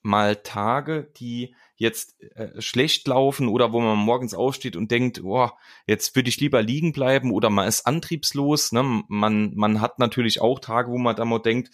mal 0.03 0.37
Tage, 0.37 1.11
die 1.17 1.55
jetzt 1.77 2.23
äh, 2.23 2.61
schlecht 2.63 3.07
laufen 3.09 3.49
oder 3.49 3.73
wo 3.73 3.81
man 3.81 3.99
morgens 3.99 4.33
aufsteht 4.33 4.77
und 4.77 4.91
denkt, 4.91 5.23
boah, 5.23 5.59
jetzt 5.87 6.15
würde 6.15 6.29
ich 6.29 6.41
lieber 6.41 6.63
liegen 6.63 6.93
bleiben 6.93 7.33
oder 7.33 7.51
man 7.51 7.69
ist 7.69 7.87
antriebslos. 7.87 8.73
Ne? 8.73 9.03
Man, 9.09 9.55
man 9.57 9.81
hat 9.81 9.99
natürlich 9.99 10.41
auch 10.41 10.61
Tage, 10.61 10.91
wo 10.91 10.99
man 10.99 11.17
da 11.17 11.25
mal 11.25 11.41
denkt, 11.41 11.71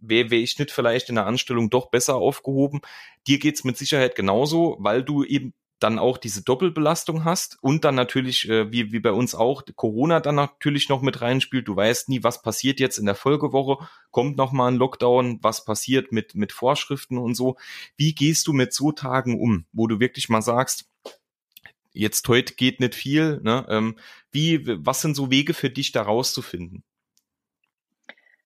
wäre 0.00 0.30
wär 0.30 0.38
ich 0.38 0.58
nicht 0.58 0.70
vielleicht 0.70 1.08
in 1.08 1.16
der 1.16 1.26
Anstellung 1.26 1.68
doch 1.68 1.90
besser 1.90 2.14
aufgehoben. 2.14 2.80
Dir 3.26 3.38
geht's 3.38 3.64
mit 3.64 3.76
Sicherheit 3.76 4.14
genauso, 4.14 4.76
weil 4.78 5.02
du 5.02 5.24
eben 5.24 5.52
dann 5.80 5.98
auch 5.98 6.18
diese 6.18 6.42
Doppelbelastung 6.42 7.24
hast 7.24 7.58
und 7.60 7.84
dann 7.84 7.94
natürlich, 7.94 8.48
äh, 8.48 8.70
wie, 8.72 8.92
wie 8.92 9.00
bei 9.00 9.12
uns 9.12 9.34
auch, 9.34 9.62
Corona 9.74 10.20
dann 10.20 10.36
natürlich 10.36 10.88
noch 10.88 11.02
mit 11.02 11.20
reinspielt. 11.20 11.68
Du 11.68 11.76
weißt 11.76 12.08
nie, 12.08 12.22
was 12.22 12.42
passiert 12.42 12.80
jetzt 12.80 12.98
in 12.98 13.06
der 13.06 13.14
Folgewoche, 13.14 13.84
kommt 14.10 14.36
noch 14.36 14.52
mal 14.52 14.68
ein 14.68 14.76
Lockdown, 14.76 15.40
was 15.42 15.64
passiert 15.64 16.12
mit, 16.12 16.34
mit 16.34 16.52
Vorschriften 16.52 17.18
und 17.18 17.34
so. 17.34 17.56
Wie 17.96 18.14
gehst 18.14 18.46
du 18.46 18.52
mit 18.52 18.72
so 18.72 18.92
Tagen 18.92 19.40
um, 19.40 19.66
wo 19.72 19.86
du 19.86 20.00
wirklich 20.00 20.28
mal 20.28 20.42
sagst, 20.42 20.88
jetzt 21.92 22.28
heute 22.28 22.54
geht 22.54 22.80
nicht 22.80 22.94
viel, 22.94 23.40
ne? 23.42 23.66
Ähm, 23.68 23.96
wie, 24.32 24.66
was 24.84 25.00
sind 25.00 25.14
so 25.14 25.30
Wege 25.30 25.54
für 25.54 25.70
dich 25.70 25.92
da 25.92 26.02
rauszufinden? 26.02 26.82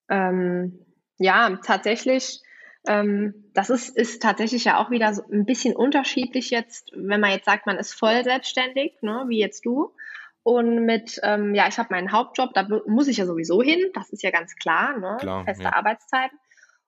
Ähm, 0.08 0.78
ja, 1.18 1.56
tatsächlich 1.64 2.40
das 2.84 3.70
ist, 3.70 3.96
ist 3.96 4.22
tatsächlich 4.22 4.64
ja 4.64 4.78
auch 4.78 4.90
wieder 4.90 5.12
so 5.12 5.22
ein 5.30 5.44
bisschen 5.44 5.76
unterschiedlich 5.76 6.50
jetzt, 6.50 6.90
wenn 6.94 7.20
man 7.20 7.30
jetzt 7.30 7.44
sagt, 7.44 7.66
man 7.66 7.78
ist 7.78 7.92
voll 7.92 8.24
selbstständig, 8.24 8.94
ne, 9.02 9.24
wie 9.28 9.38
jetzt 9.38 9.64
du. 9.64 9.94
Und 10.42 10.86
mit, 10.86 11.20
ähm, 11.24 11.54
ja, 11.54 11.68
ich 11.68 11.78
habe 11.78 11.90
meinen 11.90 12.12
Hauptjob, 12.12 12.54
da 12.54 12.66
muss 12.86 13.08
ich 13.08 13.18
ja 13.18 13.26
sowieso 13.26 13.62
hin, 13.62 13.90
das 13.92 14.10
ist 14.10 14.22
ja 14.22 14.30
ganz 14.30 14.54
klar, 14.54 14.96
ne? 14.98 15.18
klar 15.20 15.44
feste 15.44 15.64
ja. 15.64 15.74
Arbeitszeit. 15.74 16.30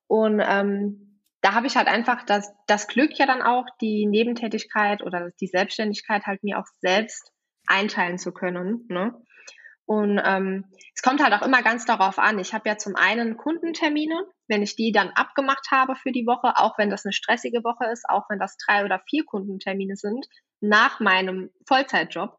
Und 0.06 0.40
ähm, 0.42 1.20
da 1.42 1.54
habe 1.54 1.66
ich 1.66 1.76
halt 1.76 1.88
einfach 1.88 2.24
das, 2.24 2.52
das 2.66 2.86
Glück 2.86 3.18
ja 3.18 3.26
dann 3.26 3.42
auch, 3.42 3.66
die 3.80 4.06
Nebentätigkeit 4.06 5.02
oder 5.02 5.30
die 5.40 5.46
Selbstständigkeit 5.46 6.26
halt 6.26 6.42
mir 6.42 6.58
auch 6.58 6.66
selbst 6.80 7.32
einteilen 7.66 8.18
zu 8.18 8.32
können. 8.32 8.86
Ne? 8.88 9.14
Und 9.84 10.20
ähm, 10.24 10.66
es 10.94 11.02
kommt 11.02 11.22
halt 11.22 11.34
auch 11.34 11.46
immer 11.46 11.62
ganz 11.62 11.84
darauf 11.84 12.18
an. 12.18 12.38
Ich 12.38 12.54
habe 12.54 12.68
ja 12.68 12.78
zum 12.78 12.96
einen 12.96 13.36
Kundentermine, 13.36 14.24
wenn 14.50 14.62
ich 14.62 14.76
die 14.76 14.92
dann 14.92 15.10
abgemacht 15.10 15.70
habe 15.70 15.94
für 15.94 16.10
die 16.10 16.26
Woche, 16.26 16.56
auch 16.56 16.76
wenn 16.76 16.90
das 16.90 17.06
eine 17.06 17.12
stressige 17.12 17.62
Woche 17.62 17.90
ist, 17.90 18.04
auch 18.08 18.24
wenn 18.28 18.40
das 18.40 18.56
drei 18.58 18.84
oder 18.84 19.00
vier 19.08 19.24
Kundentermine 19.24 19.96
sind, 19.96 20.26
nach 20.60 20.98
meinem 21.00 21.50
Vollzeitjob, 21.66 22.36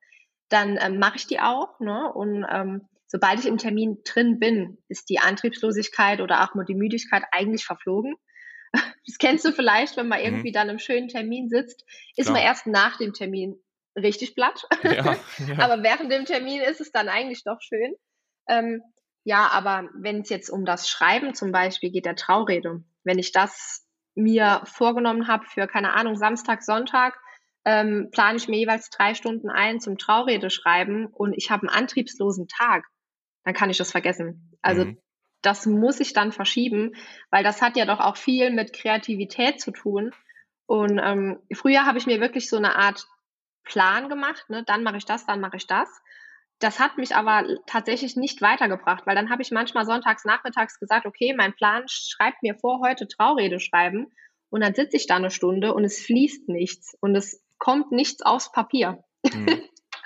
dann 0.50 0.78
ähm, 0.80 1.00
mache 1.00 1.15
ich 1.15 1.26
die 1.26 1.39
auch. 1.39 1.80
Ne? 1.80 2.12
Und 2.13 2.45
ähm, 2.52 2.89
sobald 3.08 3.39
ich 3.39 3.45
im 3.45 3.58
Termin 3.58 4.00
drin 4.04 4.39
bin, 4.39 4.78
ist 4.89 5.10
die 5.10 5.19
Antriebslosigkeit 5.19 6.19
oder 6.19 6.43
auch 6.43 6.54
nur 6.54 6.65
die 6.65 6.76
Müdigkeit 6.76 7.24
eigentlich 7.32 7.65
verflogen. 7.65 8.15
Das 9.08 9.17
kennst 9.17 9.43
du 9.43 9.52
vielleicht, 9.52 9.97
wenn 9.97 10.08
man 10.08 10.19
mhm. 10.19 10.26
irgendwie 10.26 10.52
dann 10.52 10.69
im 10.69 10.78
schönen 10.78 11.08
Termin 11.08 11.50
sitzt, 11.50 11.84
ist 12.15 12.28
Klar. 12.28 12.38
man 12.38 12.43
erst 12.43 12.67
nach 12.67 12.97
dem 13.00 13.13
Termin 13.13 13.56
richtig 13.97 14.36
platt. 14.36 14.63
Ja, 14.84 14.91
ja. 15.47 15.58
aber 15.58 15.82
während 15.82 16.12
dem 16.12 16.26
Termin 16.26 16.62
ist 16.62 16.80
es 16.80 16.91
dann 16.91 17.10
eigentlich 17.10 17.43
doch 17.43 17.60
schön. 17.60 17.95
Ähm, 18.47 18.82
ja, 19.24 19.50
aber 19.50 19.90
wenn 19.94 20.22
es 20.22 20.30
jetzt 20.30 20.50
um 20.50 20.66
das 20.66 20.90
Schreiben 20.90 21.34
zum 21.34 21.52
Beispiel 21.52 21.92
geht, 21.92 22.06
der 22.06 22.16
Traurede, 22.16 22.84
wenn 23.04 23.20
ich 23.20 23.32
das 23.32 23.86
mir 24.16 24.62
vorgenommen 24.66 25.28
habe 25.28 25.46
für, 25.46 25.68
keine 25.68 25.94
Ahnung, 25.94 26.16
Samstag, 26.16 26.64
Sonntag, 26.64 27.18
ähm, 27.64 28.10
plane 28.12 28.38
ich 28.38 28.48
mir 28.48 28.58
jeweils 28.58 28.90
drei 28.90 29.14
Stunden 29.14 29.50
ein 29.50 29.80
zum 29.80 29.98
Traurede 29.98 30.50
schreiben 30.50 31.08
und 31.08 31.34
ich 31.34 31.52
habe 31.52 31.68
einen 31.68 31.78
antriebslosen 31.78 32.48
Tag, 32.48 32.86
dann 33.44 33.54
kann 33.54 33.70
ich 33.70 33.78
das 33.78 33.92
vergessen. 33.92 34.58
Also 34.62 34.86
mhm. 34.86 34.98
das 35.42 35.66
muss 35.68 36.00
ich 36.00 36.14
dann 36.14 36.32
verschieben, 36.32 36.96
weil 37.30 37.44
das 37.44 37.62
hat 37.62 37.78
ja 37.78 37.86
doch 37.86 38.00
auch 38.00 38.18
viel 38.18 38.50
mit 38.50 38.74
Kreativität 38.74 39.62
zu 39.62 39.72
tun. 39.72 40.12
Und 40.66 41.00
ähm, 41.04 41.40
früher 41.54 41.86
habe 41.86 42.00
ich 42.00 42.08
mir 42.08 42.20
wirklich 42.20 42.50
so 42.50 42.58
eine 42.58 42.76
Art 42.76 43.06
Plan 43.64 44.10
gemacht, 44.10 44.50
ne? 44.50 44.64
dann 44.66 44.84
mache 44.84 44.98
ich 44.98 45.06
das, 45.06 45.26
dann 45.28 45.40
mache 45.40 45.58
ich 45.58 45.68
das. 45.68 45.88
Das 46.62 46.80
hat 46.80 46.97
mich 46.97 47.15
aber 47.15 47.43
tatsächlich 47.65 48.15
nicht 48.15 48.41
weitergebracht, 48.41 49.08
weil 49.08 49.15
dann 49.15 49.32
habe 49.32 49.41
ich 49.41 49.50
manchmal 49.50 49.86
sonntags 49.86 50.26
nachmittags 50.26 50.80
gesagt, 50.80 51.08
okay, 51.08 51.34
mein 51.36 51.54
Plan 51.54 51.84
schreibt 51.88 52.43
mir 52.43 52.56
vor, 52.56 52.80
heute 52.82 53.08
Traurede 53.08 53.60
schreiben. 53.60 54.12
Und 54.50 54.62
dann 54.62 54.76
sitze 54.76 54.97
ich 54.97 55.08
da 55.08 55.15
eine 55.15 55.32
Stunde 55.32 55.74
und 55.74 55.84
es 55.84 56.00
fließt 56.06 56.50
nichts 56.50 56.95
und 57.02 57.15
es 57.15 57.43
kommt 57.58 57.91
nichts 57.91 58.21
aufs 58.21 58.52
Papier. 58.52 59.04
Mhm. 59.24 59.62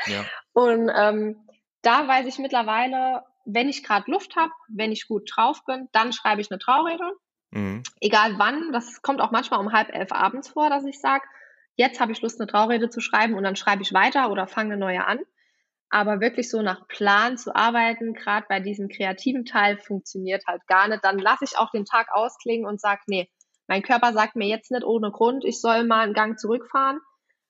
Ja. 0.05 0.23
und 0.53 0.89
ähm, 0.95 1.45
da 1.81 2.07
weiß 2.07 2.25
ich 2.27 2.39
mittlerweile, 2.39 3.23
wenn 3.45 3.67
ich 3.67 3.83
gerade 3.83 4.09
Luft 4.09 4.35
habe, 4.37 4.51
wenn 4.69 4.91
ich 4.91 5.07
gut 5.07 5.29
drauf 5.35 5.65
bin, 5.65 5.89
dann 5.91 6.13
schreibe 6.13 6.41
ich 6.41 6.49
eine 6.51 6.59
Traurede. 6.59 7.11
Mhm. 7.51 7.83
Egal 7.99 8.37
wann, 8.37 8.71
das 8.71 9.01
kommt 9.01 9.19
auch 9.19 9.31
manchmal 9.31 9.59
um 9.59 9.73
halb 9.73 9.93
elf 9.93 10.11
abends 10.11 10.49
vor, 10.49 10.69
dass 10.69 10.85
ich 10.85 11.01
sage, 11.01 11.25
jetzt 11.75 11.99
habe 11.99 12.13
ich 12.13 12.21
Lust, 12.21 12.39
eine 12.39 12.49
Traurede 12.49 12.89
zu 12.89 13.01
schreiben 13.01 13.33
und 13.33 13.43
dann 13.43 13.55
schreibe 13.55 13.81
ich 13.81 13.93
weiter 13.93 14.31
oder 14.31 14.47
fange 14.47 14.73
eine 14.73 14.79
neue 14.79 15.05
an. 15.05 15.19
Aber 15.95 16.19
wirklich 16.19 16.49
so 16.49 16.61
nach 16.61 16.89
Plan 16.89 17.37
zu 17.37 17.55
arbeiten, 17.55 18.15
gerade 18.15 18.45
bei 18.49 18.59
diesem 18.59 18.89
kreativen 18.89 19.45
Teil, 19.45 19.77
funktioniert 19.77 20.43
halt 20.45 20.67
gar 20.67 20.89
nicht. 20.89 21.05
Dann 21.05 21.17
lasse 21.17 21.45
ich 21.45 21.57
auch 21.57 21.71
den 21.71 21.85
Tag 21.85 22.07
ausklingen 22.11 22.67
und 22.67 22.81
sage, 22.81 22.99
nee, 23.07 23.29
mein 23.67 23.81
Körper 23.81 24.11
sagt 24.11 24.35
mir 24.35 24.45
jetzt 24.45 24.71
nicht 24.71 24.83
ohne 24.83 25.09
Grund, 25.11 25.45
ich 25.45 25.61
soll 25.61 25.85
mal 25.85 26.01
einen 26.01 26.13
Gang 26.13 26.37
zurückfahren. 26.37 26.99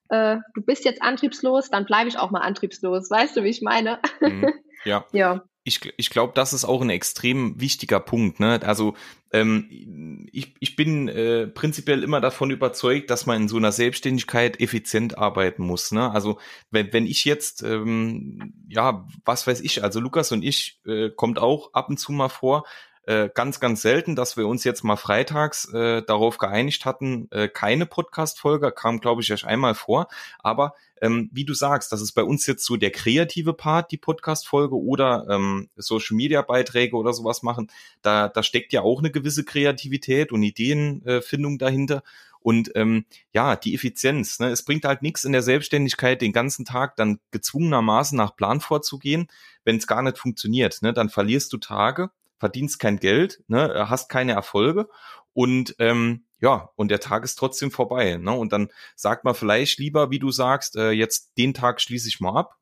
Äh, 0.10 0.38
du 0.54 0.62
bist 0.62 0.86
jetzt 0.86 1.02
antriebslos, 1.02 1.72
dann 1.72 1.86
bleibe 1.86 2.08
ich 2.08 2.20
auch 2.20 2.30
mal 2.30 2.42
antriebslos. 2.42 3.10
Weißt 3.10 3.36
du, 3.36 3.42
wie 3.42 3.50
ich 3.50 3.64
meine? 3.64 4.00
Mhm. 4.22 4.54
Ja. 4.84 5.06
ja 5.12 5.44
ich, 5.68 5.82
ich 5.98 6.12
glaube, 6.12 6.34
das 6.36 6.54
ist 6.54 6.64
auch 6.64 6.82
ein 6.82 6.92
extrem 6.92 7.60
wichtiger 7.60 8.00
Punkt. 8.00 8.40
Ne? 8.40 8.62
Also 8.64 8.94
ähm, 9.34 10.30
ich, 10.32 10.54
ich 10.60 10.76
bin 10.76 11.08
äh, 11.08 11.48
prinzipiell 11.48 12.04
immer 12.04 12.22
davon 12.22 12.52
überzeugt, 12.52 13.10
dass 13.10 13.26
man 13.26 13.42
in 13.42 13.48
so 13.48 13.58
einer 13.58 13.72
Selbstständigkeit 13.72 14.62
effizient 14.62 15.18
arbeiten 15.18 15.64
muss. 15.64 15.92
Ne? 15.92 16.12
Also 16.12 16.38
wenn, 16.70 16.94
wenn 16.94 17.08
ich 17.08 17.26
jetzt, 17.26 17.64
ähm, 17.64 18.54
ja, 18.70 19.08
was 19.26 19.48
weiß 19.48 19.62
ich, 19.62 19.84
also 19.84 20.00
Lukas 20.00 20.32
und 20.32 20.44
ich 20.44 20.80
äh, 20.86 21.10
kommt 21.10 21.40
auch 21.40 21.74
ab 21.74 21.90
und 21.90 21.98
zu 21.98 22.12
mal 22.12 22.30
vor, 22.30 22.64
äh, 23.08 23.30
ganz, 23.34 23.60
ganz 23.60 23.82
selten, 23.82 24.16
dass 24.16 24.38
wir 24.38 24.48
uns 24.48 24.64
jetzt 24.64 24.84
mal 24.84 24.96
freitags 24.96 25.72
äh, 25.74 26.02
darauf 26.04 26.38
geeinigt 26.38 26.86
hatten, 26.86 27.28
äh, 27.32 27.48
keine 27.48 27.86
Podcast-Folge, 27.86 28.72
kam, 28.72 29.00
glaube 29.00 29.22
ich, 29.22 29.30
erst 29.30 29.46
einmal 29.46 29.76
vor. 29.76 30.08
Aber 30.40 30.74
ähm, 31.02 31.30
wie 31.32 31.46
du 31.46 31.54
sagst, 31.54 31.92
das 31.92 32.02
ist 32.02 32.14
bei 32.14 32.24
uns 32.24 32.48
jetzt 32.48 32.66
so 32.66 32.78
der 32.78 32.92
kreative 32.92 33.54
Part, 33.54 33.92
die 33.92 33.98
Podcast-Folge 33.98 34.76
oder 34.76 35.28
ähm, 35.30 35.70
Social-Media-Beiträge 35.76 36.96
oder 36.96 37.14
sowas 37.14 37.44
machen. 37.44 37.70
Da, 38.02 38.28
da 38.28 38.42
steckt 38.44 38.74
ja 38.74 38.82
auch 38.82 39.00
eine 39.00 39.12
gewisse 39.12 39.44
Kreativität 39.44 40.32
und 40.32 40.42
Ideenfindung 40.42 41.58
dahinter. 41.58 42.02
Und 42.40 42.72
ähm, 42.76 43.06
ja, 43.34 43.56
die 43.56 43.74
Effizienz. 43.74 44.40
Ne? 44.40 44.50
Es 44.50 44.64
bringt 44.64 44.86
halt 44.86 45.02
nichts 45.02 45.26
in 45.26 45.32
der 45.32 45.42
Selbstständigkeit, 45.42 46.22
den 46.22 46.32
ganzen 46.32 46.64
Tag 46.64 46.96
dann 46.96 47.20
gezwungenermaßen 47.32 48.16
nach 48.16 48.36
Plan 48.36 48.62
vorzugehen, 48.62 49.28
wenn 49.64 49.78
es 49.78 49.88
gar 49.88 50.04
nicht 50.04 50.20
funktioniert. 50.20 50.82
Ne? 50.82 50.94
Dann 50.94 51.10
verlierst 51.10 51.52
du 51.54 51.58
Tage 51.58 52.12
verdienst 52.46 52.78
kein 52.78 52.98
Geld, 52.98 53.44
ne, 53.48 53.90
hast 53.90 54.08
keine 54.08 54.34
Erfolge 54.34 54.88
und 55.34 55.76
ähm, 55.80 56.26
ja, 56.40 56.70
und 56.76 56.92
der 56.92 57.00
Tag 57.00 57.24
ist 57.24 57.40
trotzdem 57.40 57.72
vorbei. 57.72 58.18
Ne? 58.18 58.32
Und 58.32 58.54
dann 58.54 58.70
sagt 58.96 59.24
man 59.24 59.34
vielleicht 59.34 59.80
lieber, 59.80 60.12
wie 60.12 60.20
du 60.20 60.30
sagst, 60.30 60.76
äh, 60.76 60.92
jetzt 60.92 61.32
den 61.40 61.56
Tag 61.56 61.82
schließe 61.82 62.08
ich 62.08 62.20
mal 62.20 62.38
ab, 62.40 62.60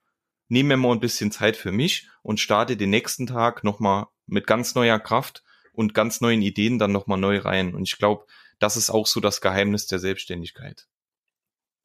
nehme 0.47 0.69
mir 0.69 0.77
mal 0.77 0.93
ein 0.93 1.01
bisschen 1.01 1.31
Zeit 1.31 1.57
für 1.57 1.73
mich 1.73 2.07
und 2.21 2.39
starte 2.39 2.77
den 2.77 2.91
nächsten 2.91 3.27
Tag 3.27 3.65
nochmal 3.65 4.05
mit 4.25 4.47
ganz 4.47 4.73
neuer 4.73 4.99
Kraft 4.99 5.43
und 5.73 5.93
ganz 5.93 6.21
neuen 6.21 6.41
Ideen 6.41 6.79
dann 6.79 6.93
nochmal 6.93 7.17
neu 7.17 7.39
rein. 7.39 7.75
Und 7.75 7.83
ich 7.83 7.97
glaube, 7.97 8.25
das 8.59 8.77
ist 8.77 8.89
auch 8.89 9.05
so 9.05 9.19
das 9.19 9.41
Geheimnis 9.41 9.87
der 9.87 9.99
Selbstständigkeit. 9.99 10.87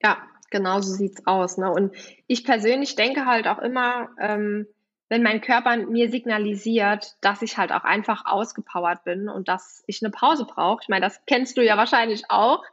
Ja, 0.01 0.23
genau 0.53 0.81
so 0.83 0.95
sieht's 0.95 1.27
aus. 1.27 1.59
Ne? 1.59 1.69
Und 1.69 1.97
ich 2.29 2.45
persönlich 2.45 2.95
denke 2.95 3.27
halt 3.27 3.49
auch 3.49 3.59
immer, 3.59 4.11
ähm, 4.21 4.69
wenn 5.09 5.23
mein 5.23 5.41
Körper 5.41 5.77
mir 5.77 6.11
signalisiert, 6.11 7.17
dass 7.21 7.43
ich 7.43 7.57
halt 7.57 7.73
auch 7.73 7.85
einfach 7.85 8.27
ausgepowert 8.27 9.05
bin 9.05 9.29
und 9.29 9.49
dass 9.49 9.83
ich 9.87 10.03
eine 10.03 10.11
Pause 10.11 10.45
brauche, 10.45 10.81
ich 10.83 10.89
meine, 10.89 11.05
das 11.05 11.25
kennst 11.27 11.57
du 11.57 11.65
ja 11.65 11.77
wahrscheinlich 11.77 12.25
auch, 12.29 12.65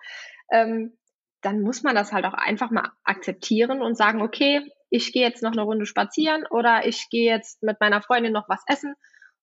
ähm, 0.52 0.94
dann 1.42 1.62
muss 1.62 1.84
man 1.84 1.96
das 1.96 2.12
halt 2.12 2.26
auch 2.26 2.34
einfach 2.34 2.72
mal 2.72 2.92
akzeptieren 3.04 3.82
und 3.82 3.96
sagen, 3.96 4.22
okay, 4.22 4.62
ich 4.90 5.14
gehe 5.14 5.24
jetzt 5.24 5.44
noch 5.44 5.52
eine 5.52 5.62
Runde 5.62 5.86
spazieren 5.86 6.46
oder 6.50 6.86
ich 6.88 7.10
gehe 7.10 7.32
jetzt 7.32 7.64
mit 7.64 7.80
meiner 7.80 8.02
Freundin 8.02 8.34
noch 8.34 8.50
was 8.50 8.64
essen 8.68 8.96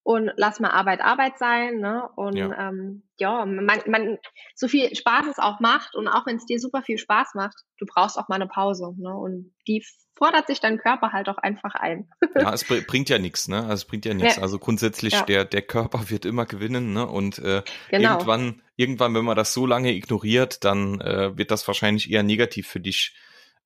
und 0.05 0.32
lass 0.36 0.61
mal 0.61 0.70
Arbeit 0.70 1.00
Arbeit 1.00 1.38
sein. 1.38 1.78
Ne? 1.78 2.09
Und 2.16 2.36
ja, 2.36 2.68
ähm, 2.68 3.03
ja 3.18 3.44
man, 3.46 3.80
man, 3.86 4.18
so 4.55 4.68
viel 4.68 4.94
Spaß 4.94 5.26
es 5.30 5.38
auch 5.38 5.61
macht 5.61 5.94
und 5.94 6.09
auch 6.09 6.26
wenn 6.26 6.36
es 6.36 6.46
dir 6.46 6.59
super 6.59 6.82
viel 6.82 6.98
Spaß 6.98 7.34
macht, 7.34 7.57
du 7.78 7.86
brauchst 7.86 8.18
auch 8.18 8.28
mal 8.28 8.36
eine 8.36 8.48
Pause. 8.48 8.94
Ne? 8.96 9.14
Und 9.14 9.55
die 9.68 9.84
fordert 10.16 10.46
sich 10.46 10.61
dein 10.61 10.78
Körper 10.78 11.12
halt 11.12 11.28
auch 11.28 11.38
einfach 11.38 11.74
ein. 11.74 12.09
ja, 12.36 12.53
es 12.53 12.64
bringt 12.64 13.09
ja 13.09 13.18
nichts, 13.18 13.48
ne? 13.48 13.59
Also 13.59 13.74
es 13.74 13.84
bringt 13.86 14.05
ja 14.05 14.14
nichts. 14.14 14.36
Ja. 14.36 14.42
Also 14.42 14.59
grundsätzlich, 14.59 15.14
ja. 15.14 15.22
der, 15.22 15.44
der 15.44 15.62
Körper 15.62 16.05
wird 16.11 16.24
immer 16.24 16.46
gewinnen, 16.46 16.92
ne? 16.92 17.07
Und 17.07 17.38
äh, 17.38 17.62
genau. 17.90 18.14
irgendwann, 18.14 18.62
irgendwann, 18.76 19.14
wenn 19.14 19.24
man 19.24 19.36
das 19.36 19.53
so 19.53 19.66
lange 19.66 19.92
ignoriert, 19.92 20.64
dann 20.64 21.00
äh, 21.00 21.36
wird 21.36 21.50
das 21.50 21.66
wahrscheinlich 21.66 22.11
eher 22.11 22.22
negativ 22.22 22.68
für 22.68 22.80
dich 22.80 23.16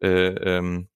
äh, 0.00 0.08
ähm, 0.08 0.88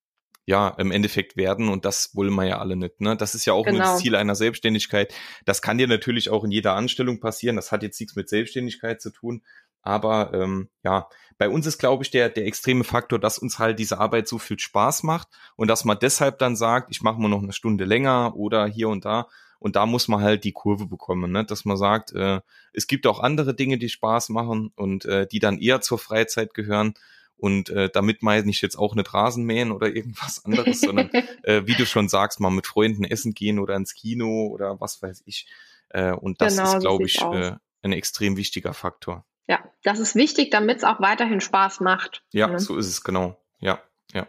ja, 0.51 0.69
im 0.79 0.91
Endeffekt 0.91 1.37
werden 1.37 1.69
und 1.69 1.85
das 1.85 2.11
wollen 2.17 2.35
wir 2.35 2.45
ja 2.45 2.59
alle 2.59 2.75
nicht. 2.75 3.01
Ne? 3.01 3.17
Das 3.17 3.37
ist 3.37 3.45
ja 3.45 3.53
auch 3.53 3.65
genau. 3.65 3.77
nur 3.77 3.83
das 3.83 3.91
genau. 3.91 4.03
Ziel 4.03 4.17
einer 4.17 4.35
Selbstständigkeit. 4.35 5.15
Das 5.45 5.63
kann 5.63 5.79
dir 5.79 5.87
natürlich 5.87 6.29
auch 6.29 6.43
in 6.43 6.51
jeder 6.51 6.75
Anstellung 6.75 7.21
passieren. 7.21 7.55
Das 7.55 7.71
hat 7.71 7.85
jetzt 7.85 8.01
nichts 8.01 8.17
mit 8.17 8.29
Selbstständigkeit 8.29 9.01
zu 9.01 9.11
tun. 9.11 9.43
Aber 9.83 10.35
ähm, 10.35 10.69
ja, 10.83 11.09
bei 11.39 11.49
uns 11.49 11.67
ist, 11.67 11.79
glaube 11.79 12.03
ich, 12.03 12.11
der, 12.11 12.29
der 12.31 12.47
extreme 12.47 12.83
Faktor, 12.83 13.21
dass 13.21 13.39
uns 13.39 13.61
halt 13.61 13.79
diese 13.79 14.01
Arbeit 14.01 14.27
so 14.27 14.39
viel 14.39 14.59
Spaß 14.59 15.05
macht 15.05 15.29
und 15.55 15.69
dass 15.69 15.85
man 15.85 16.01
deshalb 16.03 16.41
dann 16.41 16.57
sagt, 16.57 16.91
ich 16.91 17.01
mache 17.01 17.21
mal 17.21 17.29
noch 17.29 17.45
eine 17.45 17.53
Stunde 17.53 17.85
länger 17.85 18.35
oder 18.35 18.67
hier 18.67 18.89
und 18.89 19.05
da. 19.05 19.29
Und 19.61 19.77
da 19.77 19.87
muss 19.87 20.09
man 20.09 20.21
halt 20.21 20.43
die 20.43 20.53
Kurve 20.53 20.87
bekommen, 20.87 21.31
ne? 21.31 21.45
dass 21.45 21.65
man 21.65 21.77
sagt, 21.77 22.13
äh, 22.13 22.41
es 22.73 22.89
gibt 22.89 23.07
auch 23.07 23.21
andere 23.21 23.55
Dinge, 23.55 23.79
die 23.79 23.89
Spaß 23.89 24.31
machen 24.31 24.73
und 24.75 25.05
äh, 25.05 25.29
die 25.29 25.39
dann 25.39 25.59
eher 25.59 25.81
zur 25.81 26.01
Freizeit 26.01 26.55
gehören. 26.55 26.95
Und 27.41 27.71
äh, 27.71 27.89
damit 27.89 28.23
meine 28.23 28.51
ich 28.51 28.61
jetzt 28.61 28.77
auch 28.77 28.95
nicht 28.95 29.13
Rasenmähen 29.15 29.73
oder 29.73 29.89
irgendwas 29.89 30.45
anderes, 30.45 30.81
sondern 30.81 31.11
äh, 31.43 31.63
wie 31.65 31.75
du 31.75 31.87
schon 31.87 32.09
sagst, 32.09 32.39
mal 32.41 32.51
mit 32.51 32.67
Freunden 32.67 33.05
essen 33.05 33.33
gehen 33.35 33.59
oder 33.59 33.75
ins 33.77 33.95
Kino 33.95 34.49
oder 34.49 34.81
was 34.81 35.03
weiß 35.03 35.23
ich. 35.25 35.49
Äh, 35.89 36.13
und 36.13 36.41
das 36.41 36.57
genau, 36.57 36.77
ist, 36.77 36.81
glaube 36.81 37.05
ich, 37.05 37.21
äh, 37.21 37.57
ein 37.83 37.93
extrem 37.93 38.37
wichtiger 38.37 38.75
Faktor. 38.75 39.25
Ja, 39.49 39.65
das 39.83 39.99
ist 39.99 40.15
wichtig, 40.15 40.51
damit 40.51 40.79
es 40.79 40.85
auch 40.85 41.01
weiterhin 41.01 41.41
Spaß 41.41 41.81
macht. 41.81 42.23
Ja, 42.33 42.47
ne? 42.47 42.61
so 42.61 42.77
ist 42.77 42.87
es 42.87 43.03
genau. 43.03 43.43
Ja, 43.59 43.83
ja. 44.13 44.29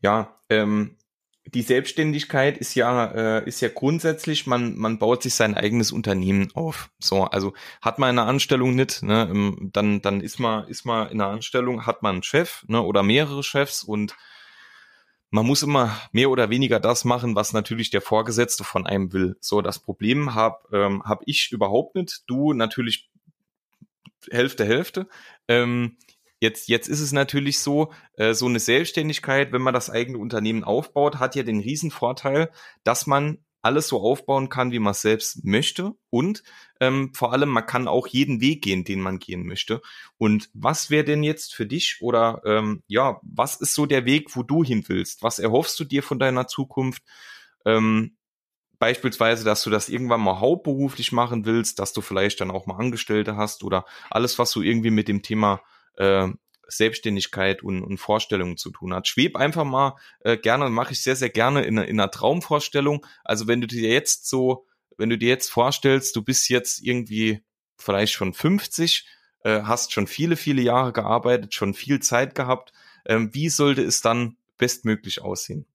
Ja, 0.00 0.38
ähm, 0.48 0.97
die 1.54 1.62
Selbstständigkeit 1.62 2.58
ist 2.58 2.74
ja 2.74 3.06
äh, 3.38 3.46
ist 3.46 3.60
ja 3.60 3.68
grundsätzlich, 3.68 4.46
man 4.46 4.76
man 4.76 4.98
baut 4.98 5.22
sich 5.22 5.34
sein 5.34 5.54
eigenes 5.54 5.92
Unternehmen 5.92 6.50
auf. 6.54 6.90
So, 6.98 7.24
also 7.24 7.54
hat 7.80 7.98
man 7.98 8.10
eine 8.10 8.24
Anstellung 8.28 8.74
nicht, 8.74 9.02
ne, 9.02 9.28
ähm, 9.30 9.70
dann 9.72 10.02
dann 10.02 10.20
ist 10.20 10.38
man 10.38 10.68
ist 10.68 10.84
man 10.84 11.08
in 11.10 11.20
einer 11.20 11.30
Anstellung, 11.30 11.86
hat 11.86 12.02
man 12.02 12.16
einen 12.16 12.22
Chef, 12.22 12.64
ne, 12.68 12.82
oder 12.82 13.02
mehrere 13.02 13.42
Chefs 13.42 13.82
und 13.82 14.14
man 15.30 15.46
muss 15.46 15.62
immer 15.62 15.94
mehr 16.12 16.30
oder 16.30 16.50
weniger 16.50 16.80
das 16.80 17.04
machen, 17.04 17.34
was 17.34 17.52
natürlich 17.52 17.90
der 17.90 18.00
Vorgesetzte 18.00 18.64
von 18.64 18.86
einem 18.86 19.12
will. 19.12 19.36
So, 19.40 19.60
das 19.62 19.78
Problem 19.78 20.34
habe 20.34 20.58
ähm, 20.72 21.02
hab 21.04 21.22
ich 21.26 21.50
überhaupt 21.52 21.94
nicht. 21.96 22.24
Du 22.26 22.52
natürlich 22.52 23.10
Hälfte, 24.30 24.64
Hälfte. 24.64 25.08
Ähm, 25.46 25.96
Jetzt, 26.40 26.68
jetzt 26.68 26.88
ist 26.88 27.00
es 27.00 27.12
natürlich 27.12 27.58
so, 27.58 27.92
äh, 28.14 28.32
so 28.34 28.46
eine 28.46 28.60
Selbstständigkeit, 28.60 29.52
wenn 29.52 29.62
man 29.62 29.74
das 29.74 29.90
eigene 29.90 30.18
Unternehmen 30.18 30.64
aufbaut, 30.64 31.18
hat 31.18 31.34
ja 31.34 31.42
den 31.42 31.60
Riesenvorteil, 31.60 32.50
dass 32.84 33.06
man 33.06 33.38
alles 33.60 33.88
so 33.88 34.00
aufbauen 34.00 34.48
kann, 34.48 34.70
wie 34.70 34.78
man 34.78 34.92
es 34.92 35.02
selbst 35.02 35.44
möchte. 35.44 35.94
Und 36.10 36.42
ähm, 36.80 37.12
vor 37.14 37.32
allem, 37.32 37.48
man 37.48 37.66
kann 37.66 37.88
auch 37.88 38.06
jeden 38.06 38.40
Weg 38.40 38.62
gehen, 38.62 38.84
den 38.84 39.00
man 39.00 39.18
gehen 39.18 39.46
möchte. 39.46 39.82
Und 40.16 40.48
was 40.54 40.90
wäre 40.90 41.04
denn 41.04 41.22
jetzt 41.22 41.54
für 41.54 41.66
dich 41.66 41.98
oder 42.00 42.40
ähm, 42.44 42.82
ja, 42.86 43.20
was 43.22 43.56
ist 43.56 43.74
so 43.74 43.86
der 43.86 44.04
Weg, 44.04 44.34
wo 44.36 44.42
du 44.42 44.62
hin 44.62 44.84
willst? 44.86 45.22
Was 45.22 45.38
erhoffst 45.38 45.78
du 45.80 45.84
dir 45.84 46.02
von 46.02 46.18
deiner 46.20 46.46
Zukunft? 46.46 47.02
Ähm, 47.64 48.16
beispielsweise, 48.78 49.44
dass 49.44 49.64
du 49.64 49.70
das 49.70 49.88
irgendwann 49.88 50.20
mal 50.20 50.38
hauptberuflich 50.38 51.10
machen 51.10 51.44
willst, 51.44 51.80
dass 51.80 51.92
du 51.92 52.00
vielleicht 52.00 52.40
dann 52.40 52.52
auch 52.52 52.66
mal 52.66 52.76
Angestellte 52.76 53.36
hast 53.36 53.64
oder 53.64 53.84
alles, 54.08 54.38
was 54.38 54.52
du 54.52 54.62
irgendwie 54.62 54.90
mit 54.90 55.08
dem 55.08 55.22
Thema 55.22 55.60
äh, 55.98 56.28
Selbstständigkeit 56.68 57.62
und, 57.62 57.82
und 57.82 57.98
Vorstellungen 57.98 58.56
zu 58.56 58.70
tun 58.70 58.94
hat. 58.94 59.08
Schweb 59.08 59.36
einfach 59.36 59.64
mal 59.64 59.96
äh, 60.20 60.36
gerne, 60.36 60.68
mache 60.68 60.92
ich 60.92 61.02
sehr, 61.02 61.16
sehr 61.16 61.30
gerne 61.30 61.62
in, 61.62 61.78
in 61.78 61.98
einer 61.98 62.10
Traumvorstellung. 62.10 63.04
Also 63.24 63.48
wenn 63.48 63.60
du 63.60 63.66
dir 63.66 63.90
jetzt 63.90 64.28
so, 64.28 64.66
wenn 64.96 65.08
du 65.08 65.18
dir 65.18 65.28
jetzt 65.28 65.50
vorstellst, 65.50 66.14
du 66.14 66.22
bist 66.22 66.48
jetzt 66.48 66.82
irgendwie 66.82 67.42
vielleicht 67.76 68.12
schon 68.12 68.34
50, 68.34 69.06
äh, 69.44 69.62
hast 69.62 69.92
schon 69.92 70.06
viele, 70.06 70.36
viele 70.36 70.62
Jahre 70.62 70.92
gearbeitet, 70.92 71.54
schon 71.54 71.74
viel 71.74 72.00
Zeit 72.00 72.34
gehabt, 72.34 72.72
ähm, 73.06 73.32
wie 73.32 73.48
sollte 73.48 73.82
es 73.82 74.02
dann 74.02 74.36
bestmöglich 74.58 75.22
aussehen? 75.22 75.66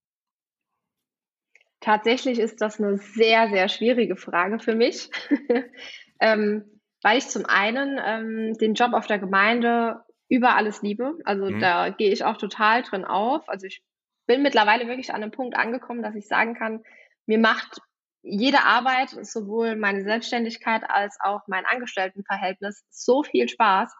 Tatsächlich 1.79 2.39
ist 2.39 2.61
das 2.61 2.79
eine 2.79 2.97
sehr, 2.97 3.49
sehr 3.49 3.67
schwierige 3.67 4.15
Frage 4.15 4.59
für 4.59 4.75
mich, 4.75 5.09
ähm, 6.19 6.63
weil 7.01 7.17
ich 7.17 7.27
zum 7.27 7.45
einen 7.45 7.99
ähm, 8.05 8.53
den 8.57 8.73
Job 8.75 8.93
auf 8.93 9.07
der 9.07 9.19
Gemeinde 9.19 10.01
über 10.33 10.55
alles 10.55 10.81
liebe. 10.81 11.13
Also 11.25 11.45
mhm. 11.45 11.59
da 11.59 11.89
gehe 11.89 12.11
ich 12.11 12.25
auch 12.25 12.37
total 12.37 12.81
drin 12.81 13.05
auf. 13.05 13.47
Also 13.47 13.67
ich 13.67 13.83
bin 14.25 14.41
mittlerweile 14.41 14.87
wirklich 14.87 15.13
an 15.13 15.21
einem 15.21 15.31
Punkt 15.31 15.55
angekommen, 15.55 16.01
dass 16.01 16.15
ich 16.15 16.27
sagen 16.27 16.55
kann, 16.55 16.81
mir 17.27 17.37
macht 17.37 17.77
jede 18.23 18.63
Arbeit, 18.63 19.09
sowohl 19.09 19.75
meine 19.75 20.01
Selbstständigkeit 20.01 20.89
als 20.89 21.19
auch 21.21 21.41
mein 21.47 21.65
Angestelltenverhältnis, 21.67 22.83
so 22.89 23.21
viel 23.21 23.47
Spaß, 23.47 23.93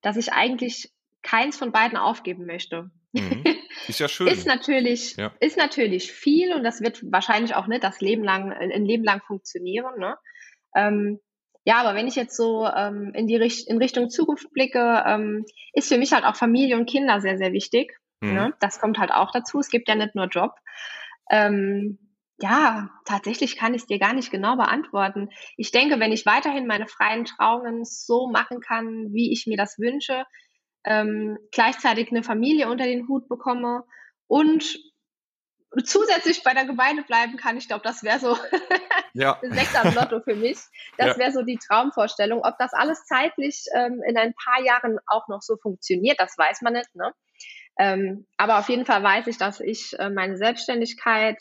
dass 0.00 0.16
ich 0.16 0.32
eigentlich 0.32 0.92
keins 1.22 1.56
von 1.56 1.72
beiden 1.72 1.98
aufgeben 1.98 2.46
möchte. 2.46 2.90
Mhm. 3.12 3.42
Ist 3.88 3.98
ja 3.98 4.08
schön. 4.08 4.28
ist 4.28 4.46
natürlich, 4.46 5.16
ja. 5.16 5.32
ist 5.40 5.56
natürlich 5.56 6.12
viel 6.12 6.52
und 6.54 6.62
das 6.64 6.82
wird 6.82 7.00
wahrscheinlich 7.10 7.54
auch 7.54 7.66
nicht 7.66 7.82
das 7.82 8.00
Leben 8.00 8.22
lang, 8.22 8.52
ein 8.52 8.84
Leben 8.84 9.04
lang 9.04 9.22
funktionieren. 9.26 9.98
Ne? 9.98 10.16
Ähm, 10.76 11.20
ja, 11.64 11.76
aber 11.76 11.94
wenn 11.94 12.08
ich 12.08 12.16
jetzt 12.16 12.36
so 12.36 12.66
ähm, 12.66 13.12
in 13.14 13.26
die 13.26 13.36
Richt 13.36 13.68
in 13.68 13.78
Richtung 13.78 14.08
Zukunft 14.08 14.50
blicke, 14.52 15.02
ähm, 15.06 15.44
ist 15.72 15.88
für 15.88 15.98
mich 15.98 16.12
halt 16.12 16.24
auch 16.24 16.36
Familie 16.36 16.76
und 16.76 16.88
Kinder 16.88 17.20
sehr, 17.20 17.36
sehr 17.36 17.52
wichtig. 17.52 17.98
Mhm. 18.20 18.34
Ne? 18.34 18.54
Das 18.60 18.80
kommt 18.80 18.98
halt 18.98 19.12
auch 19.12 19.30
dazu. 19.30 19.58
Es 19.58 19.68
gibt 19.68 19.88
ja 19.88 19.94
nicht 19.94 20.14
nur 20.14 20.26
Job. 20.26 20.52
Ähm, 21.30 21.98
ja, 22.38 22.90
tatsächlich 23.04 23.56
kann 23.56 23.74
ich 23.74 23.82
es 23.82 23.86
dir 23.86 23.98
gar 23.98 24.14
nicht 24.14 24.30
genau 24.30 24.56
beantworten. 24.56 25.28
Ich 25.58 25.70
denke, 25.72 26.00
wenn 26.00 26.12
ich 26.12 26.24
weiterhin 26.24 26.66
meine 26.66 26.86
freien 26.86 27.26
Trauungen 27.26 27.84
so 27.84 28.28
machen 28.30 28.60
kann, 28.60 29.12
wie 29.12 29.30
ich 29.30 29.46
mir 29.46 29.58
das 29.58 29.78
wünsche, 29.78 30.24
ähm, 30.84 31.36
gleichzeitig 31.52 32.10
eine 32.10 32.22
Familie 32.22 32.70
unter 32.70 32.84
den 32.84 33.06
Hut 33.08 33.28
bekomme 33.28 33.84
und 34.26 34.78
zusätzlich 35.84 36.42
bei 36.42 36.52
der 36.52 36.64
Gemeinde 36.64 37.02
bleiben 37.02 37.36
kann, 37.36 37.56
ich 37.56 37.68
glaube, 37.68 37.82
das 37.84 38.02
wäre 38.02 38.18
so 38.18 38.36
ja. 39.14 39.38
Sechs 39.42 39.74
am 39.76 39.94
Lotto 39.94 40.20
für 40.20 40.34
mich. 40.34 40.58
Das 40.98 41.08
ja. 41.08 41.18
wäre 41.18 41.32
so 41.32 41.42
die 41.42 41.58
Traumvorstellung. 41.58 42.40
Ob 42.42 42.58
das 42.58 42.72
alles 42.72 43.04
zeitlich 43.04 43.64
ähm, 43.74 44.02
in 44.06 44.16
ein 44.16 44.34
paar 44.34 44.62
Jahren 44.64 44.98
auch 45.06 45.28
noch 45.28 45.42
so 45.42 45.56
funktioniert, 45.56 46.18
das 46.20 46.36
weiß 46.36 46.62
man 46.62 46.72
nicht. 46.72 46.94
Ne? 46.94 47.12
Ähm, 47.78 48.26
aber 48.36 48.58
auf 48.58 48.68
jeden 48.68 48.84
Fall 48.84 49.02
weiß 49.02 49.26
ich, 49.28 49.38
dass 49.38 49.60
ich 49.60 49.98
äh, 49.98 50.10
meine 50.10 50.36
Selbstständigkeit, 50.36 51.38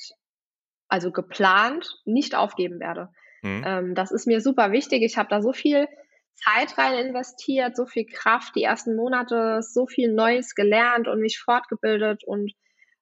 also 0.88 1.12
geplant, 1.12 2.00
nicht 2.06 2.36
aufgeben 2.36 2.80
werde. 2.80 3.10
Mhm. 3.42 3.64
Ähm, 3.66 3.96
das 3.96 4.12
ist 4.12 4.28
mir 4.28 4.42
super 4.42 4.72
wichtig. 4.72 5.02
Ich 5.04 5.18
habe 5.18 5.30
da 5.30 5.42
so 5.42 5.54
viel 5.54 5.88
Zeit 6.36 6.78
rein 6.78 7.08
investiert, 7.08 7.76
so 7.76 7.86
viel 7.86 8.06
Kraft, 8.06 8.56
die 8.56 8.64
ersten 8.64 8.96
Monate, 8.96 9.62
so 9.62 9.88
viel 9.88 10.14
Neues 10.14 10.56
gelernt 10.56 11.08
und 11.08 11.20
mich 11.20 11.40
fortgebildet 11.40 12.24
und 12.24 12.54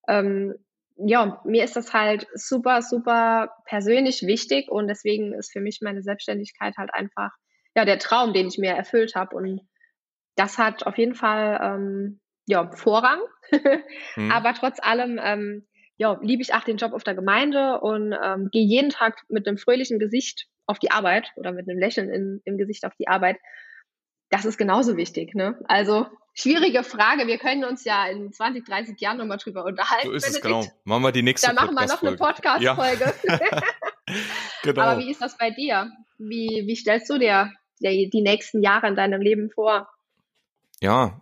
ähm, 0.08 0.56
ja, 0.98 1.41
mir 1.45 1.64
ist 1.64 1.76
das 1.76 1.93
halt 1.93 2.28
super, 2.34 2.82
super 2.82 3.52
persönlich 3.66 4.24
wichtig 4.24 4.70
und 4.70 4.88
deswegen 4.88 5.34
ist 5.34 5.52
für 5.52 5.62
mich 5.62 5.80
meine 5.82 6.02
Selbstständigkeit 6.02 6.76
halt 6.78 6.93
einfach 6.93 7.32
ja 7.76 7.86
der 7.86 8.00
Traum, 8.00 8.34
den 8.34 8.48
ich 8.48 8.58
mir 8.58 8.72
erfüllt 8.72 9.16
habe 9.16 9.36
und 9.36 9.62
das 10.36 10.58
hat 10.58 10.86
auf 10.86 10.98
jeden 10.98 11.16
Fall 11.16 11.60
ähm, 11.62 12.20
ja 12.48 12.72
Vorrang, 12.72 13.20
mhm. 14.16 14.32
aber 14.32 14.54
trotz 14.54 14.80
allem 14.82 15.20
ähm, 15.22 15.68
ja 15.98 16.18
liebe 16.22 16.41
ich 16.41 16.54
auch 16.54 16.64
den 16.64 16.78
Job 16.78 16.93
auf 16.93 17.04
der 17.04 17.16
Gemeinde 17.16 17.80
und 17.82 18.14
ähm, 18.14 18.50
gehe 18.52 18.66
jeden 18.66 18.89
Tag 18.89 19.22
mit 19.30 19.48
einem 19.48 19.58
fröhlichen 19.58 20.00
Gesicht 20.00 20.48
auf 20.66 20.80
die 20.80 20.91
Arbeit 20.91 21.32
oder 21.36 21.52
mit 21.52 21.70
einem 21.70 21.80
Lächeln 21.80 22.10
in, 22.10 22.41
im 22.45 22.58
Gesicht 22.58 22.86
auf 22.86 22.93
die 23.00 23.08
Arbeit. 23.08 23.38
Das 24.30 24.45
ist 24.45 24.58
genauso 24.58 24.98
wichtig, 24.98 25.34
ne? 25.34 25.58
Also 25.68 26.08
schwierige 26.38 26.84
Frage. 26.84 27.28
Wir 27.28 27.38
können 27.38 27.66
uns 27.66 27.84
ja 27.84 28.06
in 28.08 28.32
20, 28.32 28.66
30 28.66 29.00
Jahren 29.02 29.18
nochmal 29.18 29.38
drüber 29.38 29.66
unterhalten. 29.66 30.08
So 30.08 30.14
ist 30.14 30.30
es, 30.30 30.42
genau. 30.42 30.66
Machen 30.84 31.04
wir 31.04 31.12
die 31.12 31.24
nächste 31.24 31.48
Dann 31.48 31.56
machen 31.56 31.76
wir 31.76 31.88
noch 31.88 32.02
eine 32.02 32.16
Podcast-Folge. 32.16 33.14
Ja. 33.24 33.62
genau. 34.64 34.82
Aber 34.82 35.00
wie 35.00 35.12
ist 35.12 35.22
das 35.22 35.38
bei 35.38 35.52
dir? 35.52 35.92
Wie, 36.18 36.64
wie 36.66 36.76
stellst 36.76 37.10
du 37.10 37.18
dir 37.18 37.52
die, 37.80 38.22
nächsten 38.22 38.62
Jahre 38.62 38.88
in 38.88 38.96
deinem 38.96 39.22
Leben 39.22 39.50
vor? 39.50 39.90
Ja, 40.80 41.22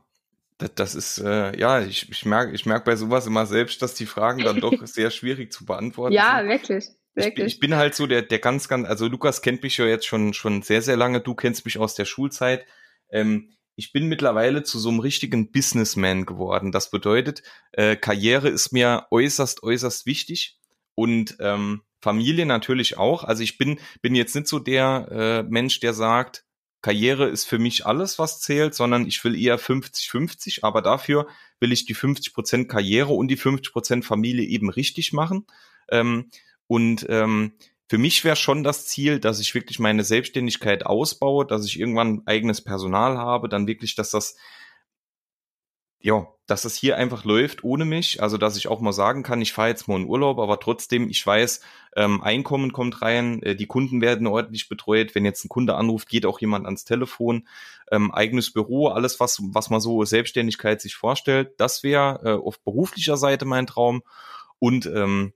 das, 0.57 0.75
das 0.75 0.95
ist, 0.95 1.17
äh, 1.19 1.57
ja, 1.57 1.81
ich, 1.81 2.09
ich 2.09 2.25
merke 2.25 2.53
ich 2.53 2.65
merk 2.65 2.85
bei 2.85 2.95
sowas 2.95 3.25
immer 3.25 3.45
selbst, 3.45 3.81
dass 3.81 3.93
die 3.93 4.05
Fragen 4.05 4.43
dann 4.43 4.59
doch 4.59 4.73
sehr 4.85 5.11
schwierig 5.11 5.51
zu 5.51 5.65
beantworten 5.65 6.13
ja, 6.13 6.37
sind. 6.37 6.47
Ja, 6.47 6.53
wirklich. 6.53 6.85
Ich, 7.15 7.37
ich 7.39 7.59
bin 7.59 7.75
halt 7.75 7.95
so 7.95 8.07
der, 8.07 8.21
der 8.21 8.39
ganz, 8.39 8.67
ganz, 8.67 8.87
also 8.87 9.07
Lukas 9.07 9.41
kennt 9.41 9.63
mich 9.63 9.77
ja 9.77 9.85
jetzt 9.85 10.05
schon, 10.05 10.33
schon 10.33 10.61
sehr, 10.61 10.81
sehr 10.81 10.97
lange. 10.97 11.21
Du 11.21 11.33
kennst 11.33 11.63
mich 11.63 11.77
aus 11.77 11.95
der 11.95 12.05
Schulzeit. 12.05 12.65
Ähm, 13.09 13.55
ich 13.75 13.91
bin 13.91 14.07
mittlerweile 14.07 14.63
zu 14.63 14.79
so 14.79 14.89
einem 14.89 14.99
richtigen 14.99 15.51
Businessman 15.51 16.25
geworden. 16.25 16.71
Das 16.71 16.89
bedeutet, 16.89 17.43
äh, 17.71 17.95
Karriere 17.95 18.49
ist 18.49 18.71
mir 18.71 19.07
äußerst, 19.11 19.63
äußerst 19.63 20.05
wichtig 20.05 20.57
und 20.95 21.37
ähm, 21.39 21.81
Familie 22.01 22.45
natürlich 22.45 22.97
auch. 22.97 23.23
Also 23.23 23.43
ich 23.43 23.57
bin, 23.57 23.79
bin 24.01 24.15
jetzt 24.15 24.35
nicht 24.35 24.47
so 24.47 24.59
der 24.59 25.07
äh, 25.11 25.43
Mensch, 25.43 25.79
der 25.79 25.93
sagt, 25.93 26.45
Karriere 26.81 27.27
ist 27.27 27.45
für 27.45 27.57
mich 27.57 27.87
alles, 27.87 28.19
was 28.19 28.41
zählt, 28.41 28.75
sondern 28.75 29.07
ich 29.07 29.23
will 29.23 29.35
eher 29.35 29.59
50-50, 29.59 30.59
aber 30.61 30.83
dafür 30.83 31.27
will 31.59 31.71
ich 31.71 31.85
die 31.85 31.95
50% 31.95 32.67
Karriere 32.67 33.13
und 33.13 33.27
die 33.29 33.37
50% 33.37 34.03
Familie 34.03 34.45
eben 34.45 34.69
richtig 34.69 35.11
machen. 35.11 35.47
Ähm, 35.89 36.29
und 36.67 37.05
ähm, 37.09 37.53
für 37.87 37.97
mich 37.97 38.23
wäre 38.23 38.35
schon 38.35 38.63
das 38.63 38.87
Ziel, 38.87 39.19
dass 39.19 39.39
ich 39.39 39.53
wirklich 39.53 39.79
meine 39.79 40.03
Selbstständigkeit 40.03 40.85
ausbaue, 40.85 41.45
dass 41.45 41.65
ich 41.65 41.79
irgendwann 41.79 42.23
eigenes 42.25 42.61
Personal 42.61 43.17
habe, 43.17 43.49
dann 43.49 43.67
wirklich, 43.67 43.95
dass 43.95 44.11
das 44.11 44.35
ja, 46.05 46.27
dass 46.45 46.65
es 46.65 46.75
hier 46.75 46.97
einfach 46.97 47.25
läuft 47.25 47.63
ohne 47.63 47.83
mich, 47.83 48.21
also 48.21 48.37
dass 48.37 48.57
ich 48.57 48.67
auch 48.67 48.79
mal 48.79 48.93
sagen 48.93 49.23
kann, 49.23 49.41
ich 49.41 49.53
fahre 49.53 49.69
jetzt 49.69 49.87
mal 49.87 49.99
in 49.99 50.05
Urlaub, 50.05 50.37
aber 50.37 50.59
trotzdem, 50.59 51.09
ich 51.09 51.25
weiß, 51.25 51.61
ähm, 51.95 52.21
Einkommen 52.21 52.73
kommt 52.73 53.01
rein, 53.01 53.41
äh, 53.41 53.55
die 53.55 53.65
Kunden 53.65 54.01
werden 54.01 54.27
ordentlich 54.27 54.69
betreut, 54.69 55.15
wenn 55.15 55.25
jetzt 55.25 55.43
ein 55.43 55.49
Kunde 55.49 55.73
anruft, 55.73 56.07
geht 56.07 56.27
auch 56.27 56.39
jemand 56.39 56.65
ans 56.67 56.85
Telefon, 56.85 57.47
ähm, 57.91 58.11
eigenes 58.11 58.53
Büro, 58.53 58.89
alles, 58.89 59.19
was, 59.19 59.39
was 59.45 59.71
man 59.71 59.81
so 59.81 60.05
Selbstständigkeit 60.05 60.79
sich 60.79 60.93
vorstellt, 60.93 61.53
das 61.57 61.81
wäre 61.81 62.19
äh, 62.23 62.33
auf 62.33 62.59
beruflicher 62.59 63.17
Seite 63.17 63.45
mein 63.45 63.65
Traum. 63.65 64.03
Und 64.59 64.85
ähm, 64.85 65.33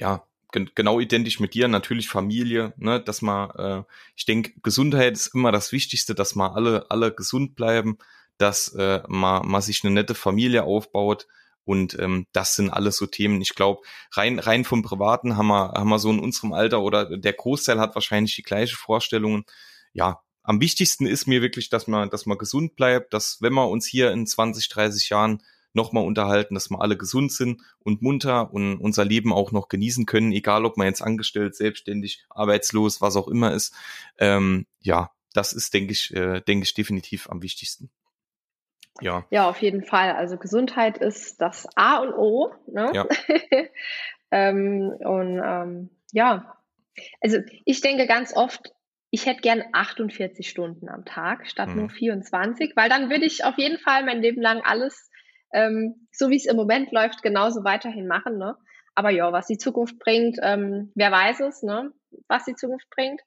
ja, 0.00 0.26
genau 0.52 1.00
identisch 1.00 1.40
mit 1.40 1.54
dir, 1.54 1.68
natürlich 1.68 2.08
Familie, 2.08 2.72
ne, 2.76 3.00
dass 3.00 3.22
man, 3.22 3.50
äh, 3.50 3.82
ich 4.14 4.24
denke, 4.24 4.52
Gesundheit 4.62 5.14
ist 5.14 5.34
immer 5.34 5.52
das 5.52 5.72
Wichtigste, 5.72 6.14
dass 6.14 6.34
man 6.34 6.52
alle, 6.52 6.86
alle 6.90 7.12
gesund 7.12 7.54
bleiben, 7.56 7.98
dass 8.38 8.68
äh, 8.74 9.02
man, 9.08 9.46
man 9.46 9.62
sich 9.62 9.84
eine 9.84 9.92
nette 9.92 10.14
Familie 10.14 10.64
aufbaut. 10.64 11.26
Und 11.64 11.98
ähm, 11.98 12.26
das 12.32 12.54
sind 12.54 12.70
alles 12.70 12.96
so 12.96 13.06
Themen. 13.06 13.40
Ich 13.40 13.56
glaube, 13.56 13.82
rein, 14.12 14.38
rein 14.38 14.64
vom 14.64 14.82
Privaten 14.82 15.36
haben 15.36 15.48
wir, 15.48 15.72
haben 15.72 15.88
wir 15.88 15.98
so 15.98 16.10
in 16.10 16.20
unserem 16.20 16.52
Alter 16.52 16.80
oder 16.80 17.16
der 17.18 17.32
Großteil 17.32 17.80
hat 17.80 17.96
wahrscheinlich 17.96 18.36
die 18.36 18.44
gleiche 18.44 18.76
Vorstellungen. 18.76 19.44
Ja, 19.92 20.20
am 20.44 20.60
wichtigsten 20.60 21.06
ist 21.06 21.26
mir 21.26 21.42
wirklich, 21.42 21.68
dass 21.70 21.88
man, 21.88 22.08
dass 22.08 22.24
man 22.24 22.38
gesund 22.38 22.76
bleibt, 22.76 23.12
dass 23.12 23.42
wenn 23.42 23.52
wir 23.54 23.68
uns 23.68 23.84
hier 23.84 24.12
in 24.12 24.26
20, 24.28 24.68
30 24.68 25.08
Jahren 25.08 25.42
nochmal 25.76 26.04
unterhalten, 26.04 26.54
dass 26.54 26.70
wir 26.70 26.80
alle 26.80 26.96
gesund 26.96 27.30
sind 27.30 27.62
und 27.78 28.02
munter 28.02 28.52
und 28.52 28.78
unser 28.78 29.04
Leben 29.04 29.32
auch 29.32 29.52
noch 29.52 29.68
genießen 29.68 30.06
können, 30.06 30.32
egal 30.32 30.64
ob 30.64 30.76
man 30.76 30.88
jetzt 30.88 31.02
angestellt, 31.02 31.54
selbstständig, 31.54 32.24
arbeitslos, 32.30 33.00
was 33.00 33.14
auch 33.14 33.28
immer 33.28 33.52
ist. 33.52 33.74
Ähm, 34.18 34.66
ja, 34.80 35.12
das 35.34 35.52
ist, 35.52 35.72
denke 35.74 35.92
ich, 35.92 36.12
äh, 36.14 36.40
denke 36.40 36.64
ich, 36.64 36.74
definitiv 36.74 37.30
am 37.30 37.42
wichtigsten. 37.42 37.90
Ja. 39.00 39.26
Ja, 39.30 39.48
auf 39.48 39.60
jeden 39.60 39.84
Fall. 39.84 40.12
Also 40.12 40.38
Gesundheit 40.38 40.98
ist 40.98 41.40
das 41.40 41.68
A 41.76 41.98
und 41.98 42.14
O. 42.14 42.52
Ne? 42.66 42.90
Ja. 42.94 43.06
ähm, 44.30 44.94
und 45.00 45.40
ähm, 45.44 45.90
ja, 46.12 46.56
also 47.20 47.38
ich 47.66 47.82
denke 47.82 48.06
ganz 48.06 48.34
oft, 48.34 48.72
ich 49.10 49.26
hätte 49.26 49.40
gern 49.40 49.62
48 49.72 50.48
Stunden 50.48 50.88
am 50.88 51.04
Tag 51.04 51.46
statt 51.46 51.68
mhm. 51.68 51.76
nur 51.76 51.90
24, 51.90 52.74
weil 52.74 52.88
dann 52.88 53.10
würde 53.10 53.26
ich 53.26 53.44
auf 53.44 53.58
jeden 53.58 53.78
Fall 53.78 54.04
mein 54.04 54.22
Leben 54.22 54.40
lang 54.40 54.62
alles, 54.64 55.10
ähm, 55.56 56.06
so 56.12 56.28
wie 56.28 56.36
es 56.36 56.44
im 56.44 56.56
Moment 56.56 56.92
läuft, 56.92 57.22
genauso 57.22 57.64
weiterhin 57.64 58.06
machen. 58.06 58.36
Ne? 58.36 58.56
Aber 58.94 59.10
ja, 59.10 59.32
was 59.32 59.46
die 59.46 59.56
Zukunft 59.56 59.98
bringt, 59.98 60.38
ähm, 60.42 60.92
wer 60.94 61.10
weiß 61.10 61.40
es, 61.40 61.62
ne? 61.62 61.92
was 62.28 62.44
die 62.44 62.54
Zukunft 62.54 62.88
bringt. 62.90 63.22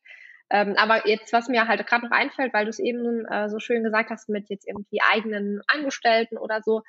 Ähm, 0.52 0.76
aber 0.78 1.08
jetzt, 1.08 1.34
was 1.34 1.48
mir 1.48 1.68
halt 1.68 1.86
gerade 1.88 2.06
noch 2.06 2.12
einfällt, 2.12 2.54
weil 2.54 2.66
du 2.66 2.70
es 2.70 2.80
eben 2.80 3.26
äh, 3.26 3.50
so 3.50 3.60
schön 3.60 3.84
gesagt 3.84 4.12
hast 4.12 4.30
mit 4.30 4.50
jetzt 4.50 4.68
irgendwie 4.68 5.00
eigenen 5.12 5.62
Angestellten 5.68 6.38
oder 6.38 6.62
so, 6.62 6.82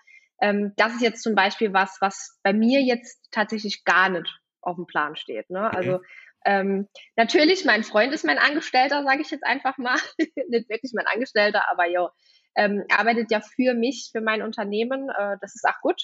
ähm, 0.42 0.72
das 0.76 0.94
ist 0.94 1.02
jetzt 1.02 1.22
zum 1.22 1.34
Beispiel 1.34 1.72
was, 1.72 1.98
was 2.00 2.38
bei 2.42 2.52
mir 2.52 2.82
jetzt 2.82 3.28
tatsächlich 3.30 3.84
gar 3.84 4.10
nicht 4.10 4.30
auf 4.60 4.76
dem 4.76 4.86
Plan 4.86 5.16
steht. 5.16 5.48
Ne? 5.48 5.72
Also 5.74 6.00
ähm, 6.44 6.88
natürlich, 7.16 7.64
mein 7.64 7.84
Freund 7.84 8.12
ist 8.12 8.24
mein 8.24 8.38
Angestellter, 8.38 9.04
sage 9.04 9.22
ich 9.22 9.30
jetzt 9.30 9.44
einfach 9.44 9.78
mal. 9.78 9.96
nicht 10.18 10.68
wirklich 10.68 10.92
mein 10.94 11.06
Angestellter, 11.06 11.64
aber 11.70 11.86
ja, 11.86 12.10
ähm, 12.56 12.84
arbeitet 12.90 13.30
ja 13.30 13.40
für 13.40 13.74
mich, 13.74 14.10
für 14.12 14.20
mein 14.20 14.42
Unternehmen. 14.42 15.08
Äh, 15.08 15.36
das 15.40 15.54
ist 15.54 15.64
auch 15.64 15.80
gut, 15.82 16.02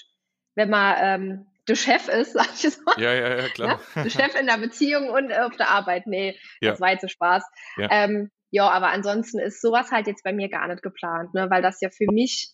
wenn 0.55 0.69
man 0.69 0.95
ähm, 0.99 1.47
der 1.67 1.75
Chef 1.75 2.07
ist, 2.07 2.33
sag 2.33 2.47
ich 2.53 2.77
mal. 2.85 2.95
Ja, 2.97 3.13
ja, 3.13 3.37
ja, 3.37 3.49
klar. 3.49 3.79
Ja? 3.95 4.03
Der 4.03 4.09
Chef 4.09 4.39
in 4.39 4.47
der 4.47 4.57
Beziehung 4.57 5.09
und 5.09 5.31
auf 5.33 5.55
der 5.57 5.69
Arbeit. 5.69 6.07
Nee, 6.07 6.37
ja. 6.61 6.71
das 6.71 6.81
war 6.81 6.91
jetzt 6.91 7.01
so 7.01 7.07
Spaß. 7.07 7.43
Ja. 7.77 7.87
Ähm, 7.91 8.31
ja, 8.49 8.69
aber 8.69 8.87
ansonsten 8.87 9.39
ist 9.39 9.61
sowas 9.61 9.91
halt 9.91 10.07
jetzt 10.07 10.23
bei 10.23 10.31
mir 10.31 10.49
gar 10.49 10.67
nicht 10.67 10.81
geplant, 10.81 11.33
ne? 11.33 11.49
weil 11.49 11.61
das 11.61 11.81
ja 11.81 11.89
für 11.89 12.07
mich 12.11 12.53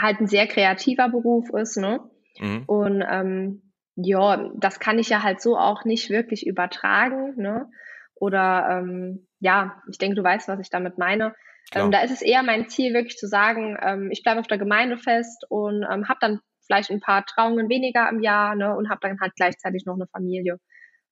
halt 0.00 0.20
ein 0.20 0.26
sehr 0.26 0.46
kreativer 0.46 1.08
Beruf 1.08 1.50
ist, 1.50 1.76
ne? 1.76 2.00
Mhm. 2.38 2.64
Und 2.66 3.04
ähm, 3.08 3.72
ja, 3.94 4.50
das 4.56 4.80
kann 4.80 4.98
ich 4.98 5.08
ja 5.08 5.22
halt 5.22 5.40
so 5.40 5.56
auch 5.56 5.84
nicht 5.84 6.10
wirklich 6.10 6.46
übertragen, 6.46 7.34
ne? 7.36 7.70
Oder 8.14 8.68
ähm, 8.70 9.28
ja, 9.38 9.82
ich 9.88 9.98
denke, 9.98 10.16
du 10.16 10.24
weißt, 10.24 10.48
was 10.48 10.58
ich 10.60 10.70
damit 10.70 10.98
meine. 10.98 11.34
Ähm, 11.72 11.90
da 11.90 12.02
ist 12.02 12.12
es 12.12 12.22
eher 12.22 12.42
mein 12.42 12.68
Ziel, 12.68 12.94
wirklich 12.94 13.16
zu 13.16 13.26
sagen, 13.26 13.76
ähm, 13.82 14.10
ich 14.10 14.22
bleibe 14.22 14.40
auf 14.40 14.46
der 14.46 14.58
Gemeinde 14.58 14.98
fest 14.98 15.44
und 15.48 15.82
ähm, 15.90 16.08
habe 16.08 16.18
dann 16.20 16.40
vielleicht 16.66 16.90
ein 16.90 17.00
paar 17.00 17.24
Trauungen 17.26 17.68
weniger 17.68 18.08
im 18.08 18.20
Jahr 18.20 18.54
ne, 18.54 18.74
und 18.76 18.88
habe 18.88 19.00
dann 19.02 19.20
halt 19.20 19.34
gleichzeitig 19.36 19.84
noch 19.86 19.94
eine 19.94 20.06
Familie. 20.06 20.58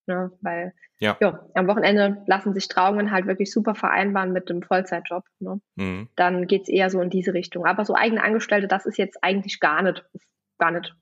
Ne, 0.07 0.33
weil 0.41 0.73
ja. 0.99 1.17
ja. 1.21 1.47
am 1.55 1.69
Wochenende 1.69 2.23
lassen 2.27 2.55
sich 2.55 2.69
Trauungen 2.69 3.11
halt 3.11 3.27
wirklich 3.27 3.53
super 3.53 3.75
vereinbaren 3.75 4.33
mit 4.33 4.49
dem 4.49 4.63
Vollzeitjob. 4.63 5.25
Ne? 5.39 5.61
Mhm. 5.77 6.09
Dann 6.17 6.47
geht's 6.47 6.69
eher 6.69 6.91
so 6.91 7.01
in 7.01 7.11
diese 7.11 7.35
Richtung. 7.35 7.67
Aber 7.67 7.85
so 7.85 7.95
eigene 7.95 8.23
Angestellte, 8.23 8.67
das 8.67 8.87
ist 8.87 8.99
jetzt 8.99 9.19
eigentlich 9.23 9.61
gar 9.61 9.83
nicht, 9.83 10.05
gar 10.59 10.71
nicht 10.71 10.95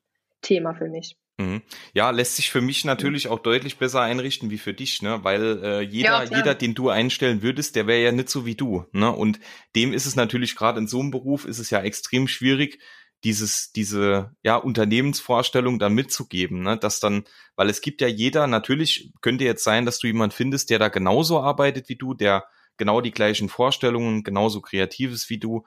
Thema 0.43 0.75
für 0.75 0.89
mich. 0.89 1.17
Mhm. 1.41 1.63
Ja, 1.95 2.11
lässt 2.11 2.37
sich 2.37 2.51
für 2.51 2.61
mich 2.61 2.85
natürlich 2.85 3.29
auch 3.29 3.39
deutlich 3.39 3.79
besser 3.79 4.03
einrichten 4.03 4.51
wie 4.51 4.59
für 4.59 4.75
dich, 4.75 5.01
ne? 5.01 5.25
Weil 5.25 5.65
äh, 5.65 5.81
jeder, 5.81 6.25
ja, 6.25 6.37
jeder, 6.37 6.55
den 6.55 6.75
du 6.75 6.91
einstellen 6.91 7.43
würdest, 7.43 7.77
der 7.77 7.87
wäre 7.87 8.03
ja 8.03 8.13
nicht 8.13 8.29
so 8.29 8.45
wie 8.45 8.55
du, 8.55 8.85
ne? 8.93 9.11
Und 9.11 9.41
dem 9.75 9.93
ist 9.93 10.07
es 10.07 10.17
natürlich 10.17 10.55
gerade 10.55 10.79
in 10.79 10.87
so 10.87 11.01
einem 11.01 11.11
Beruf 11.11 11.47
ist 11.47 11.59
es 11.59 11.71
ja 11.71 11.81
extrem 11.81 12.29
schwierig, 12.29 12.79
dieses, 13.25 13.73
diese 13.73 14.35
ja, 14.43 14.57
Unternehmensvorstellung 14.57 15.79
dann 15.79 15.95
mitzugeben, 15.95 16.63
ne? 16.63 16.79
dass 16.79 17.01
dann, 17.01 17.25
weil 17.55 17.69
es 17.69 17.81
gibt 17.81 18.01
ja 18.01 18.09
jeder, 18.09 18.47
natürlich 18.47 19.13
könnte 19.21 19.45
jetzt 19.45 19.65
sein, 19.65 19.85
dass 19.85 19.99
du 19.99 20.07
jemand 20.07 20.33
findest, 20.33 20.71
der 20.71 20.79
da 20.79 20.89
genauso 20.89 21.41
arbeitet 21.41 21.89
wie 21.89 21.97
du, 21.97 22.15
der 22.15 22.47
genau 22.79 23.01
die 23.03 23.11
gleichen 23.11 23.51
Vorstellungen, 23.51 24.23
genauso 24.25 24.63
kreativ 24.63 25.13
ist 25.13 25.29
wie 25.29 25.39
du. 25.39 25.67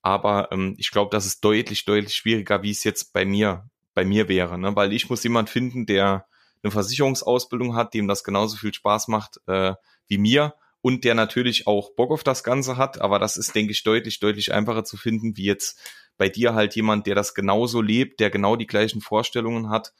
Aber 0.00 0.50
ähm, 0.50 0.76
ich 0.78 0.90
glaube, 0.90 1.10
das 1.10 1.26
ist 1.26 1.44
deutlich, 1.44 1.84
deutlich 1.84 2.14
schwieriger, 2.16 2.62
wie 2.62 2.70
es 2.70 2.84
jetzt 2.84 3.12
bei 3.12 3.26
mir, 3.26 3.68
bei 3.98 4.04
mir 4.04 4.28
wäre, 4.28 4.56
ne? 4.60 4.76
weil 4.76 4.92
ich 4.92 5.10
muss 5.10 5.24
jemand 5.24 5.50
finden, 5.50 5.84
der 5.84 6.24
eine 6.62 6.70
Versicherungsausbildung 6.70 7.74
hat, 7.74 7.94
dem 7.94 8.06
das 8.06 8.22
genauso 8.22 8.56
viel 8.56 8.72
Spaß 8.72 9.08
macht 9.08 9.40
äh, 9.48 9.74
wie 10.06 10.18
mir 10.18 10.54
und 10.82 11.02
der 11.02 11.16
natürlich 11.16 11.66
auch 11.66 11.96
Bock 11.96 12.12
auf 12.12 12.22
das 12.22 12.44
Ganze 12.44 12.76
hat. 12.76 13.00
Aber 13.00 13.18
das 13.18 13.36
ist, 13.36 13.56
denke 13.56 13.72
ich, 13.72 13.82
deutlich, 13.82 14.20
deutlich 14.20 14.52
einfacher 14.52 14.84
zu 14.84 14.96
finden, 14.96 15.36
wie 15.36 15.46
jetzt 15.46 15.80
bei 16.16 16.28
dir 16.28 16.54
halt 16.54 16.76
jemand, 16.76 17.08
der 17.08 17.16
das 17.16 17.34
genauso 17.34 17.82
lebt, 17.82 18.20
der 18.20 18.30
genau 18.30 18.54
die 18.54 18.68
gleichen 18.68 19.00
Vorstellungen 19.00 19.68
hat 19.68 19.92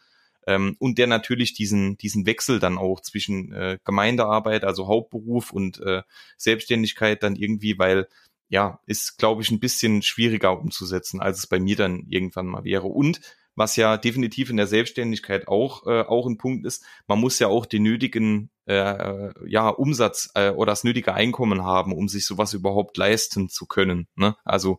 ähm, 0.47 0.77
und 0.79 0.97
der 0.99 1.09
natürlich 1.09 1.55
diesen, 1.55 1.99
diesen 1.99 2.25
Wechsel 2.25 2.61
dann 2.61 2.79
auch 2.79 3.01
zwischen 3.01 3.53
äh, 3.53 3.79
Gemeindearbeit, 3.83 4.63
also 4.63 4.87
Hauptberuf 4.87 5.53
und 5.53 5.81
äh, 5.81 6.03
Selbstständigkeit 6.37 7.25
dann 7.25 7.35
irgendwie, 7.35 7.81
weil 7.81 8.07
ja, 8.49 8.79
ist, 8.87 9.19
glaube 9.19 9.43
ich, 9.43 9.51
ein 9.51 9.59
bisschen 9.59 10.03
schwieriger 10.03 10.57
umzusetzen, 10.57 11.21
als 11.21 11.39
es 11.39 11.49
bei 11.49 11.59
mir 11.59 11.75
dann 11.75 12.07
irgendwann 12.09 12.47
mal 12.47 12.63
wäre. 12.63 12.87
Und 12.87 13.21
was 13.59 13.77
ja 13.77 13.97
definitiv 13.97 14.51
in 14.51 14.57
der 14.57 14.67
Selbstständigkeit 14.67 15.49
auch, 15.49 15.87
äh, 15.87 16.03
auch 16.03 16.27
ein 16.27 16.39
Punkt 16.39 16.65
ist, 16.65 16.85
man 17.07 17.19
muss 17.19 17.39
ja 17.39 17.49
auch 17.49 17.67
den 17.67 17.83
nötigen 17.83 18.51
äh, 18.67 19.31
ja, 19.49 19.69
Umsatz 19.69 20.31
äh, 20.35 20.51
oder 20.51 20.73
das 20.73 20.85
nötige 20.85 21.15
Einkommen 21.15 21.65
haben, 21.65 21.93
um 21.93 22.09
sich 22.09 22.25
sowas 22.25 22.55
überhaupt 22.55 22.97
leisten 22.97 23.49
zu 23.49 23.67
können. 23.67 24.07
Ne? 24.15 24.37
Also 24.45 24.79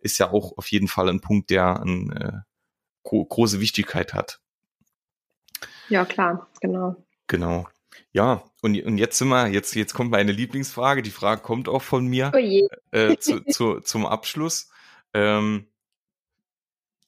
ist 0.00 0.18
ja 0.18 0.32
auch 0.32 0.58
auf 0.58 0.70
jeden 0.70 0.88
Fall 0.88 1.08
ein 1.08 1.20
Punkt, 1.20 1.50
der 1.50 1.80
eine 1.80 2.44
äh, 2.44 2.52
gro 3.04 3.24
große 3.24 3.60
Wichtigkeit 3.60 4.12
hat. 4.12 4.40
Ja, 5.88 6.04
klar, 6.04 6.48
genau. 6.60 6.96
Genau. 7.28 7.68
Ja, 8.12 8.42
und, 8.62 8.80
und 8.82 8.98
jetzt 8.98 9.18
sind 9.18 9.28
wir, 9.28 9.48
jetzt, 9.48 9.74
jetzt 9.74 9.94
kommt 9.94 10.10
meine 10.10 10.32
Lieblingsfrage. 10.32 11.02
Die 11.02 11.10
Frage 11.10 11.42
kommt 11.42 11.68
auch 11.68 11.82
von 11.82 12.06
mir 12.06 12.32
oh 12.34 12.68
äh, 12.96 13.16
zu, 13.18 13.40
zu, 13.44 13.80
zum 13.80 14.06
Abschluss. 14.06 14.70
Ähm, 15.14 15.68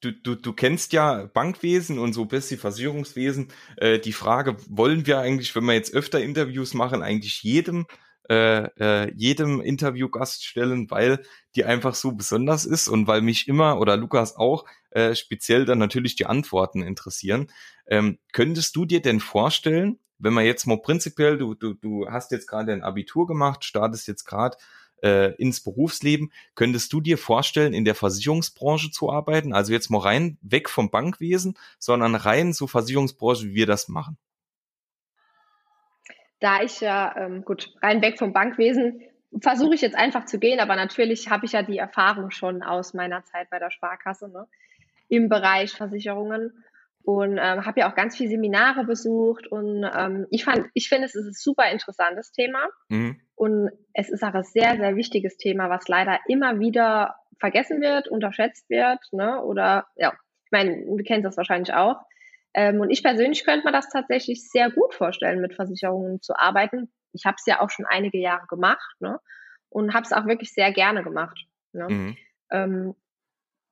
du, 0.01 0.13
du, 0.13 0.35
du 0.35 0.53
kennst 0.53 0.93
ja 0.93 1.27
Bankwesen 1.27 1.99
und 1.99 2.13
so 2.13 2.23
ein 2.23 2.29
bisschen 2.29 2.59
Versicherungswesen. 2.59 3.49
Äh, 3.77 3.99
die 3.99 4.13
Frage, 4.13 4.57
wollen 4.69 5.07
wir 5.07 5.19
eigentlich, 5.19 5.55
wenn 5.55 5.65
wir 5.65 5.75
jetzt 5.75 5.95
öfter 5.95 6.21
Interviews 6.21 6.75
machen, 6.75 7.03
eigentlich 7.03 7.43
jedem 7.43 7.87
äh, 8.31 8.65
äh, 8.79 9.13
jedem 9.17 9.63
Interviewgast 9.63 10.45
stellen, 10.45 10.91
weil 10.91 11.23
die 11.57 11.65
einfach 11.65 11.95
so 11.95 12.13
besonders 12.13 12.67
ist 12.67 12.87
und 12.87 13.07
weil 13.07 13.23
mich 13.23 13.49
immer 13.49 13.81
oder 13.81 13.97
Lukas 13.97 14.37
auch 14.37 14.67
äh, 14.91 15.15
speziell 15.15 15.65
dann 15.65 15.79
natürlich 15.79 16.15
die 16.15 16.27
Antworten 16.27 16.83
interessieren. 16.83 17.47
Ähm, 17.87 18.19
könntest 18.33 18.77
du 18.77 18.85
dir 18.85 19.01
denn 19.01 19.21
vorstellen, 19.21 19.99
wenn 20.19 20.35
man 20.35 20.45
jetzt 20.45 20.67
mal 20.67 20.83
prinzipiell, 20.83 21.39
du, 21.39 21.55
du, 21.55 21.73
du 21.73 22.07
hast 22.11 22.31
jetzt 22.31 22.49
gerade 22.49 22.73
ein 22.73 22.83
Abitur 22.83 23.27
gemacht, 23.27 23.65
startest 23.65 24.07
jetzt 24.09 24.25
gerade 24.25 24.59
äh, 25.03 25.35
ins 25.37 25.63
Berufsleben, 25.63 26.33
könntest 26.55 26.93
du 26.93 27.01
dir 27.01 27.19
vorstellen, 27.19 27.73
in 27.73 27.85
der 27.85 27.95
Versicherungsbranche 27.95 28.91
zu 28.91 29.11
arbeiten? 29.11 29.53
Also 29.53 29.73
jetzt 29.73 29.91
mal 29.91 30.01
rein 30.01 30.39
weg 30.43 30.69
vom 30.69 30.91
Bankwesen, 30.91 31.57
sondern 31.79 32.15
rein 32.15 32.53
zur 32.53 32.69
Versicherungsbranche, 32.69 33.47
wie 33.47 33.55
wir 33.55 33.67
das 33.67 33.89
machen. 33.89 34.17
Da 36.41 36.63
ich 36.63 36.81
ja, 36.81 37.17
ähm, 37.17 37.45
gut, 37.45 37.75
rein 37.83 38.01
weg 38.01 38.19
vom 38.19 38.33
Bankwesen, 38.33 39.03
versuche 39.41 39.75
ich 39.75 39.81
jetzt 39.81 39.97
einfach 39.97 40.25
zu 40.25 40.39
gehen, 40.39 40.61
aber 40.61 40.77
natürlich 40.77 41.29
habe 41.29 41.47
ich 41.47 41.53
ja 41.53 41.63
die 41.63 41.79
Erfahrung 41.79 42.31
schon 42.31 42.63
aus 42.63 42.95
meiner 42.95 43.25
Zeit 43.25 43.51
bei 43.51 43.59
der 43.59 43.71
Sparkasse 43.71 44.29
ne, 44.29 44.47
im 45.09 45.29
Bereich 45.29 45.73
Versicherungen 45.73 46.65
und 47.09 47.39
ähm, 47.39 47.65
habe 47.65 47.81
ja 47.81 47.91
auch 47.91 47.95
ganz 47.95 48.19
viele 48.19 48.29
Seminare 48.29 48.85
besucht 48.85 49.47
und 49.47 49.83
ähm, 49.97 50.27
ich 50.31 50.45
fand, 50.45 50.67
ich 50.75 50.91
finde, 50.91 51.07
es 51.07 51.15
ist 51.15 51.25
ein 51.25 51.33
super 51.33 51.71
interessantes 51.71 52.33
Thema 52.33 52.59
mhm. 52.91 53.19
und 53.35 53.71
es 53.95 54.11
ist 54.11 54.23
auch 54.23 54.35
ein 54.35 54.43
sehr, 54.43 54.77
sehr 54.77 54.95
wichtiges 54.95 55.39
Thema, 55.39 55.71
was 55.71 55.89
leider 55.89 56.21
immer 56.29 56.61
wieder 56.61 57.15
vergessen 57.41 57.81
wird, 57.81 58.09
unterschätzt 58.09 58.69
wird, 58.69 58.99
ne? 59.13 59.43
Oder 59.43 59.87
ja, 59.97 60.13
ich 60.45 60.51
meine, 60.53 60.85
du 60.85 61.03
kennst 61.03 61.25
das 61.25 61.39
wahrscheinlich 61.39 61.73
auch. 61.73 61.97
Ähm, 62.53 62.79
und 62.79 62.91
ich 62.91 63.03
persönlich 63.03 63.43
könnte 63.47 63.65
mir 63.65 63.73
das 63.73 63.89
tatsächlich 63.89 64.47
sehr 64.47 64.71
gut 64.71 64.93
vorstellen, 64.93 65.41
mit 65.41 65.55
Versicherungen 65.55 66.21
zu 66.21 66.39
arbeiten. 66.39 66.93
Ich 67.15 67.25
habe 67.25 67.37
es 67.39 67.47
ja 67.47 67.63
auch 67.63 67.71
schon 67.71 67.87
einige 67.87 68.19
Jahre 68.19 68.47
gemacht, 68.49 68.97
ne? 69.01 69.19
Und 69.71 69.95
habe 69.95 70.05
es 70.05 70.13
auch 70.13 70.27
wirklich 70.27 70.53
sehr 70.53 70.73
gerne 70.73 71.03
gemacht. 71.03 71.47
Ne? 71.73 71.87
Mhm. 71.89 72.17
Ähm, 72.51 72.95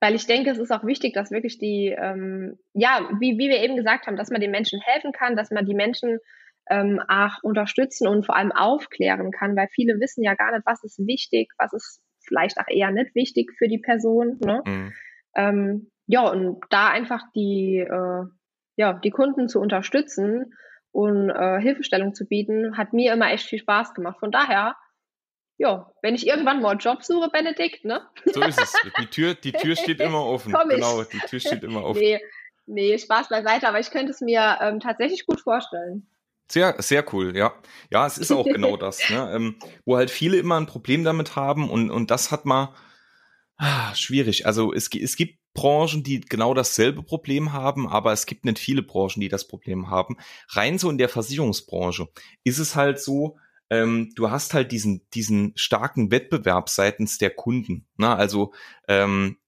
weil 0.00 0.14
ich 0.14 0.26
denke, 0.26 0.50
es 0.50 0.58
ist 0.58 0.70
auch 0.70 0.84
wichtig, 0.84 1.14
dass 1.14 1.30
wirklich 1.30 1.58
die, 1.58 1.94
ähm, 1.96 2.58
ja, 2.74 3.08
wie, 3.18 3.38
wie 3.38 3.48
wir 3.48 3.62
eben 3.62 3.76
gesagt 3.76 4.06
haben, 4.06 4.16
dass 4.16 4.30
man 4.30 4.40
den 4.40 4.50
Menschen 4.50 4.80
helfen 4.80 5.12
kann, 5.12 5.36
dass 5.36 5.50
man 5.50 5.64
die 5.64 5.74
Menschen 5.74 6.18
ähm, 6.68 7.00
auch 7.08 7.42
unterstützen 7.42 8.06
und 8.06 8.26
vor 8.26 8.36
allem 8.36 8.52
aufklären 8.52 9.30
kann, 9.30 9.56
weil 9.56 9.68
viele 9.72 9.98
wissen 10.00 10.22
ja 10.22 10.34
gar 10.34 10.52
nicht, 10.52 10.66
was 10.66 10.82
ist 10.84 10.98
wichtig, 11.06 11.52
was 11.58 11.72
ist 11.72 12.02
vielleicht 12.26 12.58
auch 12.58 12.68
eher 12.68 12.90
nicht 12.90 13.14
wichtig 13.14 13.52
für 13.56 13.68
die 13.68 13.78
Person. 13.78 14.38
Ne? 14.44 14.62
Mhm. 14.66 14.92
Ähm, 15.34 15.90
ja, 16.06 16.28
und 16.28 16.60
da 16.70 16.90
einfach 16.90 17.22
die, 17.34 17.78
äh, 17.78 18.24
ja, 18.76 18.92
die 18.92 19.10
Kunden 19.10 19.48
zu 19.48 19.60
unterstützen 19.60 20.54
und 20.92 21.30
äh, 21.30 21.60
Hilfestellung 21.60 22.14
zu 22.14 22.26
bieten, 22.26 22.76
hat 22.76 22.92
mir 22.92 23.12
immer 23.12 23.30
echt 23.30 23.46
viel 23.46 23.58
Spaß 23.58 23.94
gemacht. 23.94 24.18
Von 24.18 24.30
daher 24.30 24.76
ja, 25.58 25.90
wenn 26.02 26.14
ich 26.14 26.26
irgendwann 26.26 26.60
mal 26.60 26.70
einen 26.70 26.80
Job 26.80 27.02
suche, 27.02 27.30
Benedikt, 27.30 27.84
ne? 27.84 28.02
So 28.26 28.42
ist 28.42 28.60
es. 28.60 28.74
Die 29.00 29.06
Tür, 29.06 29.34
die 29.34 29.52
Tür 29.52 29.76
steht 29.76 30.00
immer 30.00 30.24
offen. 30.24 30.52
Komm 30.52 30.70
ich. 30.70 30.76
Genau, 30.76 31.02
die 31.02 31.18
Tür 31.20 31.40
steht 31.40 31.62
immer 31.62 31.84
offen. 31.84 32.00
Nee, 32.00 32.20
nee, 32.66 32.98
Spaß 32.98 33.28
beiseite, 33.28 33.68
aber 33.68 33.80
ich 33.80 33.90
könnte 33.90 34.12
es 34.12 34.20
mir 34.20 34.58
ähm, 34.60 34.80
tatsächlich 34.80 35.26
gut 35.26 35.40
vorstellen. 35.40 36.06
Sehr, 36.48 36.76
sehr 36.80 37.12
cool, 37.12 37.36
ja. 37.36 37.54
Ja, 37.90 38.06
es 38.06 38.18
ist 38.18 38.30
auch 38.30 38.44
genau 38.44 38.76
das, 38.76 39.08
ne? 39.10 39.32
Ähm, 39.34 39.58
wo 39.84 39.96
halt 39.96 40.10
viele 40.10 40.36
immer 40.36 40.60
ein 40.60 40.66
Problem 40.66 41.04
damit 41.04 41.36
haben 41.36 41.70
und, 41.70 41.90
und 41.90 42.10
das 42.10 42.30
hat 42.30 42.44
mal 42.44 42.74
ah, 43.56 43.94
schwierig. 43.94 44.46
Also 44.46 44.72
es, 44.72 44.90
es 44.94 45.16
gibt 45.16 45.38
Branchen, 45.54 46.02
die 46.02 46.20
genau 46.20 46.52
dasselbe 46.52 47.02
Problem 47.02 47.54
haben, 47.54 47.88
aber 47.88 48.12
es 48.12 48.26
gibt 48.26 48.44
nicht 48.44 48.58
viele 48.58 48.82
Branchen, 48.82 49.20
die 49.20 49.28
das 49.28 49.48
Problem 49.48 49.90
haben. 49.90 50.18
Rein 50.50 50.78
so 50.78 50.90
in 50.90 50.98
der 50.98 51.08
Versicherungsbranche 51.08 52.08
ist 52.44 52.58
es 52.58 52.76
halt 52.76 53.00
so, 53.00 53.38
ähm, 53.70 54.12
du 54.14 54.30
hast 54.30 54.54
halt 54.54 54.72
diesen, 54.72 55.06
diesen 55.14 55.52
starken 55.56 56.10
Wettbewerb 56.10 56.68
seitens 56.68 57.18
der 57.18 57.30
Kunden. 57.30 57.86
Ne? 57.96 58.14
Also 58.14 58.52
ähm, 58.88 59.38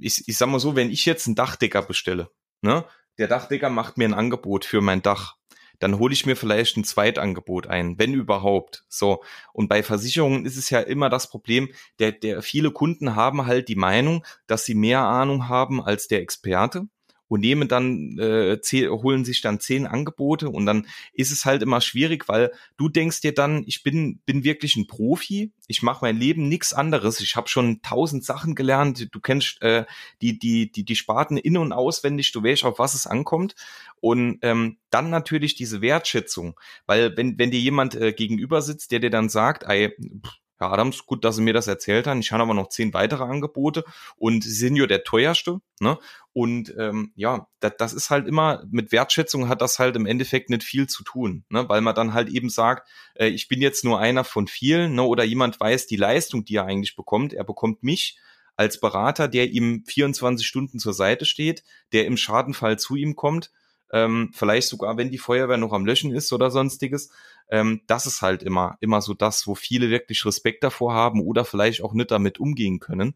ich, 0.00 0.26
ich 0.26 0.36
sag 0.36 0.48
mal 0.48 0.60
so, 0.60 0.76
wenn 0.76 0.90
ich 0.90 1.06
jetzt 1.06 1.26
einen 1.26 1.36
Dachdecker 1.36 1.82
bestelle, 1.82 2.30
ne? 2.62 2.84
der 3.18 3.28
Dachdecker 3.28 3.70
macht 3.70 3.98
mir 3.98 4.08
ein 4.08 4.14
Angebot 4.14 4.64
für 4.64 4.80
mein 4.80 5.02
Dach, 5.02 5.36
dann 5.78 5.98
hole 5.98 6.12
ich 6.12 6.26
mir 6.26 6.34
vielleicht 6.34 6.76
ein 6.76 6.84
Zweitangebot 6.84 7.68
ein, 7.68 7.98
wenn 7.98 8.12
überhaupt. 8.12 8.84
So. 8.88 9.22
Und 9.52 9.68
bei 9.68 9.82
Versicherungen 9.84 10.44
ist 10.44 10.56
es 10.56 10.70
ja 10.70 10.80
immer 10.80 11.08
das 11.08 11.30
Problem, 11.30 11.68
der, 12.00 12.12
der 12.12 12.42
viele 12.42 12.72
Kunden 12.72 13.14
haben 13.14 13.46
halt 13.46 13.68
die 13.68 13.76
Meinung, 13.76 14.24
dass 14.48 14.64
sie 14.64 14.74
mehr 14.74 15.02
Ahnung 15.02 15.48
haben 15.48 15.80
als 15.80 16.08
der 16.08 16.20
Experte 16.20 16.88
und 17.28 17.40
nehmen 17.40 17.68
dann, 17.68 18.18
äh, 18.18 18.60
zehn, 18.60 18.90
holen 18.90 19.24
sich 19.24 19.40
dann 19.40 19.60
zehn 19.60 19.86
Angebote 19.86 20.48
und 20.48 20.66
dann 20.66 20.86
ist 21.12 21.30
es 21.30 21.44
halt 21.44 21.62
immer 21.62 21.80
schwierig, 21.80 22.28
weil 22.28 22.52
du 22.76 22.88
denkst 22.88 23.20
dir 23.20 23.32
dann, 23.32 23.64
ich 23.66 23.82
bin, 23.82 24.18
bin 24.26 24.44
wirklich 24.44 24.76
ein 24.76 24.86
Profi, 24.86 25.52
ich 25.66 25.82
mache 25.82 26.04
mein 26.04 26.16
Leben 26.16 26.48
nichts 26.48 26.72
anderes, 26.72 27.20
ich 27.20 27.36
habe 27.36 27.48
schon 27.48 27.82
tausend 27.82 28.24
Sachen 28.24 28.54
gelernt, 28.54 29.08
du 29.12 29.20
kennst 29.20 29.60
äh, 29.62 29.84
die, 30.22 30.38
die, 30.38 30.72
die, 30.72 30.84
die 30.84 30.96
Sparten 30.96 31.36
in- 31.36 31.58
und 31.58 31.72
auswendig, 31.72 32.32
du 32.32 32.42
weißt, 32.42 32.64
auf 32.64 32.78
was 32.78 32.94
es 32.94 33.06
ankommt. 33.06 33.54
Und 34.00 34.38
ähm, 34.42 34.78
dann 34.90 35.10
natürlich 35.10 35.54
diese 35.54 35.80
Wertschätzung, 35.80 36.58
weil 36.86 37.16
wenn, 37.16 37.38
wenn 37.38 37.50
dir 37.50 37.60
jemand 37.60 37.94
äh, 37.94 38.12
gegenüber 38.12 38.62
sitzt, 38.62 38.92
der 38.92 39.00
dir 39.00 39.10
dann 39.10 39.28
sagt, 39.28 39.64
ey, 39.64 39.90
pff, 40.24 40.38
Herr 40.58 40.72
Adams, 40.72 41.06
gut, 41.06 41.24
dass 41.24 41.36
Sie 41.36 41.42
mir 41.42 41.52
das 41.54 41.68
erzählt 41.68 42.06
haben. 42.06 42.18
Ich 42.20 42.32
habe 42.32 42.42
aber 42.42 42.54
noch 42.54 42.68
zehn 42.68 42.92
weitere 42.92 43.22
Angebote 43.22 43.84
und 44.16 44.42
Sie 44.42 44.50
sind 44.50 44.76
ja 44.76 44.86
der 44.86 45.04
teuerste. 45.04 45.60
Ne? 45.80 45.98
Und 46.32 46.74
ähm, 46.76 47.12
ja, 47.14 47.46
das, 47.60 47.72
das 47.78 47.92
ist 47.92 48.10
halt 48.10 48.26
immer, 48.26 48.64
mit 48.70 48.90
Wertschätzung 48.90 49.48
hat 49.48 49.62
das 49.62 49.78
halt 49.78 49.94
im 49.94 50.06
Endeffekt 50.06 50.50
nicht 50.50 50.64
viel 50.64 50.88
zu 50.88 51.04
tun, 51.04 51.44
ne? 51.48 51.68
weil 51.68 51.80
man 51.80 51.94
dann 51.94 52.12
halt 52.12 52.28
eben 52.28 52.50
sagt, 52.50 52.88
äh, 53.14 53.28
ich 53.28 53.46
bin 53.46 53.60
jetzt 53.60 53.84
nur 53.84 54.00
einer 54.00 54.24
von 54.24 54.48
vielen 54.48 54.94
ne? 54.94 55.02
oder 55.02 55.22
jemand 55.22 55.60
weiß 55.60 55.86
die 55.86 55.96
Leistung, 55.96 56.44
die 56.44 56.56
er 56.56 56.66
eigentlich 56.66 56.96
bekommt. 56.96 57.32
Er 57.32 57.44
bekommt 57.44 57.84
mich 57.84 58.18
als 58.56 58.80
Berater, 58.80 59.28
der 59.28 59.50
ihm 59.50 59.84
24 59.86 60.44
Stunden 60.44 60.80
zur 60.80 60.92
Seite 60.92 61.24
steht, 61.24 61.62
der 61.92 62.06
im 62.06 62.16
Schadenfall 62.16 62.78
zu 62.78 62.96
ihm 62.96 63.14
kommt 63.14 63.52
ähm, 63.92 64.30
vielleicht 64.34 64.68
sogar, 64.68 64.96
wenn 64.96 65.10
die 65.10 65.18
Feuerwehr 65.18 65.56
noch 65.56 65.72
am 65.72 65.86
Löschen 65.86 66.14
ist 66.14 66.32
oder 66.32 66.50
sonstiges. 66.50 67.10
Ähm, 67.50 67.80
das 67.86 68.06
ist 68.06 68.22
halt 68.22 68.42
immer, 68.42 68.76
immer 68.80 69.00
so 69.00 69.14
das, 69.14 69.46
wo 69.46 69.54
viele 69.54 69.90
wirklich 69.90 70.24
Respekt 70.26 70.62
davor 70.64 70.92
haben 70.92 71.22
oder 71.22 71.44
vielleicht 71.44 71.82
auch 71.82 71.94
nicht 71.94 72.10
damit 72.10 72.38
umgehen 72.38 72.80
können. 72.80 73.14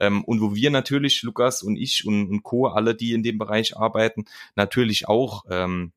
Ähm, 0.00 0.24
und 0.24 0.40
wo 0.40 0.54
wir 0.54 0.70
natürlich, 0.70 1.22
Lukas 1.22 1.62
und 1.62 1.76
ich 1.76 2.06
und, 2.06 2.28
und 2.28 2.42
Co., 2.42 2.66
alle, 2.66 2.94
die 2.94 3.12
in 3.12 3.22
dem 3.22 3.38
Bereich 3.38 3.76
arbeiten, 3.76 4.24
natürlich 4.54 5.08
auch 5.08 5.44
ähm, 5.50 5.92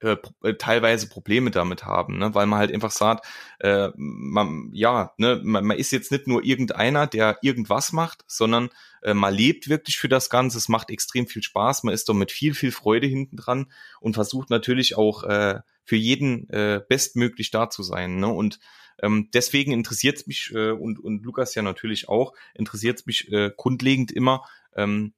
äh, 0.00 0.16
äh, 0.42 0.54
teilweise 0.54 1.08
Probleme 1.08 1.50
damit 1.50 1.84
haben, 1.84 2.18
ne? 2.18 2.34
weil 2.34 2.46
man 2.46 2.58
halt 2.58 2.72
einfach 2.72 2.90
sagt, 2.90 3.26
äh, 3.60 3.88
man, 3.96 4.70
ja, 4.72 5.12
ne, 5.16 5.40
man, 5.42 5.64
man 5.64 5.78
ist 5.78 5.92
jetzt 5.92 6.12
nicht 6.12 6.26
nur 6.26 6.44
irgendeiner, 6.44 7.06
der 7.06 7.38
irgendwas 7.42 7.92
macht, 7.92 8.24
sondern 8.26 8.70
äh, 9.02 9.14
man 9.14 9.32
lebt 9.32 9.68
wirklich 9.68 9.96
für 9.96 10.08
das 10.08 10.30
Ganze, 10.30 10.58
es 10.58 10.68
macht 10.68 10.90
extrem 10.90 11.26
viel 11.26 11.42
Spaß, 11.42 11.84
man 11.84 11.94
ist 11.94 12.08
doch 12.08 12.14
mit 12.14 12.32
viel, 12.32 12.54
viel 12.54 12.72
Freude 12.72 13.06
hinten 13.06 13.36
dran 13.36 13.72
und 14.00 14.14
versucht 14.14 14.50
natürlich 14.50 14.96
auch 14.96 15.22
äh, 15.24 15.60
für 15.84 15.96
jeden 15.96 16.50
äh, 16.50 16.82
bestmöglich 16.88 17.50
da 17.50 17.70
zu 17.70 17.82
sein. 17.82 18.16
Ne? 18.16 18.28
Und 18.28 18.58
ähm, 19.00 19.28
deswegen 19.32 19.72
interessiert 19.72 20.18
es 20.18 20.26
mich 20.26 20.52
äh, 20.54 20.70
und, 20.70 20.98
und 20.98 21.24
Lukas 21.24 21.54
ja 21.54 21.62
natürlich 21.62 22.08
auch, 22.08 22.34
interessiert 22.54 22.98
es 22.98 23.06
mich 23.06 23.30
äh, 23.32 23.52
grundlegend 23.56 24.12
immer, 24.12 24.44
ähm, 24.76 25.14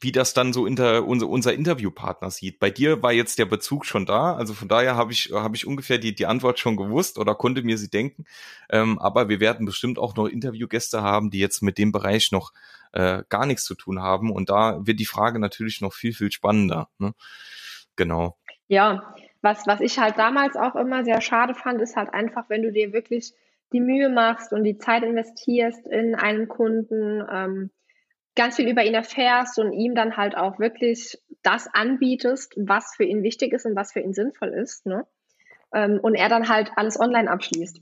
wie 0.00 0.12
das 0.12 0.34
dann 0.34 0.52
so 0.52 0.66
inter, 0.66 1.06
unser, 1.06 1.28
unser 1.28 1.54
Interviewpartner 1.54 2.30
sieht. 2.30 2.58
Bei 2.58 2.70
dir 2.70 3.02
war 3.02 3.12
jetzt 3.12 3.38
der 3.38 3.46
Bezug 3.46 3.86
schon 3.86 4.06
da, 4.06 4.34
also 4.34 4.52
von 4.52 4.68
daher 4.68 4.96
habe 4.96 5.12
ich, 5.12 5.30
hab 5.32 5.54
ich 5.54 5.66
ungefähr 5.66 5.98
die, 5.98 6.14
die 6.14 6.26
Antwort 6.26 6.58
schon 6.58 6.76
gewusst 6.76 7.18
oder 7.18 7.34
konnte 7.34 7.62
mir 7.62 7.78
sie 7.78 7.88
denken. 7.88 8.24
Ähm, 8.70 8.98
aber 8.98 9.28
wir 9.28 9.40
werden 9.40 9.66
bestimmt 9.66 9.98
auch 9.98 10.16
noch 10.16 10.26
Interviewgäste 10.26 11.02
haben, 11.02 11.30
die 11.30 11.38
jetzt 11.38 11.62
mit 11.62 11.78
dem 11.78 11.92
Bereich 11.92 12.32
noch 12.32 12.52
äh, 12.92 13.22
gar 13.28 13.46
nichts 13.46 13.64
zu 13.64 13.74
tun 13.74 14.02
haben. 14.02 14.30
Und 14.30 14.50
da 14.50 14.86
wird 14.86 15.00
die 15.00 15.06
Frage 15.06 15.38
natürlich 15.38 15.80
noch 15.80 15.92
viel, 15.92 16.12
viel 16.12 16.32
spannender. 16.32 16.88
Ne? 16.98 17.14
Genau. 17.96 18.36
Ja, 18.66 19.14
was, 19.42 19.66
was 19.66 19.80
ich 19.80 19.98
halt 19.98 20.18
damals 20.18 20.56
auch 20.56 20.74
immer 20.74 21.04
sehr 21.04 21.20
schade 21.20 21.54
fand, 21.54 21.80
ist 21.80 21.96
halt 21.96 22.12
einfach, 22.12 22.48
wenn 22.48 22.62
du 22.62 22.72
dir 22.72 22.92
wirklich 22.92 23.34
die 23.72 23.80
Mühe 23.80 24.08
machst 24.08 24.52
und 24.52 24.64
die 24.64 24.78
Zeit 24.78 25.02
investierst 25.02 25.86
in 25.86 26.14
einen 26.14 26.48
Kunden, 26.48 27.22
ähm, 27.30 27.70
ganz 28.36 28.56
viel 28.56 28.68
über 28.68 28.84
ihn 28.84 28.94
erfährst 28.94 29.58
und 29.58 29.72
ihm 29.72 29.94
dann 29.94 30.16
halt 30.16 30.36
auch 30.36 30.58
wirklich 30.58 31.18
das 31.42 31.68
anbietest, 31.72 32.54
was 32.56 32.94
für 32.96 33.04
ihn 33.04 33.22
wichtig 33.22 33.52
ist 33.52 33.66
und 33.66 33.76
was 33.76 33.92
für 33.92 34.00
ihn 34.00 34.14
sinnvoll 34.14 34.48
ist, 34.48 34.86
ne? 34.86 35.06
Ähm, 35.72 35.98
und 36.00 36.14
er 36.14 36.28
dann 36.28 36.48
halt 36.48 36.70
alles 36.76 36.98
online 36.98 37.30
abschließt. 37.30 37.80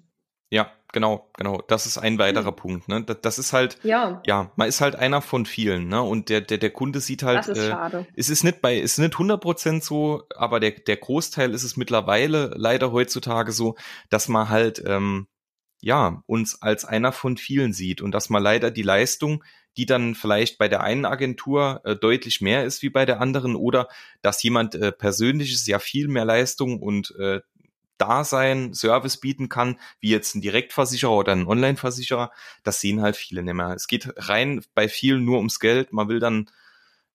Ja, 0.53 0.71
genau, 0.93 1.31
genau. 1.39 1.63
Das 1.67 1.87
ist 1.87 1.97
ein 1.97 2.19
weiterer 2.19 2.49
hm. 2.49 2.57
Punkt. 2.57 2.89
Ne? 2.89 3.03
Das, 3.05 3.23
das, 3.23 3.39
ist 3.39 3.55
halt, 3.55 3.79
ja. 3.83 4.21
ja, 4.27 4.53
man 4.57 4.69
ist 4.69 4.83
halt 4.83 4.97
einer 4.97 5.23
von 5.23 5.47
vielen. 5.47 5.89
Ne? 5.89 6.03
Und 6.03 6.29
der, 6.29 6.43
der, 6.43 6.59
der 6.59 6.69
Kunde 6.69 7.01
sieht 7.01 7.23
halt, 7.23 7.39
das 7.39 7.49
ist 7.49 7.59
äh, 7.59 7.71
schade. 7.71 8.07
es 8.17 8.29
ist 8.29 8.45
nicht 8.45 8.61
bei, 8.61 8.79
es 8.79 8.93
ist 8.93 8.99
nicht 8.99 9.15
100% 9.15 9.83
so, 9.83 10.25
aber 10.37 10.61
der, 10.61 10.73
der 10.73 10.99
Großteil 10.99 11.55
ist 11.55 11.63
es 11.65 11.79
mittlerweile 11.79 12.53
leider 12.55 12.93
heutzutage 12.93 13.51
so, 13.51 13.77
dass 14.11 14.29
man 14.29 14.51
halt, 14.51 14.83
ähm, 14.87 15.27
ja, 15.81 16.23
uns 16.27 16.61
als 16.61 16.85
einer 16.85 17.13
von 17.13 17.39
vielen 17.39 17.73
sieht 17.73 18.03
und 18.03 18.13
dass 18.13 18.29
man 18.29 18.43
leider 18.43 18.71
die 18.71 18.83
Leistung, 18.83 19.43
die 19.77 19.87
dann 19.87 20.15
vielleicht 20.15 20.59
bei 20.59 20.69
der 20.69 20.83
einen 20.83 21.05
Agentur 21.05 21.81
äh, 21.85 21.97
deutlich 21.97 22.41
mehr 22.41 22.65
ist 22.65 22.83
wie 22.83 22.91
bei 22.91 23.07
der 23.07 23.21
anderen 23.21 23.57
oder 23.57 23.89
dass 24.21 24.43
jemand 24.43 24.75
äh, 24.75 24.93
persönliches 24.93 25.67
ja 25.67 25.79
viel 25.79 26.09
mehr 26.09 26.25
Leistung 26.25 26.81
und 26.81 27.15
äh, 27.19 27.41
Dasein, 27.99 28.75
Service 28.75 29.19
bieten 29.19 29.49
kann, 29.49 29.79
wie 30.01 30.11
jetzt 30.11 30.35
ein 30.35 30.41
Direktversicherer 30.41 31.13
oder 31.13 31.33
ein 31.33 31.47
Online-Versicherer, 31.47 32.33
das 32.65 32.81
sehen 32.81 33.01
halt 33.01 33.17
viele 33.17 33.45
nicht 33.45 33.55
mehr. 33.55 33.75
Es 33.75 33.87
geht 33.87 34.13
rein 34.17 34.65
bei 34.75 34.89
vielen 34.89 35.25
nur 35.25 35.39
ums 35.39 35.61
Geld. 35.61 35.93
Man 35.93 36.09
will 36.09 36.19
dann 36.19 36.51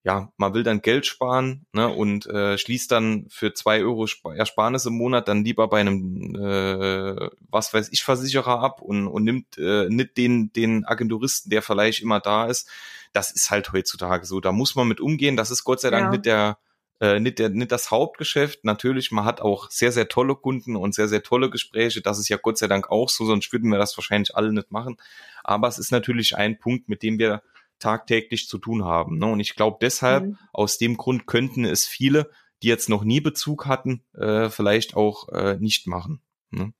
ja, 0.07 0.31
man 0.37 0.53
will 0.53 0.63
dann 0.63 0.81
Geld 0.81 1.05
sparen 1.05 1.65
ne, 1.73 1.89
und 1.89 2.27
äh, 2.27 2.57
schließt 2.57 2.89
dann 2.93 3.25
für 3.29 3.53
zwei 3.53 3.81
Euro 3.81 4.07
Ersparnis 4.33 4.85
im 4.85 4.93
Monat 4.93 5.27
dann 5.27 5.43
lieber 5.43 5.67
bei 5.67 5.81
einem, 5.81 6.33
äh, 6.33 7.29
was 7.49 7.73
weiß 7.73 7.89
ich, 7.91 8.03
Versicherer 8.03 8.61
ab 8.61 8.81
und, 8.81 9.07
und 9.07 9.25
nimmt 9.25 9.57
äh, 9.57 9.89
nicht 9.89 10.15
den, 10.15 10.53
den 10.53 10.85
Agenturisten, 10.85 11.49
der 11.49 11.61
vielleicht 11.61 12.01
immer 12.01 12.21
da 12.21 12.45
ist. 12.45 12.69
Das 13.11 13.31
ist 13.31 13.51
halt 13.51 13.73
heutzutage 13.73 14.25
so. 14.25 14.39
Da 14.39 14.53
muss 14.53 14.75
man 14.75 14.87
mit 14.87 15.01
umgehen. 15.01 15.35
Das 15.35 15.51
ist 15.51 15.65
Gott 15.65 15.81
sei 15.81 15.89
Dank 15.89 16.05
ja. 16.05 16.11
nicht 16.11 16.25
der 16.25 16.57
äh, 17.01 17.19
nicht, 17.19 17.37
der, 17.37 17.49
nicht 17.49 17.73
das 17.73 17.91
Hauptgeschäft. 17.91 18.63
Natürlich, 18.63 19.11
man 19.11 19.25
hat 19.25 19.41
auch 19.41 19.69
sehr, 19.69 19.91
sehr 19.91 20.07
tolle 20.07 20.35
Kunden 20.35 20.77
und 20.77 20.95
sehr, 20.95 21.09
sehr 21.09 21.21
tolle 21.21 21.49
Gespräche. 21.49 22.01
Das 22.01 22.17
ist 22.17 22.29
ja 22.29 22.37
Gott 22.37 22.57
sei 22.57 22.67
Dank 22.67 22.89
auch 22.89 23.09
so, 23.09 23.25
sonst 23.25 23.51
würden 23.51 23.69
wir 23.69 23.77
das 23.77 23.97
wahrscheinlich 23.97 24.37
alle 24.37 24.53
nicht 24.53 24.71
machen. 24.71 24.95
Aber 25.43 25.67
es 25.67 25.77
ist 25.79 25.91
natürlich 25.91 26.37
ein 26.37 26.57
Punkt, 26.59 26.87
mit 26.87 27.03
dem 27.03 27.19
wir 27.19 27.43
tagtäglich 27.79 28.47
zu 28.47 28.57
tun 28.57 28.83
haben. 28.83 29.17
Ne? 29.17 29.27
Und 29.27 29.39
ich 29.39 29.55
glaube 29.55 29.77
deshalb, 29.81 30.25
mhm. 30.25 30.37
aus 30.53 30.77
dem 30.77 30.97
Grund 30.97 31.27
könnten 31.27 31.65
es 31.65 31.85
viele, 31.85 32.29
die 32.63 32.67
jetzt 32.67 32.89
noch 32.89 33.03
nie 33.03 33.21
Bezug 33.21 33.65
hatten, 33.65 34.03
äh, 34.15 34.49
vielleicht 34.49 34.95
auch 34.95 35.29
äh, 35.29 35.57
nicht 35.59 35.87
machen. 35.87 36.21
Ne? 36.49 36.73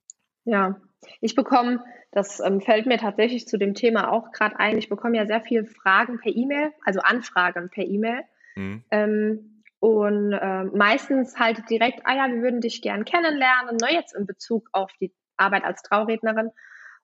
Ja, 0.44 0.80
Ich 1.20 1.34
bekomme, 1.34 1.84
das 2.10 2.40
ähm, 2.40 2.60
fällt 2.60 2.86
mir 2.86 2.98
tatsächlich 2.98 3.46
zu 3.46 3.58
dem 3.58 3.74
Thema 3.74 4.10
auch 4.10 4.32
gerade 4.32 4.58
ein, 4.58 4.78
ich 4.78 4.88
bekomme 4.88 5.16
ja 5.16 5.26
sehr 5.26 5.42
viele 5.42 5.66
Fragen 5.66 6.18
per 6.18 6.34
E-Mail, 6.34 6.72
also 6.84 7.00
Anfragen 7.00 7.70
per 7.70 7.84
E-Mail. 7.84 8.22
Mhm. 8.56 8.84
Ähm, 8.90 9.62
und 9.80 10.32
äh, 10.32 10.64
meistens 10.64 11.38
halt 11.38 11.70
direkt, 11.70 12.00
ah 12.04 12.16
ja, 12.16 12.28
wir 12.28 12.42
würden 12.42 12.60
dich 12.60 12.82
gern 12.82 13.04
kennenlernen, 13.04 13.76
ne, 13.80 13.92
jetzt 13.92 14.14
in 14.14 14.26
Bezug 14.26 14.68
auf 14.72 14.90
die 15.00 15.14
Arbeit 15.36 15.64
als 15.64 15.82
Traurednerin. 15.82 16.50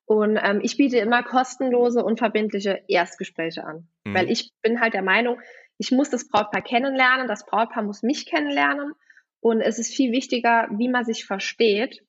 Und 0.06 0.38
ähm, 0.42 0.60
ich 0.62 0.76
biete 0.76 0.98
immer 0.98 1.22
kostenlose, 1.22 2.04
unverbindliche 2.04 2.82
Erstgespräche 2.88 3.64
an. 3.64 3.88
Mhm. 4.04 4.14
Weil 4.14 4.30
ich 4.30 4.52
bin 4.62 4.80
halt 4.80 4.94
der 4.94 5.02
Meinung, 5.02 5.40
ich 5.78 5.90
muss 5.90 6.10
das 6.10 6.28
Brautpaar 6.28 6.62
kennenlernen, 6.62 7.26
das 7.26 7.46
Brautpaar 7.46 7.82
muss 7.82 8.02
mich 8.02 8.26
kennenlernen. 8.26 8.92
Und 9.40 9.60
es 9.60 9.78
ist 9.78 9.94
viel 9.94 10.12
wichtiger, 10.12 10.68
wie 10.70 10.88
man 10.88 11.04
sich 11.04 11.26
versteht, 11.26 12.02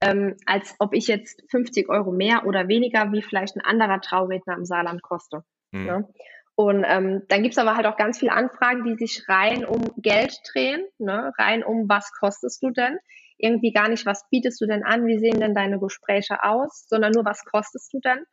ähm, 0.00 0.36
als 0.44 0.74
ob 0.78 0.92
ich 0.92 1.06
jetzt 1.06 1.42
50 1.50 1.88
Euro 1.88 2.12
mehr 2.12 2.46
oder 2.46 2.68
weniger 2.68 3.12
wie 3.12 3.22
vielleicht 3.22 3.56
ein 3.56 3.64
anderer 3.64 4.00
Trauredner 4.00 4.54
im 4.54 4.64
Saarland 4.64 5.02
koste. 5.02 5.44
Mhm. 5.72 5.86
Ja? 5.86 6.08
Und 6.56 6.84
ähm, 6.88 7.22
dann 7.28 7.42
gibt's 7.42 7.58
aber 7.58 7.76
halt 7.76 7.86
auch 7.86 7.96
ganz 7.96 8.18
viele 8.18 8.32
Anfragen, 8.32 8.84
die 8.84 8.96
sich 8.96 9.28
rein 9.28 9.64
um 9.64 9.92
Geld 9.98 10.40
drehen, 10.50 10.84
ne? 10.98 11.32
rein 11.38 11.62
um 11.62 11.88
was 11.88 12.12
kostest 12.12 12.62
du 12.62 12.70
denn? 12.70 12.98
Irgendwie 13.38 13.72
gar 13.72 13.88
nicht, 13.88 14.06
was 14.06 14.28
bietest 14.30 14.60
du 14.60 14.66
denn 14.66 14.84
an, 14.84 15.06
wie 15.06 15.18
sehen 15.18 15.40
denn 15.40 15.54
deine 15.54 15.78
Gespräche 15.78 16.42
aus, 16.42 16.86
sondern 16.88 17.12
nur, 17.12 17.24
was 17.24 17.44
kostest 17.44 17.92
du 17.92 18.00
denn? 18.00 18.24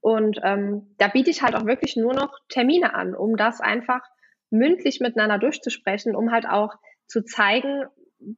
Und 0.00 0.38
ähm, 0.42 0.94
da 0.98 1.08
biete 1.08 1.30
ich 1.30 1.42
halt 1.42 1.56
auch 1.56 1.64
wirklich 1.64 1.96
nur 1.96 2.12
noch 2.12 2.38
Termine 2.48 2.94
an, 2.94 3.14
um 3.14 3.36
das 3.36 3.60
einfach 3.60 4.02
mündlich 4.50 5.00
miteinander 5.00 5.38
durchzusprechen, 5.38 6.14
um 6.14 6.30
halt 6.30 6.46
auch 6.46 6.74
zu 7.06 7.24
zeigen, 7.24 7.84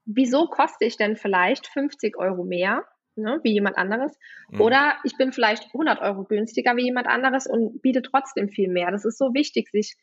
wieso 0.05 0.47
koste 0.47 0.85
ich 0.85 0.97
denn 0.97 1.17
vielleicht 1.17 1.67
50 1.67 2.17
Euro 2.19 2.45
mehr, 2.45 2.85
ne, 3.17 3.41
wie 3.43 3.53
jemand 3.53 3.77
anderes, 3.79 4.17
mhm. 4.51 4.61
oder 4.61 4.97
ich 5.05 5.17
bin 5.17 5.33
vielleicht 5.33 5.67
100 5.67 6.01
Euro 6.01 6.25
günstiger 6.25 6.77
wie 6.77 6.85
jemand 6.85 7.07
anderes 7.07 7.47
und 7.47 7.83
biete 7.83 8.03
trotzdem 8.03 8.49
viel 8.49 8.69
mehr. 8.69 8.91
Das 8.91 9.05
ist 9.05 9.19
so 9.19 9.35
wichtig, 9.35 9.69
sich 9.71 9.97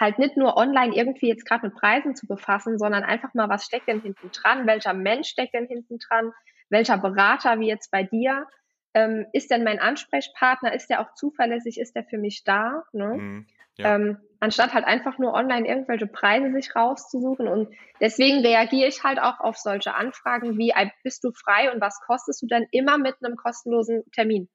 halt 0.00 0.18
nicht 0.18 0.36
nur 0.36 0.56
online 0.56 0.96
irgendwie 0.96 1.28
jetzt 1.28 1.44
gerade 1.44 1.66
mit 1.66 1.76
Preisen 1.76 2.16
zu 2.16 2.26
befassen, 2.26 2.78
sondern 2.78 3.04
einfach 3.04 3.34
mal, 3.34 3.50
was 3.50 3.64
steckt 3.64 3.86
denn 3.86 4.00
hinten 4.00 4.30
dran? 4.32 4.66
Welcher 4.66 4.94
Mensch 4.94 5.28
steckt 5.28 5.54
denn 5.54 5.66
hinten 5.66 5.98
dran? 5.98 6.32
Welcher 6.70 6.96
Berater, 6.96 7.60
wie 7.60 7.68
jetzt 7.68 7.90
bei 7.90 8.02
dir? 8.02 8.46
Ähm, 8.94 9.26
ist 9.32 9.50
denn 9.50 9.62
mein 9.62 9.78
Ansprechpartner? 9.78 10.72
Ist 10.72 10.88
der 10.88 11.00
auch 11.00 11.14
zuverlässig? 11.14 11.78
Ist 11.78 11.94
der 11.94 12.04
für 12.04 12.18
mich 12.18 12.42
da? 12.44 12.82
Ne? 12.92 13.14
Mhm, 13.14 13.46
ja. 13.76 13.94
ähm, 13.94 14.18
anstatt 14.40 14.72
halt 14.72 14.86
einfach 14.86 15.18
nur 15.18 15.34
online 15.34 15.68
irgendwelche 15.68 16.06
Preise 16.06 16.50
sich 16.52 16.74
rauszusuchen. 16.74 17.46
Und 17.46 17.68
deswegen 18.00 18.40
reagiere 18.40 18.88
ich 18.88 19.04
halt 19.04 19.20
auch 19.20 19.38
auf 19.40 19.58
solche 19.58 19.94
Anfragen 19.94 20.56
wie, 20.56 20.72
bist 21.04 21.22
du 21.24 21.32
frei 21.32 21.70
und 21.72 21.80
was 21.80 22.00
kostest 22.00 22.40
du 22.42 22.46
denn? 22.46 22.66
Immer 22.70 22.96
mit 22.96 23.16
einem 23.22 23.36
kostenlosen 23.36 24.02
Termin. 24.12 24.48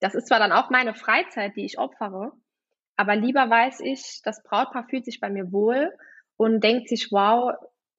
Das 0.00 0.14
ist 0.14 0.28
zwar 0.28 0.38
dann 0.38 0.52
auch 0.52 0.68
meine 0.68 0.94
Freizeit, 0.94 1.56
die 1.56 1.64
ich 1.64 1.78
opfere, 1.78 2.32
aber 3.02 3.16
lieber 3.16 3.50
weiß 3.50 3.80
ich, 3.80 4.20
das 4.22 4.44
Brautpaar 4.44 4.86
fühlt 4.88 5.04
sich 5.04 5.18
bei 5.18 5.28
mir 5.28 5.50
wohl 5.50 5.92
und 6.36 6.62
denkt 6.62 6.88
sich, 6.88 7.08
wow, 7.10 7.52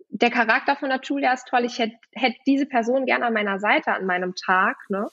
der 0.07 0.31
Charakter 0.31 0.77
von 0.77 0.87
der 0.87 1.01
Julia 1.03 1.33
ist 1.33 1.45
toll, 1.49 1.65
ich 1.65 1.77
hätte 1.77 1.97
hätt 2.13 2.35
diese 2.47 2.65
Person 2.65 3.05
gerne 3.05 3.25
an 3.25 3.33
meiner 3.33 3.59
Seite 3.59 3.91
an 3.91 4.05
meinem 4.05 4.33
Tag, 4.33 4.77
ne? 4.87 5.09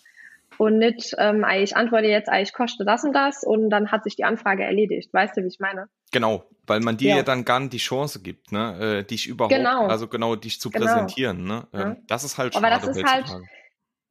Und 0.59 0.79
nicht, 0.79 1.15
ähm, 1.19 1.45
ich 1.57 1.77
antworte 1.77 2.07
jetzt, 2.07 2.31
ich 2.33 2.53
koste 2.53 2.85
das 2.85 3.03
und 3.03 3.15
das 3.15 3.43
und 3.43 3.69
dann 3.71 3.91
hat 3.91 4.05
sich 4.05 4.15
die 4.15 4.25
Anfrage 4.25 4.63
erledigt. 4.63 5.13
Weißt 5.13 5.37
du, 5.37 5.43
wie 5.43 5.49
ich 5.49 5.59
meine? 5.59 5.89
Genau, 6.13 6.45
weil 6.69 6.81
man 6.81 6.97
dir 6.97 7.11
ja, 7.11 7.17
ja 7.17 7.23
dann 7.25 7.45
gar 7.45 7.59
nicht 7.59 7.73
die 7.73 7.79
Chance 7.79 8.21
gibt, 8.21 8.53
ne, 8.53 8.99
äh, 9.01 9.05
dich 9.05 9.27
überhaupt, 9.27 9.55
genau. 9.55 9.89
also 9.89 10.07
genau, 10.07 10.37
dich 10.37 10.61
zu 10.61 10.71
genau. 10.71 10.87
präsentieren, 10.87 11.45
ne? 11.45 11.67
Ähm, 11.73 11.81
ja. 11.81 11.97
Das 12.07 12.23
ist 12.23 12.39
halt 12.39 12.55
schade. 12.55 12.65
Aber 12.65 12.77
das 12.77 12.97
ist 12.97 13.05
halt, 13.05 13.27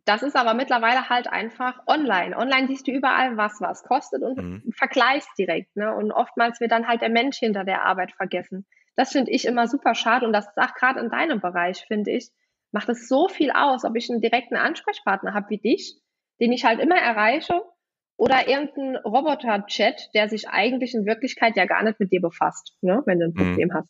das 0.05 0.23
ist 0.23 0.35
aber 0.35 0.53
mittlerweile 0.53 1.09
halt 1.09 1.27
einfach 1.27 1.81
online. 1.87 2.35
Online 2.35 2.67
siehst 2.67 2.87
du 2.87 2.91
überall, 2.91 3.37
was 3.37 3.59
was 3.59 3.83
kostet 3.83 4.23
und 4.23 4.37
mhm. 4.37 4.71
vergleichst 4.75 5.29
direkt. 5.37 5.75
Ne? 5.75 5.93
Und 5.93 6.11
oftmals 6.11 6.59
wird 6.59 6.71
dann 6.71 6.87
halt 6.87 7.01
der 7.01 7.09
Mensch 7.09 7.37
hinter 7.37 7.63
der 7.63 7.83
Arbeit 7.83 8.11
vergessen. 8.13 8.65
Das 8.95 9.11
finde 9.11 9.31
ich 9.31 9.45
immer 9.45 9.67
super 9.67 9.95
schade 9.95 10.25
und 10.25 10.33
das 10.33 10.47
sagt 10.55 10.75
gerade 10.75 10.99
in 10.99 11.09
deinem 11.09 11.39
Bereich, 11.39 11.85
finde 11.87 12.11
ich, 12.11 12.29
macht 12.71 12.89
es 12.89 13.07
so 13.07 13.27
viel 13.27 13.51
aus, 13.51 13.85
ob 13.85 13.95
ich 13.95 14.09
einen 14.09 14.21
direkten 14.21 14.55
Ansprechpartner 14.55 15.33
habe 15.33 15.49
wie 15.49 15.57
dich, 15.57 15.95
den 16.39 16.51
ich 16.51 16.65
halt 16.65 16.79
immer 16.79 16.97
erreiche, 16.97 17.61
oder 18.19 18.49
irgendein 18.49 18.97
Roboter-Chat, 18.97 20.09
der 20.13 20.27
sich 20.27 20.49
eigentlich 20.49 20.93
in 20.93 21.05
Wirklichkeit 21.05 21.55
ja 21.55 21.65
gar 21.65 21.83
nicht 21.83 22.01
mit 22.01 22.11
dir 22.11 22.19
befasst, 22.19 22.75
ne? 22.81 23.01
wenn 23.05 23.19
du 23.19 23.27
ein 23.27 23.31
mhm. 23.31 23.35
Problem 23.35 23.69
mhm. 23.69 23.73
hast. 23.73 23.89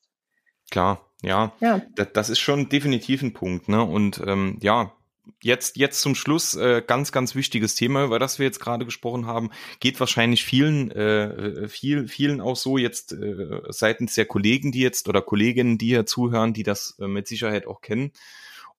Klar, 0.70 1.10
ja. 1.24 1.51
ja. 1.60 1.82
Das, 1.95 2.14
das, 2.14 2.30
ist 2.30 2.39
schon 2.39 2.70
definitiv 2.70 3.24
ein 3.24 3.34
Punkt, 3.34 3.70
ne? 3.70 3.84
Und 3.84 4.22
ähm, 4.28 4.60
ja, 4.62 4.93
jetzt, 5.42 5.78
jetzt 5.78 6.02
zum 6.02 6.16
Schluss 6.16 6.56
äh, 6.56 6.84
ganz, 6.86 7.12
ganz 7.12 7.36
wichtiges 7.36 7.76
Thema, 7.76 8.04
über 8.04 8.20
das 8.20 8.40
wir 8.40 8.46
jetzt 8.46 8.60
gerade 8.60 8.86
gesprochen 8.86 9.26
haben, 9.26 9.50
geht 9.80 10.00
wahrscheinlich 10.00 10.44
vielen, 10.44 10.92
äh, 10.92 11.68
viel, 11.68 12.08
vielen 12.08 12.42
auch 12.42 12.56
so 12.56 12.78
jetzt 12.78 13.14
äh, 13.14 13.62
seitens 13.70 14.16
der 14.16 14.26
Kollegen, 14.26 14.72
die 14.72 14.82
jetzt 14.82 15.08
oder 15.08 15.22
Kolleginnen, 15.22 15.78
die 15.78 15.88
hier 15.88 16.06
zuhören, 16.06 16.54
die 16.54 16.64
das 16.64 16.98
äh, 17.00 17.08
mit 17.08 17.28
Sicherheit 17.28 17.68
auch 17.68 17.82
kennen. 17.82 18.12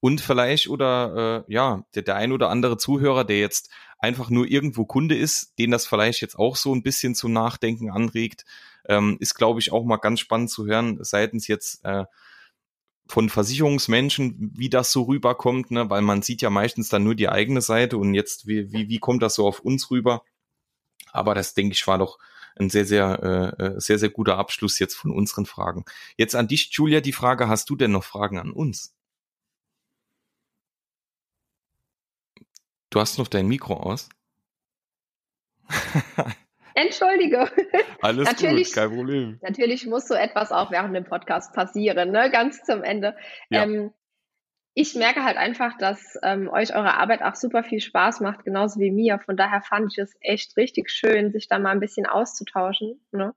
Und 0.00 0.20
vielleicht 0.20 0.68
oder 0.68 1.44
äh, 1.48 1.52
ja, 1.52 1.84
der, 1.94 2.02
der 2.02 2.16
ein 2.16 2.32
oder 2.32 2.48
andere 2.48 2.78
Zuhörer, 2.78 3.24
der 3.24 3.38
jetzt 3.38 3.70
einfach 3.98 4.30
nur 4.30 4.46
irgendwo 4.46 4.86
Kunde 4.86 5.14
ist, 5.14 5.58
den 5.58 5.70
das 5.70 5.86
vielleicht 5.86 6.22
jetzt 6.22 6.38
auch 6.38 6.56
so 6.56 6.74
ein 6.74 6.82
bisschen 6.82 7.14
zum 7.14 7.32
Nachdenken 7.32 7.90
anregt, 7.90 8.44
ähm, 8.88 9.18
ist, 9.20 9.34
glaube 9.34 9.60
ich, 9.60 9.72
auch 9.72 9.84
mal 9.84 9.98
ganz 9.98 10.20
spannend 10.20 10.50
zu 10.50 10.66
hören, 10.66 10.98
seitens 11.02 11.46
jetzt 11.48 11.84
äh, 11.84 12.04
von 13.10 13.28
Versicherungsmenschen, 13.28 14.52
wie 14.56 14.70
das 14.70 14.92
so 14.92 15.02
rüberkommt, 15.02 15.70
ne? 15.70 15.90
weil 15.90 16.02
man 16.02 16.22
sieht 16.22 16.42
ja 16.42 16.50
meistens 16.50 16.88
dann 16.88 17.04
nur 17.04 17.14
die 17.14 17.28
eigene 17.28 17.60
Seite 17.60 17.98
und 17.98 18.14
jetzt, 18.14 18.46
wie, 18.46 18.72
wie, 18.72 18.88
wie 18.88 18.98
kommt 18.98 19.22
das 19.22 19.34
so 19.34 19.46
auf 19.46 19.60
uns 19.60 19.90
rüber? 19.90 20.22
Aber 21.12 21.34
das, 21.34 21.54
denke 21.54 21.74
ich, 21.74 21.86
war 21.86 21.98
doch 21.98 22.18
ein 22.56 22.70
sehr, 22.70 22.84
sehr, 22.86 23.56
äh, 23.58 23.64
äh, 23.64 23.80
sehr, 23.80 23.98
sehr 23.98 24.10
guter 24.10 24.38
Abschluss 24.38 24.78
jetzt 24.78 24.94
von 24.94 25.10
unseren 25.10 25.46
Fragen. 25.46 25.84
Jetzt 26.16 26.34
an 26.34 26.48
dich, 26.48 26.70
Julia, 26.72 27.00
die 27.00 27.12
Frage, 27.12 27.48
hast 27.48 27.68
du 27.70 27.76
denn 27.76 27.92
noch 27.92 28.04
Fragen 28.04 28.38
an 28.38 28.52
uns? 28.52 28.94
Du 32.90 33.00
hast 33.00 33.18
noch 33.18 33.28
dein 33.28 33.46
Mikro 33.46 33.74
aus. 33.74 34.08
Entschuldige. 36.74 37.50
Alles 38.00 38.26
natürlich, 38.26 38.68
gut, 38.68 38.74
kein 38.74 38.90
Problem. 38.90 39.38
Natürlich 39.42 39.86
muss 39.86 40.06
so 40.06 40.14
etwas 40.14 40.52
auch 40.52 40.70
während 40.70 40.94
dem 40.94 41.04
Podcast 41.04 41.54
passieren, 41.54 42.10
ne? 42.10 42.30
ganz 42.30 42.62
zum 42.62 42.82
Ende. 42.82 43.16
Ja. 43.48 43.64
Ähm, 43.64 43.92
ich 44.74 44.94
merke 44.94 45.24
halt 45.24 45.36
einfach, 45.36 45.76
dass 45.78 46.18
ähm, 46.22 46.48
euch 46.48 46.74
eure 46.74 46.94
Arbeit 46.94 47.22
auch 47.22 47.34
super 47.34 47.64
viel 47.64 47.80
Spaß 47.80 48.20
macht, 48.20 48.44
genauso 48.44 48.78
wie 48.78 48.92
mir. 48.92 49.18
Von 49.18 49.36
daher 49.36 49.62
fand 49.62 49.92
ich 49.92 49.98
es 49.98 50.14
echt 50.20 50.56
richtig 50.56 50.90
schön, 50.90 51.32
sich 51.32 51.48
da 51.48 51.58
mal 51.58 51.70
ein 51.70 51.80
bisschen 51.80 52.06
auszutauschen. 52.06 53.00
Ne? 53.10 53.34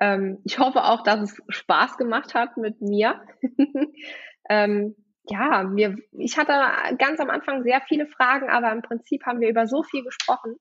Ähm, 0.00 0.38
ich 0.44 0.58
hoffe 0.58 0.84
auch, 0.84 1.02
dass 1.02 1.20
es 1.20 1.42
Spaß 1.48 1.96
gemacht 1.96 2.34
hat 2.34 2.56
mit 2.56 2.82
mir. 2.82 3.22
ähm, 4.50 4.96
ja, 5.24 5.64
wir, 5.74 5.96
ich 6.12 6.36
hatte 6.36 6.52
ganz 6.98 7.20
am 7.20 7.30
Anfang 7.30 7.62
sehr 7.62 7.80
viele 7.88 8.06
Fragen, 8.06 8.50
aber 8.50 8.70
im 8.72 8.82
Prinzip 8.82 9.24
haben 9.24 9.40
wir 9.40 9.48
über 9.48 9.66
so 9.66 9.82
viel 9.82 10.04
gesprochen 10.04 10.56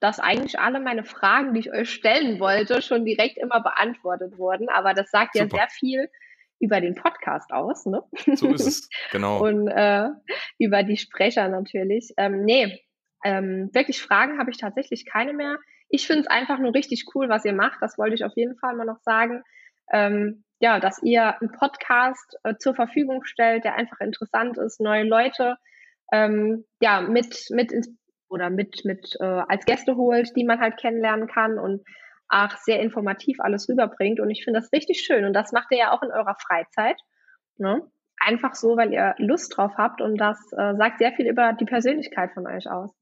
dass 0.00 0.18
eigentlich 0.18 0.58
alle 0.58 0.80
meine 0.80 1.04
Fragen, 1.04 1.54
die 1.54 1.60
ich 1.60 1.72
euch 1.72 1.90
stellen 1.90 2.40
wollte, 2.40 2.82
schon 2.82 3.04
direkt 3.04 3.36
immer 3.38 3.60
beantwortet 3.60 4.38
wurden. 4.38 4.68
Aber 4.68 4.94
das 4.94 5.10
sagt 5.10 5.34
Super. 5.34 5.44
ja 5.44 5.50
sehr 5.50 5.68
viel 5.68 6.10
über 6.58 6.80
den 6.80 6.94
Podcast 6.94 7.52
aus, 7.52 7.86
ne? 7.86 8.02
So 8.34 8.48
ist 8.52 8.66
es, 8.66 8.88
genau. 9.12 9.40
Und 9.46 9.68
äh, 9.68 10.08
über 10.58 10.82
die 10.82 10.96
Sprecher 10.96 11.48
natürlich. 11.48 12.12
Ähm, 12.16 12.44
nee, 12.44 12.80
ähm, 13.24 13.70
wirklich 13.72 14.00
Fragen 14.00 14.38
habe 14.38 14.50
ich 14.50 14.58
tatsächlich 14.58 15.06
keine 15.06 15.32
mehr. 15.32 15.58
Ich 15.88 16.06
finde 16.06 16.22
es 16.22 16.26
einfach 16.28 16.58
nur 16.58 16.74
richtig 16.74 17.04
cool, 17.14 17.28
was 17.28 17.44
ihr 17.44 17.52
macht. 17.52 17.78
Das 17.80 17.98
wollte 17.98 18.14
ich 18.14 18.24
auf 18.24 18.32
jeden 18.36 18.56
Fall 18.56 18.76
mal 18.76 18.84
noch 18.84 19.00
sagen. 19.00 19.42
Ähm, 19.92 20.44
ja, 20.60 20.78
dass 20.78 21.02
ihr 21.02 21.40
einen 21.40 21.52
Podcast 21.52 22.36
äh, 22.44 22.54
zur 22.58 22.74
Verfügung 22.74 23.24
stellt, 23.24 23.64
der 23.64 23.76
einfach 23.76 24.00
interessant 24.00 24.58
ist, 24.58 24.80
neue 24.80 25.04
Leute 25.04 25.56
ähm, 26.12 26.64
ja 26.80 27.00
mit 27.00 27.46
mit 27.50 27.72
ins 27.72 27.88
oder 28.30 28.48
mit, 28.48 28.84
mit 28.84 29.16
äh, 29.20 29.24
als 29.24 29.66
Gäste 29.66 29.96
holt, 29.96 30.34
die 30.36 30.44
man 30.44 30.60
halt 30.60 30.78
kennenlernen 30.78 31.26
kann 31.26 31.58
und 31.58 31.84
auch 32.28 32.56
sehr 32.58 32.80
informativ 32.80 33.40
alles 33.40 33.68
rüberbringt. 33.68 34.20
Und 34.20 34.30
ich 34.30 34.44
finde 34.44 34.60
das 34.60 34.72
richtig 34.72 35.02
schön. 35.04 35.24
Und 35.24 35.32
das 35.32 35.52
macht 35.52 35.70
ihr 35.72 35.78
ja 35.78 35.92
auch 35.92 36.02
in 36.02 36.12
eurer 36.12 36.36
Freizeit. 36.36 36.96
Ne? 37.58 37.82
Einfach 38.18 38.54
so, 38.54 38.76
weil 38.76 38.92
ihr 38.92 39.14
Lust 39.18 39.56
drauf 39.56 39.72
habt 39.76 40.00
und 40.00 40.16
das 40.16 40.38
äh, 40.52 40.76
sagt 40.76 40.98
sehr 40.98 41.12
viel 41.12 41.26
über 41.26 41.52
die 41.52 41.64
Persönlichkeit 41.64 42.32
von 42.32 42.46
euch 42.46 42.70
aus. 42.70 42.94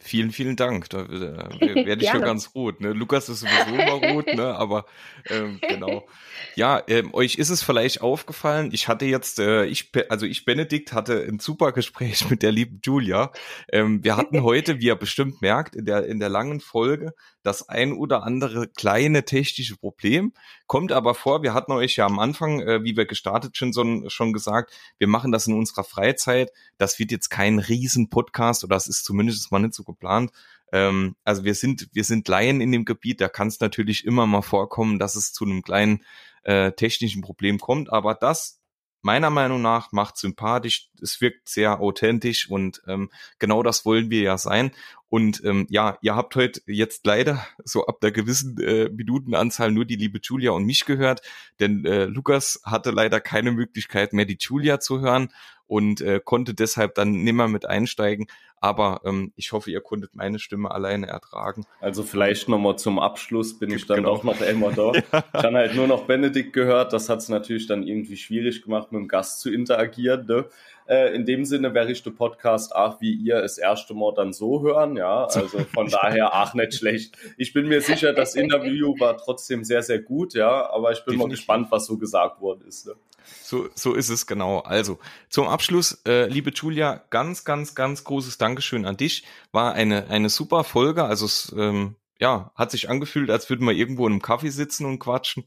Vielen, 0.00 0.32
vielen 0.32 0.56
Dank. 0.56 0.88
Da, 0.90 1.04
da 1.04 1.60
werde 1.60 2.02
ich 2.02 2.10
schon 2.10 2.22
ganz 2.22 2.54
rot. 2.54 2.80
Ne? 2.80 2.92
Lukas 2.92 3.28
ist 3.28 3.40
sowieso 3.40 3.74
immer 3.74 4.12
rot, 4.12 4.26
ne? 4.26 4.46
aber 4.56 4.86
ähm, 5.28 5.60
genau. 5.60 6.08
Ja, 6.56 6.82
ähm, 6.88 7.14
euch 7.14 7.36
ist 7.36 7.50
es 7.50 7.62
vielleicht 7.62 8.00
aufgefallen, 8.00 8.70
ich 8.72 8.88
hatte 8.88 9.04
jetzt, 9.04 9.38
äh, 9.38 9.64
ich, 9.66 9.92
also 10.08 10.26
ich, 10.26 10.44
Benedikt, 10.44 10.92
hatte 10.92 11.22
ein 11.22 11.38
super 11.38 11.72
Gespräch 11.72 12.28
mit 12.30 12.42
der 12.42 12.52
lieben 12.52 12.80
Julia. 12.82 13.32
Ähm, 13.70 14.02
wir 14.02 14.16
hatten 14.16 14.42
heute, 14.42 14.80
wie 14.80 14.86
ihr 14.86 14.96
bestimmt 14.96 15.40
merkt, 15.40 15.76
in 15.76 15.84
der, 15.84 16.06
in 16.06 16.18
der 16.18 16.30
langen 16.30 16.60
Folge 16.60 17.14
das 17.42 17.68
ein 17.68 17.92
oder 17.92 18.22
andere 18.22 18.68
kleine 18.68 19.24
technische 19.24 19.76
Problem. 19.76 20.32
Kommt 20.66 20.92
aber 20.92 21.14
vor, 21.14 21.42
wir 21.42 21.54
hatten 21.54 21.72
euch 21.72 21.96
ja 21.96 22.06
am 22.06 22.18
Anfang, 22.18 22.60
äh, 22.60 22.84
wie 22.84 22.96
wir 22.96 23.06
gestartet 23.06 23.56
schon, 23.56 23.72
so, 23.72 24.08
schon 24.08 24.32
gesagt, 24.32 24.72
wir 24.98 25.08
machen 25.08 25.32
das 25.32 25.46
in 25.46 25.54
unserer 25.54 25.84
Freizeit. 25.84 26.50
Das 26.78 26.98
wird 26.98 27.10
jetzt 27.10 27.28
kein 27.28 27.58
riesen 27.58 28.10
Podcast 28.10 28.64
oder 28.64 28.76
das 28.76 28.86
ist 28.86 29.04
zumindest 29.04 29.50
mal 29.50 29.58
nicht 29.58 29.74
so 29.74 29.84
geplant. 29.84 30.30
Ähm, 30.72 31.16
also 31.24 31.44
wir 31.44 31.54
sind, 31.54 31.88
wir 31.92 32.04
sind 32.04 32.26
Laien 32.28 32.60
in 32.60 32.72
dem 32.72 32.84
Gebiet, 32.84 33.20
da 33.20 33.28
kann 33.28 33.48
es 33.48 33.60
natürlich 33.60 34.04
immer 34.04 34.26
mal 34.26 34.42
vorkommen, 34.42 34.98
dass 34.98 35.16
es 35.16 35.32
zu 35.32 35.44
einem 35.44 35.62
kleinen 35.62 36.04
äh, 36.44 36.72
technischen 36.72 37.22
Problem 37.22 37.58
kommt, 37.58 37.92
aber 37.92 38.14
das 38.14 38.62
meiner 39.02 39.30
Meinung 39.30 39.60
nach 39.60 39.92
macht 39.92 40.16
sympathisch, 40.16 40.88
es 41.00 41.20
wirkt 41.20 41.48
sehr 41.48 41.80
authentisch 41.80 42.48
und 42.48 42.82
ähm, 42.86 43.10
genau 43.38 43.62
das 43.62 43.84
wollen 43.84 44.10
wir 44.10 44.22
ja 44.22 44.38
sein. 44.38 44.70
Und 45.12 45.44
ähm, 45.44 45.66
ja, 45.68 45.98
ihr 46.00 46.16
habt 46.16 46.36
heute 46.36 46.62
jetzt 46.64 47.06
leider 47.06 47.44
so 47.62 47.84
ab 47.84 48.00
der 48.00 48.12
gewissen 48.12 48.58
äh, 48.62 48.88
Minutenanzahl 48.88 49.70
nur 49.70 49.84
die 49.84 49.96
liebe 49.96 50.20
Julia 50.22 50.52
und 50.52 50.64
mich 50.64 50.86
gehört, 50.86 51.20
denn 51.60 51.84
äh, 51.84 52.06
Lukas 52.06 52.62
hatte 52.64 52.92
leider 52.92 53.20
keine 53.20 53.52
Möglichkeit 53.52 54.14
mehr, 54.14 54.24
die 54.24 54.38
Julia 54.40 54.80
zu 54.80 55.02
hören 55.02 55.30
und 55.66 56.00
äh, 56.00 56.18
konnte 56.24 56.54
deshalb 56.54 56.94
dann 56.94 57.12
nimmer 57.12 57.46
mit 57.46 57.66
einsteigen. 57.66 58.26
Aber 58.62 59.02
ähm, 59.04 59.32
ich 59.36 59.52
hoffe, 59.52 59.70
ihr 59.70 59.82
konntet 59.82 60.14
meine 60.14 60.38
Stimme 60.38 60.70
alleine 60.70 61.08
ertragen. 61.08 61.66
Also 61.80 62.04
vielleicht 62.04 62.48
nochmal 62.48 62.78
zum 62.78 62.98
Abschluss 62.98 63.58
bin 63.58 63.70
ich 63.70 63.86
dann 63.86 63.98
genau. 63.98 64.12
auch 64.12 64.22
noch 64.22 64.40
einmal 64.40 64.72
da. 64.74 64.92
ja. 64.92 65.02
Ich 65.34 65.44
habe 65.44 65.56
halt 65.56 65.74
nur 65.74 65.88
noch 65.88 66.06
Benedikt 66.06 66.54
gehört. 66.54 66.94
Das 66.94 67.10
hat 67.10 67.18
es 67.18 67.28
natürlich 67.28 67.66
dann 67.66 67.82
irgendwie 67.82 68.16
schwierig 68.16 68.62
gemacht, 68.62 68.92
mit 68.92 69.00
dem 69.00 69.08
Gast 69.08 69.40
zu 69.40 69.52
interagieren. 69.52 70.26
Ne? 70.26 70.46
Äh, 70.92 71.14
in 71.14 71.24
dem 71.24 71.46
Sinne 71.46 71.72
wäre 71.72 71.90
ich 71.90 72.02
den 72.02 72.14
Podcast 72.14 72.76
auch 72.76 73.00
wie 73.00 73.14
ihr 73.14 73.40
das 73.40 73.56
erste 73.56 73.94
Mal 73.94 74.12
dann 74.14 74.34
so 74.34 74.60
hören, 74.60 74.94
ja. 74.96 75.24
Also 75.24 75.60
von 75.72 75.86
daher 75.90 76.34
auch 76.34 76.52
nicht 76.52 76.74
schlecht. 76.74 77.16
Ich 77.38 77.54
bin 77.54 77.66
mir 77.66 77.80
sicher, 77.80 78.12
das 78.12 78.34
Interview 78.34 78.94
war 78.98 79.16
trotzdem 79.16 79.64
sehr, 79.64 79.82
sehr 79.82 80.00
gut, 80.00 80.34
ja. 80.34 80.70
Aber 80.70 80.92
ich 80.92 80.98
bin 80.98 81.14
Definitiv. 81.14 81.18
mal 81.18 81.30
gespannt, 81.30 81.66
was 81.70 81.86
so 81.86 81.96
gesagt 81.96 82.42
worden 82.42 82.66
ist. 82.68 82.86
Ne? 82.86 82.94
So, 83.42 83.70
so 83.74 83.94
ist 83.94 84.10
es 84.10 84.26
genau. 84.26 84.58
Also 84.58 84.98
zum 85.30 85.48
Abschluss, 85.48 86.02
äh, 86.06 86.26
liebe 86.26 86.50
Julia, 86.50 87.02
ganz, 87.08 87.44
ganz, 87.44 87.74
ganz 87.74 88.04
großes 88.04 88.36
Dankeschön 88.36 88.84
an 88.84 88.98
dich. 88.98 89.24
War 89.50 89.72
eine, 89.72 90.08
eine 90.10 90.28
super 90.28 90.62
Folge. 90.62 91.04
Also 91.04 91.24
es 91.24 91.54
ähm, 91.56 91.96
ja, 92.20 92.52
hat 92.54 92.70
sich 92.70 92.90
angefühlt, 92.90 93.30
als 93.30 93.48
würden 93.48 93.66
wir 93.66 93.72
irgendwo 93.72 94.06
in 94.06 94.12
einem 94.12 94.22
Kaffee 94.22 94.50
sitzen 94.50 94.84
und 94.84 94.98
quatschen 94.98 95.44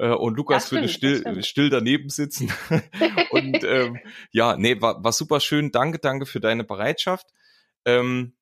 äh, 0.00 0.14
und 0.14 0.36
Lukas 0.36 0.72
würde 0.72 0.88
still, 0.88 1.42
still 1.42 1.68
daneben 1.68 2.08
sitzen. 2.08 2.52
und 3.30 3.62
ähm, 3.64 3.98
ja, 4.30 4.56
nee, 4.56 4.80
war, 4.80 5.04
war 5.04 5.12
super 5.12 5.40
schön. 5.40 5.70
Danke, 5.72 5.98
danke 5.98 6.24
für 6.24 6.40
deine 6.40 6.64
Bereitschaft. 6.64 7.26
Ähm, 7.84 8.32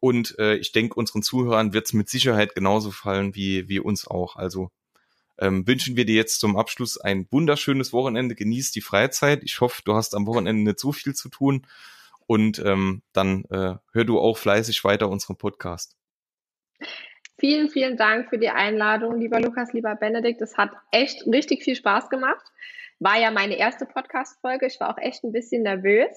und 0.00 0.38
äh, 0.38 0.54
ich 0.56 0.72
denke, 0.72 0.94
unseren 0.94 1.22
Zuhörern 1.22 1.72
wird 1.72 1.86
es 1.86 1.92
mit 1.92 2.08
Sicherheit 2.08 2.54
genauso 2.54 2.90
fallen 2.92 3.34
wie, 3.34 3.68
wie 3.68 3.80
uns 3.80 4.06
auch. 4.06 4.36
Also 4.36 4.70
ähm, 5.38 5.66
wünschen 5.66 5.96
wir 5.96 6.04
dir 6.04 6.14
jetzt 6.14 6.40
zum 6.40 6.56
Abschluss 6.56 6.98
ein 6.98 7.26
wunderschönes 7.30 7.92
Wochenende. 7.92 8.36
Genieß 8.36 8.70
die 8.70 8.80
Freizeit. 8.80 9.42
Ich 9.42 9.60
hoffe, 9.60 9.82
du 9.84 9.94
hast 9.94 10.14
am 10.14 10.26
Wochenende 10.26 10.62
nicht 10.62 10.78
so 10.78 10.92
viel 10.92 11.14
zu 11.14 11.28
tun. 11.28 11.66
Und 12.26 12.60
ähm, 12.60 13.02
dann 13.12 13.44
äh, 13.46 13.74
hör 13.92 14.04
du 14.04 14.20
auch 14.20 14.38
fleißig 14.38 14.84
weiter 14.84 15.08
unseren 15.08 15.36
Podcast. 15.36 15.96
Vielen, 17.38 17.70
vielen 17.70 17.96
Dank 17.96 18.28
für 18.28 18.38
die 18.38 18.50
Einladung, 18.50 19.18
lieber 19.18 19.40
Lukas, 19.40 19.72
lieber 19.72 19.94
Benedikt. 19.96 20.40
Es 20.42 20.56
hat 20.56 20.70
echt 20.90 21.26
richtig 21.26 21.64
viel 21.64 21.74
Spaß 21.74 22.08
gemacht. 22.08 22.44
War 23.00 23.18
ja 23.18 23.30
meine 23.30 23.56
erste 23.56 23.86
Podcast-Folge. 23.86 24.66
Ich 24.66 24.78
war 24.78 24.90
auch 24.90 24.98
echt 24.98 25.24
ein 25.24 25.32
bisschen 25.32 25.62
nervös. 25.62 26.10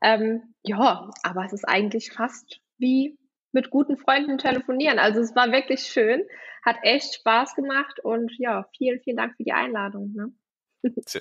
Ähm, 0.00 0.54
ja, 0.62 1.10
aber 1.22 1.44
es 1.44 1.52
ist 1.52 1.64
eigentlich 1.64 2.12
fast 2.12 2.60
wie 2.78 3.18
mit 3.52 3.70
guten 3.70 3.96
Freunden 3.96 4.38
telefonieren. 4.38 4.98
Also 4.98 5.20
es 5.20 5.34
war 5.34 5.50
wirklich 5.50 5.80
schön, 5.80 6.22
hat 6.64 6.76
echt 6.82 7.14
Spaß 7.14 7.54
gemacht 7.54 7.98
und 8.00 8.32
ja, 8.38 8.68
vielen, 8.76 9.00
vielen 9.00 9.16
Dank 9.16 9.36
für 9.36 9.44
die 9.44 9.52
Einladung. 9.52 10.12
Ne? 10.12 10.32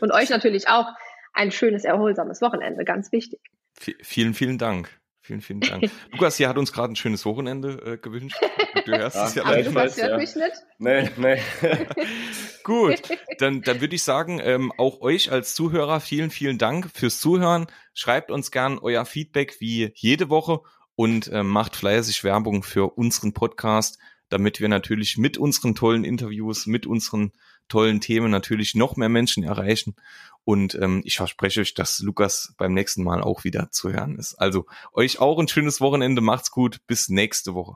Und 0.01 0.11
euch 0.11 0.29
natürlich 0.29 0.67
auch 0.67 0.87
ein 1.33 1.51
schönes, 1.51 1.83
erholsames 1.83 2.41
Wochenende, 2.41 2.83
ganz 2.83 3.11
wichtig. 3.11 3.39
V 3.73 3.91
vielen, 4.01 4.33
vielen 4.33 4.57
Dank. 4.57 4.99
Vielen, 5.27 5.41
vielen 5.41 5.59
Dank. 5.59 5.91
Lukas, 6.13 6.37
hier 6.37 6.47
hat 6.47 6.57
uns 6.57 6.71
gerade 6.71 6.93
ein 6.93 6.95
schönes 6.95 7.25
Wochenende 7.25 7.81
äh, 7.85 7.97
gewünscht. 7.97 8.39
Du 8.85 8.97
hörst 8.97 9.17
ja, 9.17 9.27
es 9.27 9.35
ja 9.35 9.43
leider. 9.43 9.71
Lukas 9.71 9.97
hört 9.97 10.11
ja. 10.11 10.17
mich 10.17 10.33
nicht. 10.37 10.53
Nee, 10.77 11.09
nee. 11.17 11.41
Gut, 12.63 13.01
dann, 13.39 13.61
dann 13.61 13.81
würde 13.81 13.93
ich 13.93 14.03
sagen, 14.03 14.39
ähm, 14.41 14.71
auch 14.77 15.01
euch 15.01 15.29
als 15.29 15.53
Zuhörer 15.53 15.99
vielen, 15.99 16.29
vielen 16.29 16.57
Dank 16.57 16.89
fürs 16.93 17.19
Zuhören. 17.19 17.67
Schreibt 17.93 18.31
uns 18.31 18.51
gern 18.51 18.79
euer 18.79 19.03
Feedback 19.03 19.57
wie 19.59 19.91
jede 19.95 20.29
Woche 20.29 20.61
und 20.95 21.27
äh, 21.27 21.43
macht 21.43 21.75
fleißig 21.75 22.23
Werbung 22.23 22.63
für 22.63 22.97
unseren 22.97 23.33
Podcast, 23.33 23.99
damit 24.29 24.59
wir 24.59 24.67
natürlich 24.69 25.17
mit 25.17 25.37
unseren 25.37 25.75
tollen 25.75 26.03
Interviews, 26.03 26.65
mit 26.65 26.85
unseren 26.85 27.31
tollen 27.67 28.01
Themen 28.01 28.31
natürlich 28.31 28.75
noch 28.75 28.95
mehr 28.95 29.09
Menschen 29.09 29.43
erreichen. 29.43 29.95
Und 30.43 30.75
ähm, 30.75 31.01
ich 31.03 31.17
verspreche 31.17 31.61
euch, 31.61 31.73
dass 31.73 31.99
Lukas 31.99 32.53
beim 32.57 32.73
nächsten 32.73 33.03
Mal 33.03 33.21
auch 33.21 33.43
wieder 33.43 33.69
zu 33.71 33.91
hören 33.91 34.17
ist. 34.17 34.35
Also 34.35 34.65
euch 34.93 35.19
auch 35.19 35.39
ein 35.39 35.47
schönes 35.47 35.81
Wochenende. 35.81 36.21
Macht's 36.21 36.51
gut. 36.51 36.79
Bis 36.87 37.09
nächste 37.09 37.53
Woche. 37.53 37.75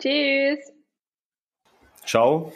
Tschüss. 0.00 0.58
Ciao. 2.04 2.52